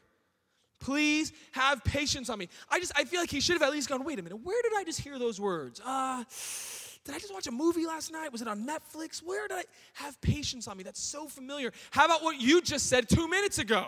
Please 0.79 1.33
have 1.51 1.83
patience 1.83 2.29
on 2.29 2.39
me. 2.39 2.47
I 2.69 2.79
just 2.79 2.93
I 2.95 3.03
feel 3.03 3.19
like 3.19 3.29
he 3.29 3.41
should 3.41 3.53
have 3.53 3.61
at 3.61 3.71
least 3.71 3.89
gone, 3.89 4.03
wait 4.05 4.17
a 4.17 4.23
minute, 4.23 4.39
where 4.41 4.59
did 4.63 4.71
I 4.75 4.83
just 4.85 5.01
hear 5.01 5.19
those 5.19 5.39
words? 5.39 5.81
Uh 5.85 6.23
did 7.03 7.15
I 7.15 7.19
just 7.19 7.33
watch 7.33 7.47
a 7.47 7.51
movie 7.51 7.85
last 7.85 8.11
night? 8.11 8.31
Was 8.31 8.41
it 8.41 8.47
on 8.47 8.65
Netflix? 8.65 9.23
Where 9.23 9.47
did 9.47 9.57
I 9.57 9.63
have 9.93 10.19
patience 10.21 10.67
on 10.67 10.77
me? 10.77 10.83
That's 10.83 11.01
so 11.01 11.27
familiar. 11.27 11.71
How 11.89 12.05
about 12.05 12.23
what 12.23 12.39
you 12.39 12.61
just 12.61 12.87
said 12.87 13.09
two 13.09 13.27
minutes 13.27 13.57
ago? 13.57 13.87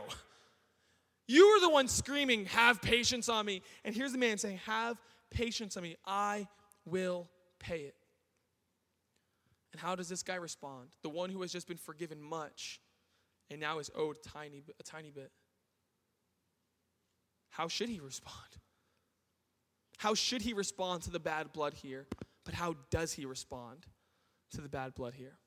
You 1.28 1.54
were 1.54 1.62
the 1.62 1.70
one 1.70 1.88
screaming, 1.88 2.46
Have 2.48 2.82
patience 2.82 3.30
on 3.30 3.46
me. 3.46 3.62
And 3.86 3.96
here's 3.96 4.12
the 4.12 4.18
man 4.18 4.38
saying, 4.38 4.58
Have 4.66 4.98
patience 5.30 5.78
on 5.78 5.84
me. 5.84 5.96
I 6.06 6.48
will 6.86 7.30
pay 7.60 7.82
it. 7.82 7.96
And 9.72 9.80
how 9.80 9.96
does 9.96 10.10
this 10.10 10.24
guy 10.24 10.36
respond? 10.36 10.90
The 11.02 11.10
one 11.10 11.30
who 11.30 11.42
has 11.42 11.52
just 11.52 11.68
been 11.68 11.78
forgiven 11.78 12.22
much 12.22 12.80
and 13.50 13.60
now 13.60 13.80
is 13.80 13.90
owed 13.96 14.18
a 14.18 14.30
tiny, 14.30 14.64
a 14.80 14.84
tiny 14.84 15.12
bit. 15.12 15.32
How 17.50 17.68
should 17.68 17.90
he 17.90 18.00
respond? 18.00 18.38
How 19.98 20.16
should 20.16 20.42
he 20.42 20.54
respond 20.54 21.04
to 21.04 21.12
the 21.12 21.20
bad 21.20 21.54
blood 21.54 21.74
here? 21.76 22.08
But 22.46 22.54
how 22.54 22.76
does 22.90 23.14
he 23.14 23.26
respond 23.26 23.86
to 24.52 24.62
the 24.62 24.70
bad 24.70 24.94
blood 24.94 25.14
here? 25.14 25.38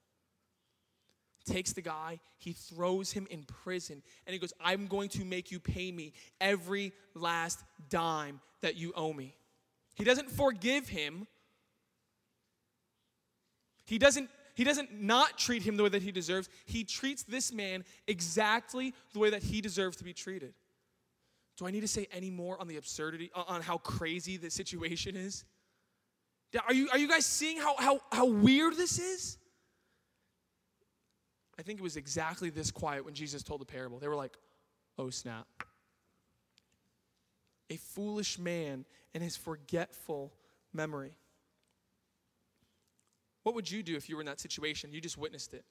takes 1.47 1.73
the 1.73 1.81
guy, 1.81 2.21
he 2.39 2.53
throws 2.53 3.13
him 3.13 3.27
in 3.31 3.45
prison, 3.45 4.03
and 4.27 4.35
he 4.35 4.39
goes, 4.39 4.53
I'm 4.61 4.87
going 4.87 5.09
to 5.11 5.25
make 5.25 5.51
you 5.51 5.61
pay 5.61 5.91
me 5.91 6.13
every 6.41 6.93
last 7.15 7.63
dime 7.89 8.41
that 8.61 8.77
you 8.77 8.93
owe 8.95 9.13
me. 9.13 9.37
He 9.95 10.05
doesn't 10.05 10.31
forgive 10.31 10.89
him. 10.89 11.27
He 13.87 13.99
doesn't 13.99 14.29
he 14.55 14.65
doesn't 14.65 15.03
not 15.03 15.37
treat 15.37 15.63
him 15.63 15.77
the 15.77 15.83
way 15.83 15.91
that 15.91 16.03
he 16.03 16.11
deserves. 16.11 16.49
He 16.65 16.83
treats 16.83 17.23
this 17.23 17.53
man 17.53 17.85
exactly 18.09 18.95
the 19.13 19.19
way 19.19 19.29
that 19.29 19.43
he 19.43 19.61
deserves 19.61 19.99
to 19.99 20.05
be 20.05 20.15
treated. 20.15 20.55
Do 21.59 21.67
I 21.67 21.71
need 21.71 21.83
to 21.83 21.89
say 21.89 22.09
any 22.11 22.31
more 22.31 22.59
on 22.59 22.67
the 22.67 22.79
absurdity, 22.79 23.31
on 23.35 23.61
how 23.61 23.77
crazy 23.77 24.39
the 24.39 24.51
situation 24.51 25.15
is? 25.15 25.45
Are 26.67 26.75
you, 26.75 26.89
are 26.91 26.99
you 26.99 27.09
guys 27.09 27.27
seeing 27.27 27.59
how, 27.59 27.77
how, 27.77 28.01
how 28.13 28.27
weird 28.27 28.77
this 28.77 28.99
is? 28.99 29.39
I 31.59 31.63
think 31.63 31.79
it 31.79 31.83
was 31.83 31.97
exactly 31.97 32.51
this 32.51 32.71
quiet 32.71 33.05
when 33.05 33.15
Jesus 33.15 33.43
told 33.43 33.61
the 33.61 33.67
parable. 33.67 33.99
They 33.99 34.09
were 34.09 34.17
like, 34.17 34.37
oh 34.99 35.11
snap. 35.11 35.47
A 37.71 37.77
foolish 37.77 38.39
man 38.39 38.85
and 39.15 39.23
his 39.23 39.37
forgetful 39.37 40.33
memory. 40.73 41.17
What 43.43 43.55
would 43.55 43.71
you 43.71 43.83
do 43.83 43.97
if 43.97 44.09
you 44.09 44.17
were 44.17 44.23
in 44.23 44.27
that 44.27 44.41
situation? 44.41 44.93
You 44.93 45.01
just 45.01 45.17
witnessed 45.17 45.55
it. 45.55 45.65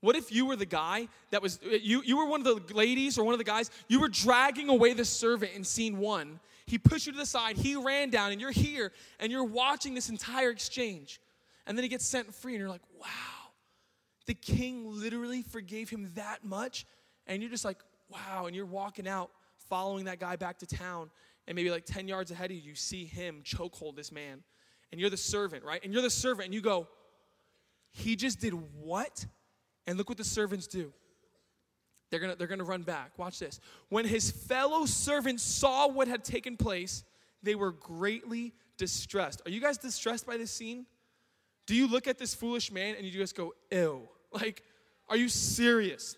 What 0.00 0.14
if 0.14 0.30
you 0.30 0.46
were 0.46 0.56
the 0.56 0.66
guy 0.66 1.08
that 1.30 1.42
was, 1.42 1.58
you, 1.62 2.02
you 2.02 2.16
were 2.16 2.26
one 2.26 2.44
of 2.44 2.44
the 2.44 2.74
ladies 2.74 3.18
or 3.18 3.24
one 3.24 3.34
of 3.34 3.38
the 3.38 3.44
guys, 3.44 3.70
you 3.88 4.00
were 4.00 4.08
dragging 4.08 4.68
away 4.68 4.92
the 4.92 5.04
servant 5.04 5.52
in 5.54 5.64
scene 5.64 5.98
one. 5.98 6.38
He 6.66 6.78
pushed 6.78 7.06
you 7.06 7.12
to 7.12 7.18
the 7.18 7.26
side, 7.26 7.56
he 7.56 7.76
ran 7.76 8.10
down, 8.10 8.30
and 8.30 8.40
you're 8.40 8.50
here, 8.50 8.92
and 9.18 9.32
you're 9.32 9.44
watching 9.44 9.94
this 9.94 10.08
entire 10.10 10.50
exchange. 10.50 11.20
And 11.66 11.76
then 11.76 11.82
he 11.82 11.88
gets 11.88 12.06
sent 12.06 12.32
free, 12.34 12.52
and 12.52 12.60
you're 12.60 12.68
like, 12.68 12.82
wow, 13.00 13.06
the 14.26 14.34
king 14.34 14.84
literally 14.86 15.42
forgave 15.42 15.90
him 15.90 16.10
that 16.14 16.44
much. 16.44 16.86
And 17.26 17.42
you're 17.42 17.50
just 17.50 17.64
like, 17.64 17.78
wow, 18.10 18.46
and 18.46 18.54
you're 18.54 18.66
walking 18.66 19.08
out 19.08 19.30
following 19.68 20.04
that 20.04 20.20
guy 20.20 20.36
back 20.36 20.58
to 20.58 20.66
town, 20.66 21.10
and 21.46 21.56
maybe 21.56 21.70
like 21.70 21.86
10 21.86 22.06
yards 22.06 22.30
ahead 22.30 22.50
of 22.50 22.56
you, 22.56 22.62
you 22.62 22.74
see 22.74 23.04
him 23.04 23.42
chokehold 23.42 23.96
this 23.96 24.12
man. 24.12 24.42
And 24.92 25.00
you're 25.00 25.10
the 25.10 25.16
servant, 25.16 25.64
right? 25.64 25.82
And 25.82 25.92
you're 25.92 26.02
the 26.02 26.10
servant, 26.10 26.46
and 26.46 26.54
you 26.54 26.60
go, 26.60 26.86
he 27.90 28.14
just 28.16 28.40
did 28.40 28.52
what? 28.80 29.26
And 29.88 29.96
look 29.96 30.10
what 30.10 30.18
the 30.18 30.24
servants 30.24 30.66
do. 30.66 30.92
They're 32.10 32.20
gonna, 32.20 32.36
they're 32.36 32.46
gonna 32.46 32.62
run 32.62 32.82
back. 32.82 33.18
Watch 33.18 33.38
this. 33.38 33.58
When 33.88 34.04
his 34.04 34.30
fellow 34.30 34.84
servants 34.84 35.42
saw 35.42 35.88
what 35.88 36.08
had 36.08 36.24
taken 36.24 36.58
place, 36.58 37.04
they 37.42 37.54
were 37.54 37.72
greatly 37.72 38.52
distressed. 38.76 39.40
Are 39.46 39.50
you 39.50 39.60
guys 39.60 39.78
distressed 39.78 40.26
by 40.26 40.36
this 40.36 40.50
scene? 40.50 40.84
Do 41.66 41.74
you 41.74 41.88
look 41.88 42.06
at 42.06 42.18
this 42.18 42.34
foolish 42.34 42.70
man 42.70 42.96
and 42.96 43.06
you 43.06 43.12
just 43.12 43.34
go, 43.34 43.54
ew? 43.72 44.08
Like, 44.30 44.62
are 45.08 45.16
you 45.16 45.30
serious? 45.30 46.16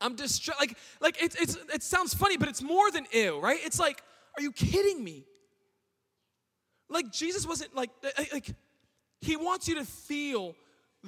I'm 0.00 0.14
distressed. 0.14 0.60
Like, 0.60 0.78
like 1.00 1.20
it, 1.20 1.34
it's, 1.40 1.56
it 1.74 1.82
sounds 1.82 2.14
funny, 2.14 2.36
but 2.36 2.48
it's 2.48 2.62
more 2.62 2.90
than 2.92 3.04
ew, 3.12 3.40
right? 3.40 3.58
It's 3.64 3.80
like, 3.80 4.00
are 4.36 4.42
you 4.42 4.52
kidding 4.52 5.02
me? 5.02 5.24
Like, 6.88 7.10
Jesus 7.10 7.48
wasn't 7.48 7.74
like, 7.74 7.90
like, 8.32 8.54
he 9.20 9.36
wants 9.36 9.66
you 9.66 9.74
to 9.74 9.84
feel 9.84 10.54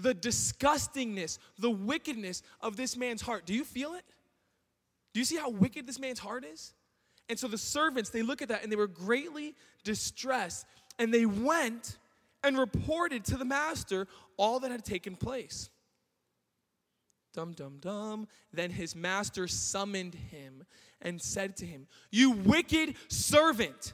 the 0.03 0.15
disgustingness, 0.15 1.39
the 1.59 1.71
wickedness 1.71 2.43
of 2.61 2.77
this 2.77 2.97
man's 2.97 3.23
heart. 3.23 3.47
Do 3.47 3.55
you 3.55 3.65
feel 3.65 3.95
it? 3.95 4.05
Do 5.13 5.21
you 5.21 5.25
see 5.25 5.37
how 5.37 5.51
wicked 5.51 5.87
this 5.87 5.99
man's 5.99 6.19
heart 6.19 6.45
is? 6.45 6.75
And 7.29 7.39
so 7.39 7.49
the 7.49 7.59
servants, 7.59 8.11
they 8.11 8.23
look 8.23 8.43
at 8.43 8.49
that 8.49 8.63
and 8.63 8.73
they 8.73 8.77
were 8.77 8.87
greatly 8.87 9.55
distressed. 9.85 10.67
And 10.99 11.13
they 11.13 11.27
went 11.27 11.99
and 12.43 12.59
reported 12.59 13.25
to 13.27 13.37
the 13.37 13.45
master 13.45 14.07
all 14.37 14.61
that 14.61 14.71
had 14.71 14.85
taken 14.85 15.17
place. 15.17 15.71
Dum, 17.35 17.53
dum, 17.53 17.79
dum. 17.81 18.27
Then 18.53 18.71
his 18.71 18.97
master 18.97 19.47
summoned 19.47 20.15
him 20.15 20.65
and 21.03 21.21
said 21.21 21.57
to 21.59 21.67
him, 21.67 21.87
You 22.11 22.31
wicked 22.31 22.95
servant, 23.09 23.93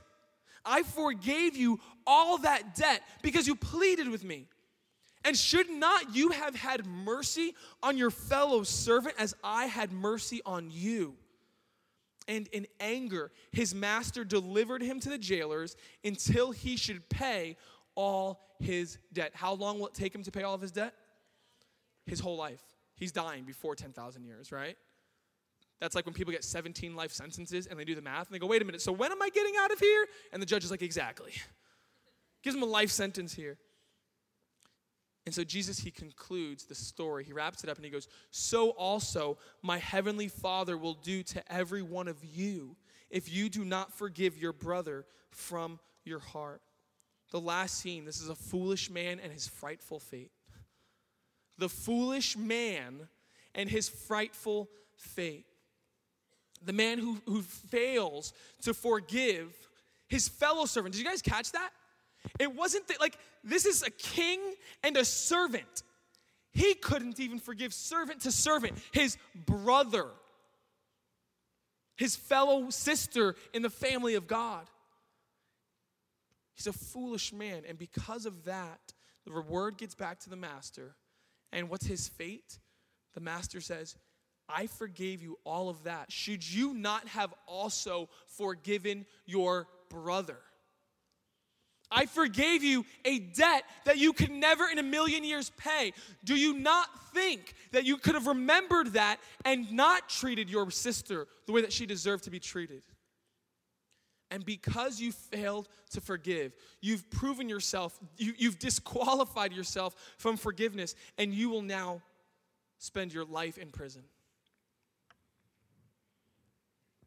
I 0.65 0.83
forgave 0.83 1.57
you 1.57 1.81
all 2.07 2.39
that 2.39 2.75
debt 2.75 3.03
because 3.23 3.47
you 3.47 3.55
pleaded 3.57 4.09
with 4.09 4.25
me. 4.25 4.47
And 5.25 5.37
should 5.37 5.71
not 5.71 6.15
you 6.15 6.31
have 6.31 6.55
had 6.55 6.85
mercy 6.87 7.55
on 7.83 7.97
your 7.97 8.11
fellow 8.11 8.63
servant 8.63 9.15
as 9.19 9.35
I 9.43 9.67
had 9.67 9.91
mercy 9.91 10.43
on 10.45 10.69
you? 10.71 11.17
And 12.29 12.47
in 12.49 12.67
anger, 12.81 13.33
his 13.53 13.75
master 13.75 14.25
delivered 14.25 14.83
him 14.83 15.01
to 15.01 15.09
the 15.09 15.19
jailers 15.19 15.77
until 16.05 16.53
he 16.53 16.77
should 16.77 17.09
pay 17.09 17.57
all 17.95 18.41
his 18.59 18.99
debt. 19.13 19.33
How 19.35 19.55
long 19.55 19.79
will 19.79 19.89
it 19.89 19.95
take 19.95 20.15
him 20.15 20.23
to 20.23 20.31
pay 20.31 20.43
all 20.43 20.55
of 20.55 20.61
his 20.61 20.73
debt? 20.73 20.95
His 22.07 22.21
whole 22.21 22.37
life. 22.37 22.63
He's 22.97 23.13
dying 23.13 23.45
before 23.45 23.75
10,000 23.75 24.25
years, 24.25 24.53
right? 24.53 24.77
That's 25.81 25.95
like 25.95 26.07
when 26.07 26.15
people 26.15 26.33
get 26.33 26.45
17 26.45 26.95
life 26.95 27.13
sentences 27.13 27.67
and 27.67 27.79
they 27.79 27.85
do 27.85 27.95
the 27.95 28.03
math 28.03 28.27
and 28.27 28.35
they 28.35 28.39
go, 28.39 28.47
wait 28.47 28.63
a 28.63 28.65
minute, 28.65 28.81
so 28.81 28.93
when 28.93 29.13
am 29.13 29.21
I 29.21 29.29
getting 29.29 29.55
out 29.59 29.71
of 29.71 29.79
here? 29.79 30.07
And 30.33 30.41
the 30.41 30.47
judge 30.47 30.65
is 30.65 30.71
like, 30.71 30.83
exactly. 30.83 31.33
Gives 32.43 32.57
him 32.57 32.63
a 32.63 32.67
life 32.67 32.91
sentence 32.91 33.35
here. 33.35 33.59
And 35.27 35.35
so 35.35 35.43
Jesus, 35.43 35.79
he 35.79 35.91
concludes 35.91 36.65
the 36.65 36.75
story. 36.75 37.25
He 37.25 37.33
wraps 37.33 37.65
it 37.65 37.71
up 37.71 37.77
and 37.77 37.85
he 37.85 37.91
goes, 37.91 38.09
So 38.31 38.71
also 38.71 39.39
my 39.63 39.79
heavenly 39.79 40.29
Father 40.29 40.77
will 40.77 40.95
do 40.95 41.23
to 41.23 41.53
every 41.53 41.83
one 41.83 42.09
of 42.09 42.23
you 42.25 42.77
if 43.11 43.33
you 43.33 43.49
do 43.49 43.65
not 43.65 43.93
forgive 43.93 44.37
your 44.37 44.53
brother 44.53 45.07
from 45.31 45.79
your 46.05 46.19
heart. 46.19 46.61
The 47.31 47.41
last 47.41 47.79
scene 47.79 48.05
this 48.05 48.21
is 48.21 48.29
a 48.29 48.35
foolish 48.35 48.91
man 48.91 49.19
and 49.19 49.33
his 49.33 49.49
frightful 49.49 49.99
fate. 49.99 50.31
The 51.59 51.69
foolish 51.69 52.37
man 52.37 53.09
and 53.55 53.69
his 53.69 53.89
frightful 53.89 54.69
fate. 54.97 55.47
The 56.63 56.73
man 56.73 56.99
who, 56.99 57.19
who 57.27 57.43
fails 57.43 58.33
to 58.63 58.75
forgive 58.75 59.55
his 60.09 60.29
fellow 60.29 60.67
servant. 60.67 60.95
Did 60.95 61.01
you 61.01 61.07
guys 61.07 61.23
catch 61.23 61.53
that? 61.53 61.71
It 62.39 62.55
wasn't 62.55 62.89
that, 62.89 63.01
like, 63.01 63.19
this 63.43 63.67
is 63.67 63.83
a 63.83 63.91
king 63.91 64.41
and 64.83 64.97
a 64.97 65.05
servant. 65.05 65.83
He 66.53 66.75
couldn't 66.75 67.21
even 67.21 67.39
forgive 67.39 67.75
servant 67.75 68.21
to 68.23 68.33
servant, 68.33 68.79
his 68.93 69.17
brother, 69.35 70.09
his 71.97 72.17
fellow 72.17 72.71
sister 72.71 73.35
in 73.53 73.63
the 73.63 73.71
family 73.71 74.15
of 74.15 74.27
God. 74.27 74.69
He's 76.55 76.67
a 76.67 76.73
foolish 76.73 77.33
man. 77.33 77.63
And 77.69 77.77
because 77.79 78.27
of 78.27 78.45
that, 78.45 78.93
the 79.27 79.41
word 79.41 79.77
gets 79.77 79.95
back 79.95 80.21
to 80.21 80.31
the 80.31 80.37
master. 80.37 80.95
And 81.53 81.69
what's 81.69 81.87
his 81.87 82.09
fate? 82.09 82.59
The 83.15 83.21
master 83.21 83.61
says, 83.61 83.97
I 84.49 84.67
forgave 84.67 85.23
you 85.23 85.39
all 85.45 85.69
of 85.69 85.85
that. 85.85 86.13
Should 86.13 86.49
you 86.49 86.75
not 86.75 87.09
have 87.09 87.33
also 87.47 88.09
forgiven 88.27 89.07
your 89.25 89.67
brother? 89.89 90.39
I 91.95 92.07
forgave 92.07 92.65
you 92.65 92.85
a 93.05 93.21
debt 93.21 93.63
that 93.85 93.99
you 93.99 94.13
could 94.13 94.31
never 94.31 94.69
in 94.69 94.79
a 94.79 94.83
million 94.83 95.23
years 95.23 95.51
pay. 95.57 95.93
Do 96.25 96.35
you 96.35 96.59
not 96.59 96.89
think 97.15 97.55
that 97.71 97.85
you 97.85 97.97
could 97.97 98.15
have 98.15 98.27
remembered 98.27 98.95
that 98.95 99.21
and 99.45 99.73
not 99.73 100.09
treated 100.09 100.51
your 100.51 100.71
sister 100.73 101.29
the 101.47 101.53
way 101.53 101.61
that 101.61 101.73
she 101.73 101.87
deserved 101.87 102.25
to 102.25 102.31
be 102.31 102.41
treated? 102.41 102.83
And 104.31 104.45
because 104.45 105.01
you 105.01 105.13
failed 105.13 105.69
to 105.91 106.01
forgive, 106.01 106.57
you've 106.81 107.09
proven 107.11 107.49
yourself, 107.49 107.97
you, 108.17 108.35
have 108.49 108.59
disqualified 108.59 109.53
yourself 109.53 109.95
from 110.19 110.37
forgiveness, 110.37 110.97
and 111.17 111.33
you 111.33 111.49
will 111.49 111.63
now 111.63 112.03
spend 112.79 113.15
your 113.15 113.25
life 113.25 113.57
in 113.57 113.69
prison. 113.71 114.03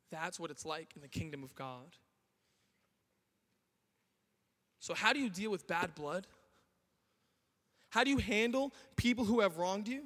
That's 0.09 0.39
what 0.39 0.51
it's 0.51 0.65
like 0.65 0.93
in 0.95 1.01
the 1.01 1.09
kingdom 1.09 1.43
of 1.43 1.53
God. 1.53 1.97
So, 4.87 4.93
how 4.93 5.11
do 5.11 5.19
you 5.19 5.29
deal 5.29 5.51
with 5.51 5.67
bad 5.67 5.93
blood? 5.95 6.25
How 7.89 8.05
do 8.05 8.09
you 8.09 8.19
handle 8.19 8.71
people 8.95 9.25
who 9.25 9.41
have 9.41 9.57
wronged 9.57 9.89
you? 9.89 10.03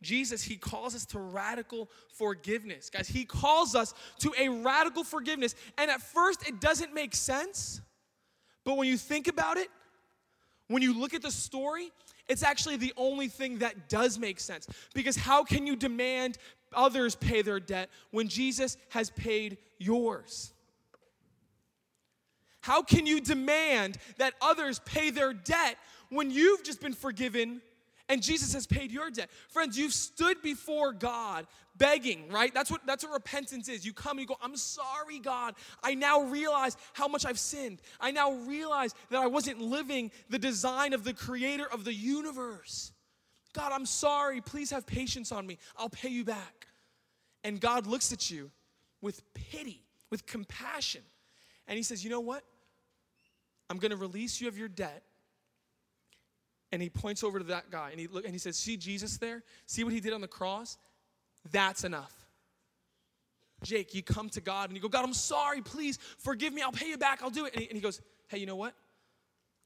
Jesus, 0.00 0.44
he 0.44 0.54
calls 0.54 0.94
us 0.94 1.04
to 1.06 1.18
radical 1.18 1.90
forgiveness. 2.14 2.88
Guys, 2.88 3.08
he 3.08 3.24
calls 3.24 3.74
us 3.74 3.94
to 4.20 4.32
a 4.38 4.48
radical 4.48 5.02
forgiveness. 5.02 5.56
And 5.76 5.90
at 5.90 6.00
first, 6.00 6.48
it 6.48 6.60
doesn't 6.60 6.94
make 6.94 7.16
sense. 7.16 7.80
But 8.62 8.76
when 8.76 8.86
you 8.86 8.96
think 8.96 9.26
about 9.26 9.56
it, 9.56 9.70
when 10.68 10.80
you 10.80 10.96
look 10.96 11.12
at 11.12 11.22
the 11.22 11.32
story, 11.32 11.90
it's 12.28 12.44
actually 12.44 12.76
the 12.76 12.94
only 12.96 13.26
thing 13.26 13.58
that 13.58 13.88
does 13.88 14.20
make 14.20 14.38
sense. 14.38 14.68
Because 14.94 15.16
how 15.16 15.42
can 15.42 15.66
you 15.66 15.74
demand 15.74 16.38
others 16.72 17.16
pay 17.16 17.42
their 17.42 17.58
debt 17.58 17.90
when 18.12 18.28
Jesus 18.28 18.76
has 18.90 19.10
paid 19.10 19.58
yours? 19.78 20.52
How 22.66 22.82
can 22.82 23.06
you 23.06 23.20
demand 23.20 23.96
that 24.18 24.34
others 24.42 24.80
pay 24.80 25.10
their 25.10 25.32
debt 25.32 25.76
when 26.08 26.32
you've 26.32 26.64
just 26.64 26.80
been 26.80 26.94
forgiven 26.94 27.62
and 28.08 28.20
Jesus 28.20 28.54
has 28.54 28.66
paid 28.66 28.90
your 28.90 29.08
debt? 29.08 29.30
Friends, 29.50 29.78
you've 29.78 29.92
stood 29.92 30.42
before 30.42 30.92
God 30.92 31.46
begging, 31.76 32.28
right? 32.28 32.52
That's 32.52 32.68
what 32.68 32.84
that's 32.84 33.04
what 33.04 33.12
repentance 33.12 33.68
is. 33.68 33.86
You 33.86 33.92
come 33.92 34.18
and 34.18 34.22
you 34.22 34.26
go, 34.26 34.36
"I'm 34.42 34.56
sorry, 34.56 35.20
God. 35.20 35.54
I 35.84 35.94
now 35.94 36.22
realize 36.22 36.76
how 36.92 37.06
much 37.06 37.24
I've 37.24 37.38
sinned. 37.38 37.80
I 38.00 38.10
now 38.10 38.32
realize 38.32 38.96
that 39.10 39.22
I 39.22 39.28
wasn't 39.28 39.60
living 39.60 40.10
the 40.28 40.38
design 40.38 40.92
of 40.92 41.04
the 41.04 41.14
creator 41.14 41.66
of 41.72 41.84
the 41.84 41.94
universe." 41.94 42.90
God, 43.52 43.70
I'm 43.70 43.86
sorry. 43.86 44.40
Please 44.40 44.72
have 44.72 44.88
patience 44.88 45.30
on 45.30 45.46
me. 45.46 45.58
I'll 45.76 45.88
pay 45.88 46.08
you 46.08 46.24
back. 46.24 46.66
And 47.44 47.60
God 47.60 47.86
looks 47.86 48.12
at 48.12 48.28
you 48.28 48.50
with 49.00 49.22
pity, 49.34 49.84
with 50.10 50.26
compassion. 50.26 51.02
And 51.68 51.76
He 51.76 51.84
says, 51.84 52.02
You 52.02 52.10
know 52.10 52.18
what? 52.18 52.42
I'm 53.68 53.78
going 53.78 53.90
to 53.90 53.96
release 53.96 54.40
you 54.40 54.48
of 54.48 54.58
your 54.58 54.68
debt. 54.68 55.02
And 56.72 56.82
He 56.82 56.90
points 56.90 57.22
over 57.24 57.38
to 57.38 57.44
that 57.46 57.70
guy 57.70 57.90
and 57.90 58.00
he, 58.00 58.06
look, 58.06 58.24
and 58.24 58.34
he 58.34 58.38
says, 58.38 58.56
See 58.56 58.76
Jesus 58.76 59.18
there? 59.18 59.42
See 59.66 59.84
what 59.84 59.92
He 59.92 60.00
did 60.00 60.12
on 60.12 60.20
the 60.20 60.28
cross? 60.28 60.78
That's 61.52 61.84
enough. 61.84 62.12
Jake, 63.62 63.94
you 63.94 64.02
come 64.02 64.28
to 64.30 64.40
God 64.40 64.68
and 64.68 64.76
you 64.76 64.82
go, 64.82 64.88
God, 64.88 65.04
I'm 65.04 65.14
sorry. 65.14 65.62
Please 65.62 65.98
forgive 66.18 66.52
me. 66.52 66.62
I'll 66.62 66.72
pay 66.72 66.88
you 66.88 66.98
back. 66.98 67.22
I'll 67.22 67.30
do 67.30 67.46
it. 67.46 67.54
And 67.54 67.62
he, 67.62 67.68
and 67.68 67.76
he 67.76 67.82
goes, 67.82 68.00
Hey, 68.28 68.38
you 68.38 68.46
know 68.46 68.56
what? 68.56 68.74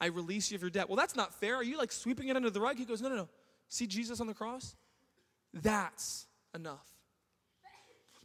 I 0.00 0.06
release 0.06 0.50
you 0.50 0.56
of 0.56 0.62
your 0.62 0.70
debt. 0.70 0.88
Well, 0.88 0.96
that's 0.96 1.16
not 1.16 1.34
fair. 1.34 1.56
Are 1.56 1.62
you 1.62 1.76
like 1.76 1.92
sweeping 1.92 2.28
it 2.28 2.36
under 2.36 2.50
the 2.50 2.60
rug? 2.60 2.78
He 2.78 2.84
goes, 2.84 3.02
No, 3.02 3.08
no, 3.08 3.16
no. 3.16 3.28
See 3.68 3.86
Jesus 3.86 4.20
on 4.20 4.26
the 4.26 4.34
cross? 4.34 4.76
That's 5.52 6.26
enough. 6.54 6.86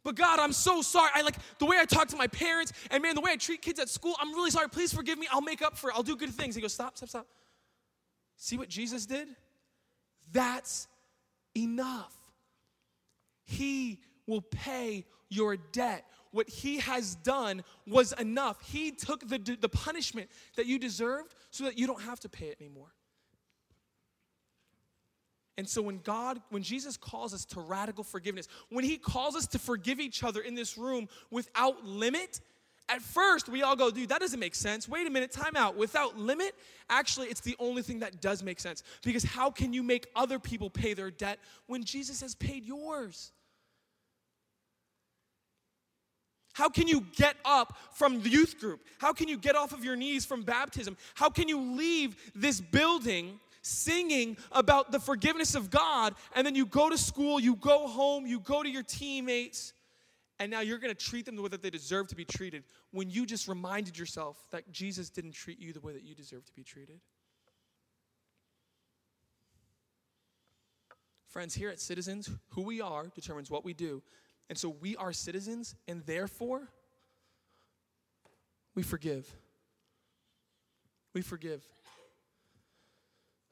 But 0.05 0.13
God, 0.13 0.39
I'm 0.39 0.53
so 0.53 0.83
sorry. 0.83 1.09
I 1.15 1.23
like 1.23 1.35
the 1.57 1.65
way 1.65 1.77
I 1.79 1.85
talk 1.85 2.07
to 2.09 2.15
my 2.15 2.27
parents 2.27 2.71
and 2.91 3.01
man, 3.01 3.15
the 3.15 3.21
way 3.21 3.31
I 3.31 3.37
treat 3.37 3.63
kids 3.63 3.79
at 3.79 3.89
school. 3.89 4.15
I'm 4.21 4.31
really 4.33 4.51
sorry. 4.51 4.69
Please 4.69 4.93
forgive 4.93 5.17
me. 5.17 5.27
I'll 5.31 5.41
make 5.41 5.63
up 5.63 5.75
for 5.75 5.89
it. 5.89 5.95
I'll 5.95 6.03
do 6.03 6.15
good 6.15 6.29
things. 6.29 6.53
He 6.53 6.61
goes, 6.61 6.73
Stop, 6.73 6.95
stop, 6.95 7.09
stop. 7.09 7.27
See 8.37 8.55
what 8.55 8.69
Jesus 8.69 9.07
did? 9.07 9.27
That's 10.31 10.87
enough. 11.57 12.15
He 13.45 13.99
will 14.27 14.41
pay 14.41 15.05
your 15.29 15.57
debt. 15.57 16.05
What 16.29 16.49
he 16.49 16.77
has 16.79 17.15
done 17.15 17.63
was 17.87 18.11
enough. 18.13 18.61
He 18.61 18.91
took 18.91 19.27
the, 19.27 19.39
the 19.59 19.69
punishment 19.69 20.29
that 20.55 20.67
you 20.67 20.77
deserved 20.77 21.33
so 21.49 21.63
that 21.63 21.79
you 21.79 21.87
don't 21.87 22.01
have 22.01 22.19
to 22.21 22.29
pay 22.29 22.47
it 22.47 22.57
anymore. 22.59 22.93
And 25.57 25.67
so 25.67 25.81
when 25.81 25.99
God, 25.99 26.41
when 26.49 26.63
Jesus 26.63 26.97
calls 26.97 27.33
us 27.33 27.45
to 27.45 27.61
radical 27.61 28.03
forgiveness, 28.03 28.47
when 28.69 28.83
he 28.83 28.97
calls 28.97 29.35
us 29.35 29.47
to 29.47 29.59
forgive 29.59 29.99
each 29.99 30.23
other 30.23 30.41
in 30.41 30.53
this 30.53 30.77
room 30.77 31.07
without 31.31 31.85
limit, 31.85 32.41
at 32.89 33.01
first 33.01 33.47
we 33.47 33.63
all 33.63 33.75
go, 33.75 33.89
dude, 33.89 34.09
that 34.09 34.19
doesn't 34.19 34.39
make 34.39 34.53
sense. 34.53 34.89
Wait 34.89 35.07
a 35.07 35.09
minute, 35.09 35.31
time 35.31 35.55
out. 35.55 35.77
Without 35.77 36.17
limit, 36.17 36.55
actually, 36.89 37.27
it's 37.27 37.41
the 37.41 37.55
only 37.57 37.81
thing 37.81 37.99
that 37.99 38.21
does 38.21 38.43
make 38.43 38.59
sense. 38.59 38.83
Because 39.03 39.23
how 39.23 39.49
can 39.49 39.71
you 39.71 39.81
make 39.81 40.07
other 40.15 40.39
people 40.39 40.69
pay 40.69 40.93
their 40.93 41.09
debt 41.09 41.39
when 41.67 41.85
Jesus 41.85 42.21
has 42.21 42.35
paid 42.35 42.65
yours? 42.65 43.31
How 46.55 46.69
can 46.69 46.87
you 46.87 47.05
get 47.17 47.35
up 47.43 47.77
from 47.91 48.21
the 48.21 48.29
youth 48.29 48.59
group? 48.61 48.81
How 48.97 49.11
can 49.11 49.27
you 49.27 49.37
get 49.37 49.57
off 49.57 49.73
of 49.73 49.83
your 49.83 49.97
knees 49.97 50.25
from 50.25 50.43
baptism? 50.43 50.95
How 51.13 51.29
can 51.29 51.49
you 51.49 51.59
leave 51.59 52.15
this 52.33 52.61
building 52.61 53.41
singing 53.65 54.37
about 54.51 54.91
the 54.91 54.99
forgiveness 54.99 55.55
of 55.55 55.71
God 55.71 56.13
and 56.35 56.45
then 56.45 56.53
you 56.53 56.65
go 56.65 56.89
to 56.89 56.97
school, 56.97 57.39
you 57.39 57.55
go 57.55 57.87
home, 57.87 58.27
you 58.27 58.39
go 58.39 58.61
to 58.61 58.69
your 58.69 58.83
teammates, 58.83 59.73
and 60.39 60.51
now 60.51 60.59
you're 60.59 60.77
going 60.77 60.93
to 60.93 61.05
treat 61.05 61.25
them 61.25 61.35
the 61.35 61.41
way 61.41 61.49
that 61.49 61.61
they 61.63 61.69
deserve 61.69 62.07
to 62.09 62.15
be 62.15 62.25
treated 62.25 62.63
when 62.91 63.09
you 63.09 63.25
just 63.25 63.47
reminded 63.47 63.97
yourself 63.97 64.37
that 64.51 64.71
Jesus 64.71 65.09
didn't 65.09 65.31
treat 65.31 65.59
you 65.59 65.73
the 65.73 65.79
way 65.79 65.93
that 65.93 66.03
you 66.03 66.13
deserve 66.13 66.45
to 66.45 66.53
be 66.53 66.63
treated? 66.63 66.99
Friends, 71.27 71.55
here 71.55 71.69
at 71.69 71.79
Citizens, 71.79 72.29
who 72.49 72.61
we 72.61 72.81
are 72.81 73.07
determines 73.15 73.49
what 73.49 73.65
we 73.65 73.73
do. 73.73 74.03
And 74.49 74.57
so 74.57 74.69
we 74.69 74.95
are 74.97 75.11
citizens, 75.11 75.75
and 75.87 76.05
therefore, 76.05 76.69
we 78.75 78.83
forgive. 78.83 79.27
We 81.13 81.21
forgive. 81.21 81.65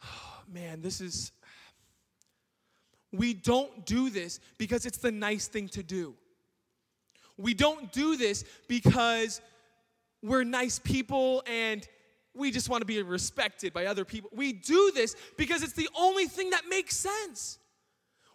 man, 0.51 0.81
this 0.81 1.01
is. 1.01 1.31
We 3.11 3.33
don't 3.33 3.85
do 3.85 4.09
this 4.09 4.39
because 4.57 4.85
it's 4.85 4.97
the 4.97 5.11
nice 5.11 5.47
thing 5.47 5.69
to 5.69 5.83
do. 5.83 6.15
We 7.37 7.53
don't 7.53 7.91
do 7.91 8.17
this 8.17 8.43
because 8.67 9.39
we're 10.23 10.43
nice 10.43 10.79
people 10.79 11.43
and 11.45 11.87
we 12.35 12.49
just 12.49 12.69
want 12.69 12.81
to 12.81 12.85
be 12.85 13.01
respected 13.01 13.73
by 13.73 13.85
other 13.85 14.05
people. 14.05 14.29
We 14.33 14.53
do 14.53 14.91
this 14.95 15.15
because 15.37 15.61
it's 15.61 15.73
the 15.73 15.89
only 15.95 16.25
thing 16.25 16.51
that 16.51 16.63
makes 16.67 16.95
sense. 16.95 17.59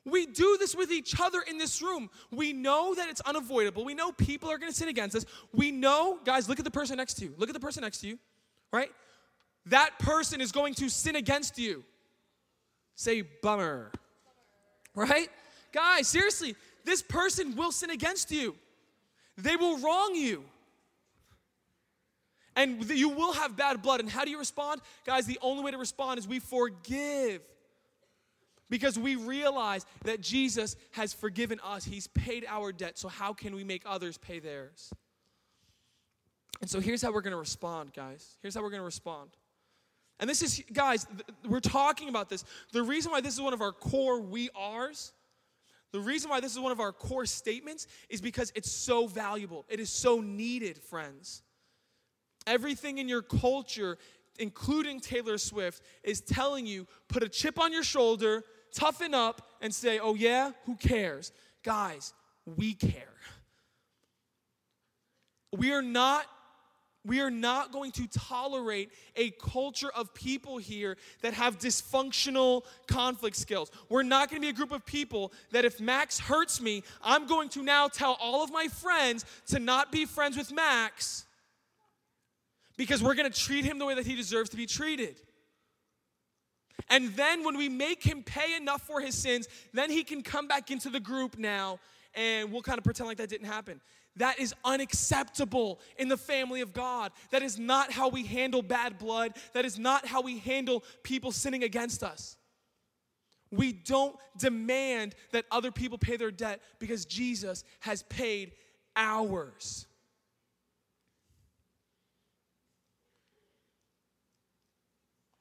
We 0.05 0.27
do 0.27 0.57
this 0.59 0.75
with 0.75 0.91
each 0.91 1.21
other 1.21 1.41
in 1.43 1.59
this 1.59 1.83
room. 1.83 2.09
We 2.31 2.53
know 2.53 2.95
that 2.95 3.09
it's 3.09 3.21
unavoidable. 3.23 3.85
We 3.85 3.95
know 3.95 4.13
people 4.13 4.51
are 4.51 4.59
going 4.59 4.73
to 4.73 4.77
sin 4.77 4.89
against 4.89 5.17
us. 5.17 5.25
We 5.53 5.71
know, 5.71 6.19
guys, 6.25 6.49
look 6.49 6.59
at 6.59 6.65
the 6.65 6.71
person 6.71 6.97
next 6.97 7.15
to 7.15 7.25
you. 7.25 7.35
Look 7.37 7.51
at 7.51 7.55
the 7.55 7.61
person 7.61 7.83
next 7.83 7.99
to 8.01 8.07
you, 8.07 8.19
right? 8.73 8.91
That 9.69 9.99
person 9.99 10.41
is 10.41 10.53
going 10.53 10.75
to 10.75 10.89
sin 10.89 11.17
against 11.17 11.59
you. 11.59 11.85
Say 12.95 13.23
bummer. 13.23 13.93
Right? 14.95 15.29
Guys, 15.73 16.09
seriously, 16.09 16.57
this 16.85 17.03
person 17.03 17.55
will 17.55 17.73
sin 17.73 17.91
against 17.91 18.31
you. 18.31 18.57
They 19.37 19.57
will 19.57 19.79
wrong 19.79 20.15
you. 20.15 20.45
And 22.57 22.89
you 22.91 23.11
will 23.11 23.33
have 23.35 23.57
bad 23.57 23.83
blood. 23.83 24.01
And 24.01 24.11
how 24.11 24.25
do 24.25 24.31
you 24.31 24.39
respond? 24.39 24.81
Guys, 25.07 25.27
the 25.27 25.39
only 25.41 25.63
way 25.63 25.71
to 25.71 25.79
respond 25.79 26.19
is 26.19 26.27
we 26.27 26.41
forgive 26.41 27.41
because 28.69 28.99
we 28.99 29.15
realize 29.15 29.87
that 30.05 30.21
Jesus 30.21 30.75
has 30.93 31.13
forgiven 31.13 31.61
us. 31.63 31.85
He's 31.85 32.09
paid 32.09 32.45
our 32.49 32.73
debt. 32.73 32.99
So, 32.99 33.09
how 33.09 33.33
can 33.33 33.55
we 33.55 33.63
make 33.63 33.83
others 33.87 34.19
pay 34.19 34.41
theirs? 34.41 34.93
And 36.61 36.69
so, 36.69 36.81
here's 36.81 37.01
how 37.01 37.13
we're 37.13 37.21
going 37.21 37.33
to 37.33 37.39
respond, 37.39 37.93
guys. 37.95 38.37
Here's 38.43 38.57
how 38.57 38.63
we're 38.63 38.71
going 38.71 38.81
to 38.81 38.87
respond. 38.87 39.31
And 40.21 40.29
this 40.29 40.43
is, 40.43 40.63
guys, 40.73 41.07
we're 41.47 41.61
talking 41.61 42.09
about 42.09 42.29
this. 42.29 42.45
The 42.73 42.83
reason 42.83 43.13
why 43.13 43.21
this 43.21 43.35
is 43.35 43.41
one 43.41 43.53
of 43.53 43.63
our 43.63 43.73
core 43.73 44.21
we 44.21 44.51
are's, 44.59 45.13
the 45.93 46.01
reason 46.01 46.29
why 46.31 46.41
this 46.41 46.53
is 46.53 46.59
one 46.59 46.73
of 46.73 46.81
our 46.81 46.93
core 46.93 47.25
statements 47.25 47.87
is 48.09 48.21
because 48.21 48.53
it's 48.55 48.71
so 48.71 49.07
valuable. 49.07 49.65
It 49.69 49.81
is 49.81 49.91
so 49.91 50.21
needed, 50.21 50.79
friends. 50.79 51.43
Everything 52.47 52.99
in 52.99 53.09
your 53.09 53.23
culture, 53.23 53.97
including 54.39 55.01
Taylor 55.01 55.39
Swift, 55.39 55.83
is 56.03 56.21
telling 56.21 56.67
you 56.67 56.87
put 57.09 57.23
a 57.23 57.29
chip 57.29 57.59
on 57.59 57.73
your 57.73 57.83
shoulder, 57.83 58.45
toughen 58.75 59.15
up 59.15 59.49
and 59.63 59.75
say, 59.75 59.99
oh 59.99 60.15
yeah, 60.15 60.51
who 60.67 60.77
cares? 60.77 61.33
Guys, 61.63 62.13
we 62.45 62.75
care. 62.75 63.15
We 65.57 65.73
are 65.73 65.83
not 65.83 66.27
we 67.05 67.21
are 67.21 67.31
not 67.31 67.73
going 67.73 67.93
to 67.93 68.07
tolerate 68.09 68.91
a 69.17 69.31
culture 69.31 69.91
of 69.95 70.13
people 70.15 70.59
here 70.59 70.97
that 71.23 71.33
have 71.35 71.59
dysfunctional 71.59 72.65
conflict 72.87 73.37
skills. 73.37 73.71
We're 73.89 74.03
not 74.03 74.29
going 74.29 74.43
to 74.43 74.47
be 74.47 74.51
a 74.51 74.55
group 74.55 74.73
of 74.73 74.85
people 74.85 75.33
that 75.53 75.65
if 75.65 75.81
Max 75.81 76.19
hurts 76.19 76.61
me, 76.61 76.83
I'm 77.03 77.27
going 77.27 77.49
to 77.51 77.63
now 77.63 77.89
tell 77.89 78.17
all 78.21 78.43
of 78.43 78.53
my 78.53 78.69
friends 78.69 79.25
to 79.49 79.59
not 79.59 79.93
be 79.93 80.05
friends 80.05 80.37
with 80.37 80.53
Max 80.53 81.25
because 82.77 83.03
we're 83.03 83.15
going 83.15 83.31
to 83.31 83.39
treat 83.39 83.65
him 83.65 83.79
the 83.79 83.87
way 83.87 83.95
that 83.95 84.07
he 84.07 84.15
deserves 84.15 84.51
to 84.51 84.57
be 84.57 84.67
treated. 84.67 85.21
And 86.91 87.15
then 87.15 87.45
when 87.45 87.57
we 87.57 87.69
make 87.69 88.03
him 88.03 88.23
pay 88.23 88.57
enough 88.57 88.83
for 88.83 89.01
his 89.01 89.15
sins, 89.15 89.49
then 89.73 89.91
he 89.91 90.05
can 90.05 90.23
come 90.23 90.49
back 90.49 90.71
into 90.71 90.91
the 90.91 91.01
group 91.01 91.39
now 91.39 91.81
and 92.15 92.51
we'll 92.51 92.63
kind 92.63 92.79
of 92.79 92.85
pretend 92.85 93.07
like 93.07 93.19
that 93.19 93.29
didn't 93.29 93.47
happen. 93.47 93.81
That 94.19 94.39
is 94.39 94.55
unacceptable 94.65 95.81
in 95.97 96.09
the 96.09 96.17
family 96.17 96.61
of 96.61 96.73
God. 96.73 97.13
That 97.31 97.43
is 97.43 97.59
not 97.59 97.93
how 97.93 98.09
we 98.09 98.25
handle 98.25 98.63
bad 98.63 98.99
blood. 98.99 99.35
That 99.55 99.65
is 99.65 99.79
not 99.79 100.07
how 100.07 100.21
we 100.23 100.39
handle 100.39 100.85
people 101.03 101.33
sinning 101.33 101.63
against 101.63 102.03
us. 102.03 102.37
We 103.51 103.73
don't 103.73 104.17
demand 104.37 105.15
that 105.33 105.47
other 105.51 105.71
people 105.71 105.99
pay 105.99 106.17
their 106.17 106.31
debt 106.31 106.61
because 106.79 107.07
Jesus 107.07 107.65
has 107.81 108.03
paid 108.05 108.53
ours. 108.95 109.87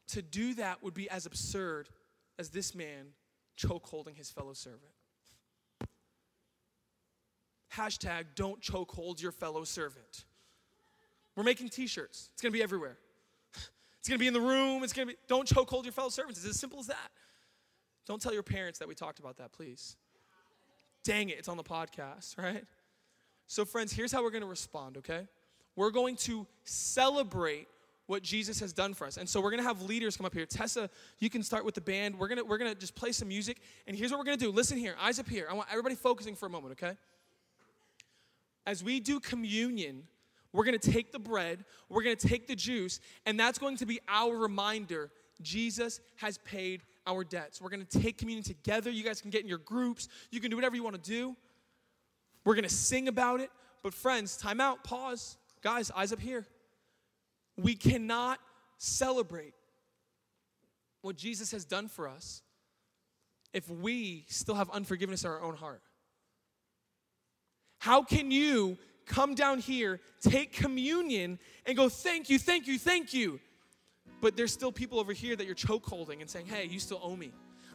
To 0.10 0.22
do 0.22 0.54
that 0.54 0.82
would 0.82 0.94
be 0.94 1.10
as 1.10 1.26
absurd 1.26 1.90
as 2.40 2.50
this 2.50 2.74
man 2.74 3.08
choke 3.56 3.88
holding 3.88 4.16
his 4.16 4.30
fellow 4.30 4.54
servant. 4.54 4.97
Hashtag 7.78 8.26
don't 8.36 8.60
choke 8.62 8.92
hold 8.92 9.22
your 9.22 9.32
fellow 9.32 9.64
servant. 9.64 10.26
We're 11.36 11.44
making 11.44 11.70
t 11.70 11.86
shirts, 11.88 12.30
it's 12.34 12.42
gonna 12.42 12.52
be 12.52 12.64
everywhere. 12.64 12.98
It's 14.00 14.10
gonna 14.10 14.20
be 14.20 14.28
in 14.28 14.34
the 14.34 14.40
room, 14.40 14.84
it's 14.84 14.94
gonna 14.94 15.08
be, 15.08 15.16
don't 15.28 15.46
choke 15.46 15.70
hold 15.70 15.84
your 15.84 15.92
fellow 15.92 16.08
servants. 16.08 16.40
It's 16.40 16.50
as 16.50 16.60
simple 16.60 16.80
as 16.80 16.88
that. 16.88 17.12
Don't 18.06 18.22
tell 18.22 18.34
your 18.34 18.44
parents 18.44 18.80
that 18.80 18.88
we 18.88 18.96
talked 18.96 19.20
about 19.20 19.36
that, 19.38 19.52
please. 19.52 19.98
Dang 21.04 21.28
it, 21.28 21.38
it's 21.38 21.50
on 21.50 21.58
the 21.58 21.64
podcast, 21.64 22.38
right? 22.42 22.64
So, 23.48 23.66
friends, 23.66 23.92
here's 23.92 24.12
how 24.12 24.24
we're 24.24 24.32
gonna 24.32 24.46
respond, 24.46 24.98
okay? 24.98 25.28
We're 25.76 25.92
going 25.92 26.16
to 26.18 26.48
celebrate 26.64 27.68
what 28.08 28.24
Jesus 28.24 28.62
has 28.62 28.74
done 28.74 28.94
for 28.94 29.06
us. 29.06 29.18
And 29.18 29.28
so 29.28 29.42
we're 29.42 29.52
gonna 29.52 29.64
have 29.64 29.82
leaders 29.82 30.16
come 30.16 30.26
up 30.26 30.34
here. 30.34 30.46
Tessa, 30.46 30.90
you 31.20 31.30
can 31.30 31.44
start 31.44 31.66
with 31.66 31.76
the 31.76 31.82
band. 31.82 32.18
We're 32.18 32.30
gonna 32.30 32.46
we're 32.46 32.58
gonna 32.58 32.76
just 32.76 32.96
play 32.96 33.12
some 33.12 33.28
music. 33.28 33.60
And 33.86 33.96
here's 33.96 34.12
what 34.12 34.18
we're 34.20 34.26
gonna 34.26 34.38
do. 34.38 34.52
Listen 34.52 34.78
here, 34.78 34.96
eyes 35.00 35.20
up 35.20 35.28
here. 35.28 35.48
I 35.50 35.54
want 35.54 35.68
everybody 35.70 35.96
focusing 35.96 36.34
for 36.34 36.46
a 36.46 36.50
moment, 36.50 36.72
okay? 36.82 36.98
As 38.68 38.84
we 38.84 39.00
do 39.00 39.20
communion, 39.20 40.04
we're 40.54 40.66
gonna 40.66 40.78
take 40.78 41.12
the 41.12 41.18
bread, 41.20 41.66
we're 41.90 42.04
gonna 42.04 42.16
take 42.16 42.46
the 42.46 42.56
juice, 42.56 43.00
and 43.26 43.40
that's 43.40 43.58
going 43.58 43.78
to 43.78 43.88
be 43.88 44.00
our 44.08 44.38
reminder 44.38 45.10
Jesus 45.42 46.00
has 46.18 46.38
paid 46.40 46.84
our 47.06 47.24
debts. 47.24 47.62
We're 47.62 47.70
to 47.86 48.00
take 48.00 48.18
communion 48.18 48.44
together. 48.44 48.92
You 48.92 49.04
guys 49.04 49.22
can 49.22 49.32
get 49.32 49.42
in 49.42 49.48
your 49.48 49.60
groups. 49.60 50.10
You 50.32 50.40
can 50.40 50.50
do 50.52 50.58
whatever 50.58 50.76
you 50.76 50.84
want 50.84 51.02
to 51.02 51.10
do. 51.10 51.36
We're 52.44 52.56
to 52.64 52.70
sing 52.70 53.08
about 53.08 53.40
it. 53.40 53.50
But, 53.84 53.94
friends, 53.94 54.38
time 54.38 54.60
out, 54.60 54.84
pause. 54.84 55.38
Guys, 55.62 55.92
eyes 55.92 56.12
up 56.12 56.20
here. 56.20 56.46
We 57.56 57.76
cannot 57.76 58.40
celebrate 58.78 59.54
what 61.02 61.16
Jesus 61.16 61.52
has 61.52 61.66
done 61.66 61.88
for 61.88 62.08
us 62.08 62.42
if 63.54 63.70
we 63.70 64.26
still 64.28 64.56
have 64.56 64.70
unforgiveness 64.72 65.24
in 65.24 65.30
our 65.30 65.42
own 65.42 65.56
heart. 65.56 65.82
How 67.80 68.04
can 68.04 68.32
you 68.32 68.78
come 69.06 69.36
down 69.36 69.60
here, 69.60 70.00
take 70.22 70.54
communion, 70.54 71.40
and 71.66 71.78
go, 71.78 71.90
thank 71.90 72.30
you, 72.30 72.40
thank 72.40 72.68
you, 72.68 72.78
thank 72.78 73.14
you? 73.14 73.40
But 74.22 74.36
there's 74.36 74.52
still 74.52 74.72
people 74.72 75.00
over 75.00 75.14
here 75.14 75.36
that 75.36 75.46
you're 75.46 75.56
choke 75.56 75.86
holding 75.86 76.22
and 76.22 76.30
saying, 76.30 76.48
hey, 76.48 76.66
you 76.66 76.80
still 76.80 77.00
owe 77.04 77.16
me. 77.16 77.32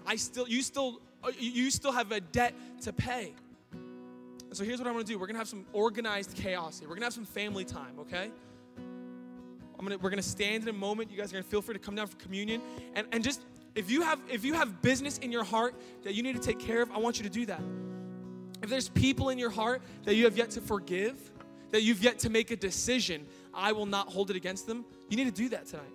I 0.07 0.17
still, 0.17 0.49
you 0.49 0.63
still, 0.63 1.01
uh, 1.23 1.31
you 1.39 1.71
still 1.71 1.93
have 1.93 2.11
a 2.11 2.21
debt 2.21 2.55
to 2.83 2.93
pay. 2.93 3.35
And 3.73 4.57
so 4.57 4.65
here's 4.65 4.79
what 4.81 4.89
I 4.89 4.91
want 4.91 5.07
to 5.07 5.13
do. 5.13 5.19
We're 5.19 5.29
gonna 5.29 5.39
have 5.39 5.49
some 5.49 5.65
organized 5.73 6.35
chaos 6.35 6.81
here. 6.81 6.89
We're 6.89 6.97
gonna 6.97 7.07
have 7.07 7.15
some 7.15 7.25
family 7.25 7.65
time, 7.65 7.99
okay? 8.01 8.31
I'm 8.77 9.87
gonna, 9.87 9.99
we're 9.99 10.11
gonna 10.11 10.23
stand 10.23 10.65
in 10.65 10.69
a 10.69 10.73
moment. 10.73 11.11
You 11.11 11.17
guys 11.17 11.31
are 11.31 11.37
gonna 11.37 11.43
feel 11.45 11.63
free 11.63 11.75
to 11.75 11.79
come 11.79 11.95
down 11.95 12.07
for 12.07 12.17
communion. 12.17 12.61
And, 12.95 13.07
and 13.13 13.25
just 13.25 13.43
if 13.75 13.91
you 13.91 14.03
have 14.03 14.19
if 14.31 14.45
you 14.45 14.55
have 14.55 14.83
business 14.83 15.19
in 15.19 15.33
your 15.33 15.45
heart 15.45 15.75
that 16.03 16.15
you 16.15 16.23
need 16.23 16.35
to 16.35 16.43
take 16.43 16.59
care 16.59 16.83
of, 16.83 16.91
I 16.91 16.99
want 16.99 17.19
you 17.19 17.25
to 17.25 17.31
do 17.31 17.47
that. 17.47 17.63
If 18.63 18.71
there's 18.71 18.89
people 18.89 19.31
in 19.31 19.39
your 19.39 19.51
heart 19.51 19.83
that 20.05 20.15
you 20.15 20.25
have 20.25 20.37
yet 20.37 20.51
to 20.51 20.61
forgive, 20.61 21.19
that 21.71 21.83
you've 21.83 22.03
yet 22.03 22.19
to 22.21 22.31
make 22.31 22.51
a 22.51 22.57
decision, 22.57 23.27
I 23.53 23.73
will 23.73 23.87
not 23.87 24.09
hold 24.09 24.31
it 24.31 24.37
against 24.37 24.67
them. 24.67 24.85
You 25.09 25.17
need 25.17 25.25
to 25.25 25.43
do 25.43 25.49
that 25.49 25.67
tonight. 25.67 25.93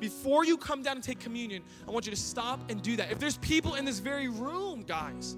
Before 0.00 0.44
you 0.44 0.56
come 0.56 0.82
down 0.82 0.96
and 0.96 1.04
take 1.04 1.20
communion, 1.20 1.62
I 1.86 1.90
want 1.90 2.06
you 2.06 2.10
to 2.10 2.20
stop 2.20 2.70
and 2.70 2.82
do 2.82 2.96
that. 2.96 3.10
If 3.10 3.18
there's 3.18 3.36
people 3.38 3.74
in 3.74 3.84
this 3.84 3.98
very 3.98 4.28
room, 4.28 4.82
guys, 4.82 5.36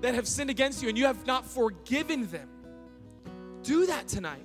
that 0.00 0.14
have 0.14 0.28
sinned 0.28 0.50
against 0.50 0.82
you 0.82 0.88
and 0.88 0.96
you 0.96 1.06
have 1.06 1.26
not 1.26 1.44
forgiven 1.46 2.30
them, 2.30 2.48
do 3.62 3.86
that 3.86 4.08
tonight. 4.08 4.44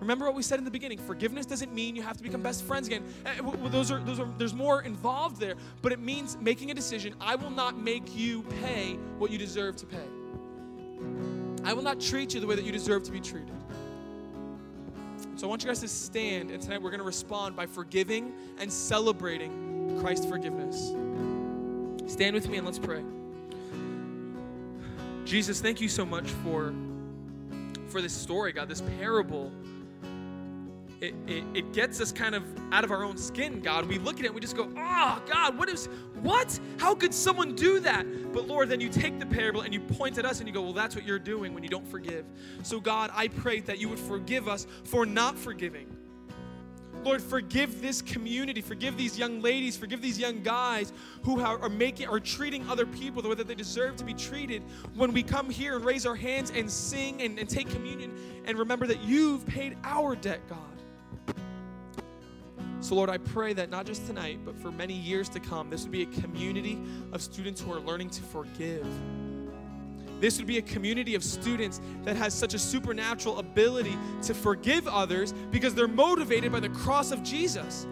Remember 0.00 0.26
what 0.26 0.34
we 0.34 0.42
said 0.42 0.58
in 0.58 0.64
the 0.64 0.70
beginning. 0.70 0.98
Forgiveness 0.98 1.46
doesn't 1.46 1.72
mean 1.72 1.96
you 1.96 2.02
have 2.02 2.16
to 2.16 2.22
become 2.22 2.42
best 2.42 2.64
friends 2.64 2.86
again. 2.86 3.02
Eh, 3.24 3.40
those 3.68 3.90
are, 3.90 4.00
those 4.00 4.20
are, 4.20 4.28
there's 4.36 4.54
more 4.54 4.82
involved 4.82 5.40
there, 5.40 5.54
but 5.80 5.90
it 5.90 5.98
means 5.98 6.36
making 6.40 6.70
a 6.70 6.74
decision. 6.74 7.14
I 7.20 7.34
will 7.34 7.50
not 7.50 7.78
make 7.78 8.14
you 8.16 8.42
pay 8.62 8.94
what 9.18 9.30
you 9.30 9.38
deserve 9.38 9.76
to 9.76 9.86
pay. 9.86 10.06
I 11.64 11.72
will 11.72 11.82
not 11.82 12.00
treat 12.00 12.34
you 12.34 12.40
the 12.40 12.46
way 12.46 12.54
that 12.54 12.64
you 12.64 12.72
deserve 12.72 13.02
to 13.04 13.10
be 13.10 13.20
treated. 13.20 13.50
So 15.36 15.46
I 15.46 15.50
want 15.50 15.62
you 15.62 15.68
guys 15.68 15.80
to 15.80 15.88
stand, 15.88 16.50
and 16.50 16.62
tonight 16.62 16.80
we're 16.80 16.90
going 16.90 17.00
to 17.00 17.04
respond 17.04 17.56
by 17.56 17.66
forgiving 17.66 18.32
and 18.58 18.72
celebrating 18.72 19.98
Christ's 20.00 20.26
forgiveness. 20.26 20.94
Stand 22.10 22.34
with 22.34 22.48
me 22.48 22.58
and 22.58 22.66
let's 22.66 22.78
pray. 22.78 23.02
Jesus, 25.24 25.60
thank 25.60 25.80
you 25.80 25.88
so 25.88 26.06
much 26.06 26.28
for, 26.44 26.72
for 27.88 28.00
this 28.00 28.14
story, 28.14 28.52
God, 28.52 28.68
this 28.68 28.80
parable. 28.80 29.50
It, 31.00 31.14
it, 31.26 31.44
it, 31.52 31.72
gets 31.74 32.00
us 32.00 32.10
kind 32.10 32.34
of 32.34 32.42
out 32.72 32.82
of 32.82 32.90
our 32.90 33.04
own 33.04 33.18
skin, 33.18 33.60
God. 33.60 33.84
We 33.84 33.98
look 33.98 34.14
at 34.18 34.22
it 34.22 34.26
and 34.26 34.34
we 34.34 34.40
just 34.40 34.56
go, 34.56 34.70
oh, 34.78 35.22
God, 35.28 35.58
what 35.58 35.68
is, 35.68 35.90
what? 36.22 36.58
How 36.78 36.94
could 36.94 37.12
someone 37.12 37.54
do 37.54 37.80
that? 37.80 38.32
But 38.32 38.48
Lord, 38.48 38.70
then 38.70 38.80
you 38.80 38.88
take 38.88 39.18
the 39.18 39.26
parable 39.26 39.60
and 39.60 39.74
you 39.74 39.80
point 39.80 40.16
at 40.16 40.24
us 40.24 40.38
and 40.38 40.48
you 40.48 40.54
go, 40.54 40.62
well, 40.62 40.72
that's 40.72 40.94
what 40.94 41.04
you're 41.04 41.18
doing 41.18 41.52
when 41.52 41.62
you 41.62 41.68
don't 41.68 41.86
forgive. 41.86 42.24
So, 42.62 42.80
God, 42.80 43.10
I 43.14 43.28
pray 43.28 43.60
that 43.60 43.78
you 43.78 43.90
would 43.90 43.98
forgive 43.98 44.48
us 44.48 44.66
for 44.84 45.04
not 45.04 45.38
forgiving. 45.38 45.94
Lord, 47.04 47.22
forgive 47.22 47.80
this 47.80 48.02
community, 48.02 48.60
forgive 48.60 48.96
these 48.96 49.16
young 49.16 49.40
ladies, 49.40 49.76
forgive 49.76 50.02
these 50.02 50.18
young 50.18 50.42
guys 50.42 50.92
who 51.22 51.40
are, 51.40 51.68
making 51.68 52.08
are 52.08 52.18
treating 52.18 52.68
other 52.68 52.84
people 52.84 53.22
the 53.22 53.28
way 53.28 53.36
that 53.36 53.46
they 53.46 53.54
deserve 53.54 53.96
to 53.96 54.04
be 54.04 54.14
treated. 54.14 54.62
When 54.94 55.12
we 55.12 55.22
come 55.22 55.48
here 55.48 55.76
and 55.76 55.84
raise 55.84 56.04
our 56.04 56.16
hands 56.16 56.50
and 56.50 56.68
sing 56.68 57.22
and, 57.22 57.38
and 57.38 57.48
take 57.48 57.70
communion 57.70 58.42
and 58.46 58.58
remember 58.58 58.88
that 58.88 59.04
you've 59.04 59.46
paid 59.46 59.76
our 59.84 60.16
debt, 60.16 60.40
God. 60.48 60.75
So, 62.86 62.94
Lord, 62.94 63.10
I 63.10 63.18
pray 63.18 63.52
that 63.52 63.68
not 63.68 63.84
just 63.84 64.06
tonight, 64.06 64.38
but 64.44 64.56
for 64.56 64.70
many 64.70 64.94
years 64.94 65.28
to 65.30 65.40
come, 65.40 65.70
this 65.70 65.82
would 65.82 65.90
be 65.90 66.02
a 66.02 66.20
community 66.20 66.78
of 67.12 67.20
students 67.20 67.60
who 67.60 67.72
are 67.72 67.80
learning 67.80 68.10
to 68.10 68.22
forgive 68.22 68.86
this 70.20 70.38
would 70.38 70.46
be 70.46 70.58
a 70.58 70.62
community 70.62 71.14
of 71.14 71.22
students 71.22 71.80
that 72.04 72.16
has 72.16 72.32
such 72.32 72.54
a 72.54 72.58
supernatural 72.58 73.38
ability 73.38 73.96
to 74.22 74.32
forgive 74.32 74.88
others 74.88 75.34
because 75.50 75.74
they're 75.74 75.88
motivated 75.88 76.50
by 76.52 76.60
the 76.60 76.70
cross 76.70 77.10
of 77.10 77.22
Jesus. 77.22 77.86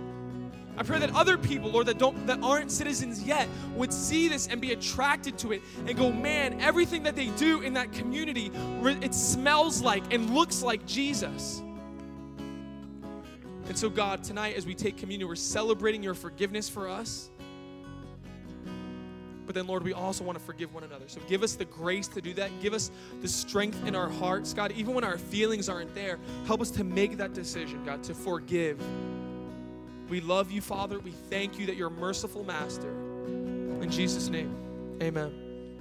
I 0.77 0.83
pray 0.83 0.99
that 1.01 1.15
other 1.15 1.39
people, 1.39 1.71
Lord, 1.71 1.87
that 1.87 1.99
don't 1.99 2.27
that 2.27 2.43
aren't 2.43 2.73
citizens 2.73 3.23
yet 3.23 3.49
would 3.77 3.93
see 3.93 4.29
this 4.29 4.49
and 4.49 4.61
be 4.61 4.73
attracted 4.73 5.39
to 5.39 5.53
it 5.53 5.63
and 5.87 5.97
go, 5.97 6.11
"Man, 6.11 6.61
everything 6.61 7.05
that 7.05 7.15
they 7.15 7.27
do 7.37 7.61
in 7.61 7.75
that 7.75 7.93
community, 7.93 8.51
it 9.03 9.15
smells 9.15 9.83
like 9.83 10.13
and 10.13 10.31
looks 10.31 10.63
like 10.63 10.85
Jesus." 10.87 11.63
And 13.67 13.79
so 13.79 13.89
God, 13.89 14.23
tonight 14.23 14.57
as 14.57 14.67
we 14.67 14.75
take 14.75 14.97
communion, 14.97 15.29
we're 15.29 15.37
celebrating 15.37 16.03
your 16.03 16.15
forgiveness 16.15 16.69
for 16.69 16.89
us. 16.89 17.31
But 19.47 19.55
then, 19.55 19.67
Lord, 19.67 19.85
we 19.85 19.93
also 19.93 20.25
want 20.25 20.39
to 20.39 20.45
forgive 20.45 20.73
one 20.73 20.85
another. 20.85 21.05
So 21.07 21.21
give 21.29 21.43
us 21.43 21.55
the 21.55 21.67
grace 21.67 22.09
to 22.09 22.21
do 22.21 22.33
that. 22.35 22.51
Give 22.61 22.73
us 22.73 22.91
the 23.21 23.29
strength 23.29 23.87
in 23.87 23.95
our 23.95 24.09
hearts, 24.09 24.55
God, 24.55 24.73
even 24.73 24.95
when 24.95 25.05
our 25.05 25.19
feelings 25.19 25.69
aren't 25.69 25.95
there. 25.95 26.19
Help 26.47 26.61
us 26.61 26.71
to 26.73 26.85
make 26.85 27.19
that 27.19 27.35
decision, 27.35 27.85
God, 27.85 28.03
to 28.05 28.15
forgive. 28.15 28.83
We 30.09 30.21
love 30.21 30.51
you, 30.51 30.61
Father. 30.61 30.99
We 30.99 31.11
thank 31.11 31.59
you 31.59 31.67
that 31.67 31.77
you're 31.77 31.89
a 31.89 31.91
merciful 31.91 32.45
master. 32.45 32.89
In 32.89 33.91
Jesus' 33.91 34.29
name, 34.29 34.55
amen. 35.03 35.79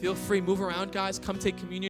Feel 0.00 0.14
free, 0.14 0.40
move 0.40 0.60
around, 0.60 0.92
guys. 0.92 1.18
Come 1.18 1.38
take 1.38 1.56
communion. 1.56 1.89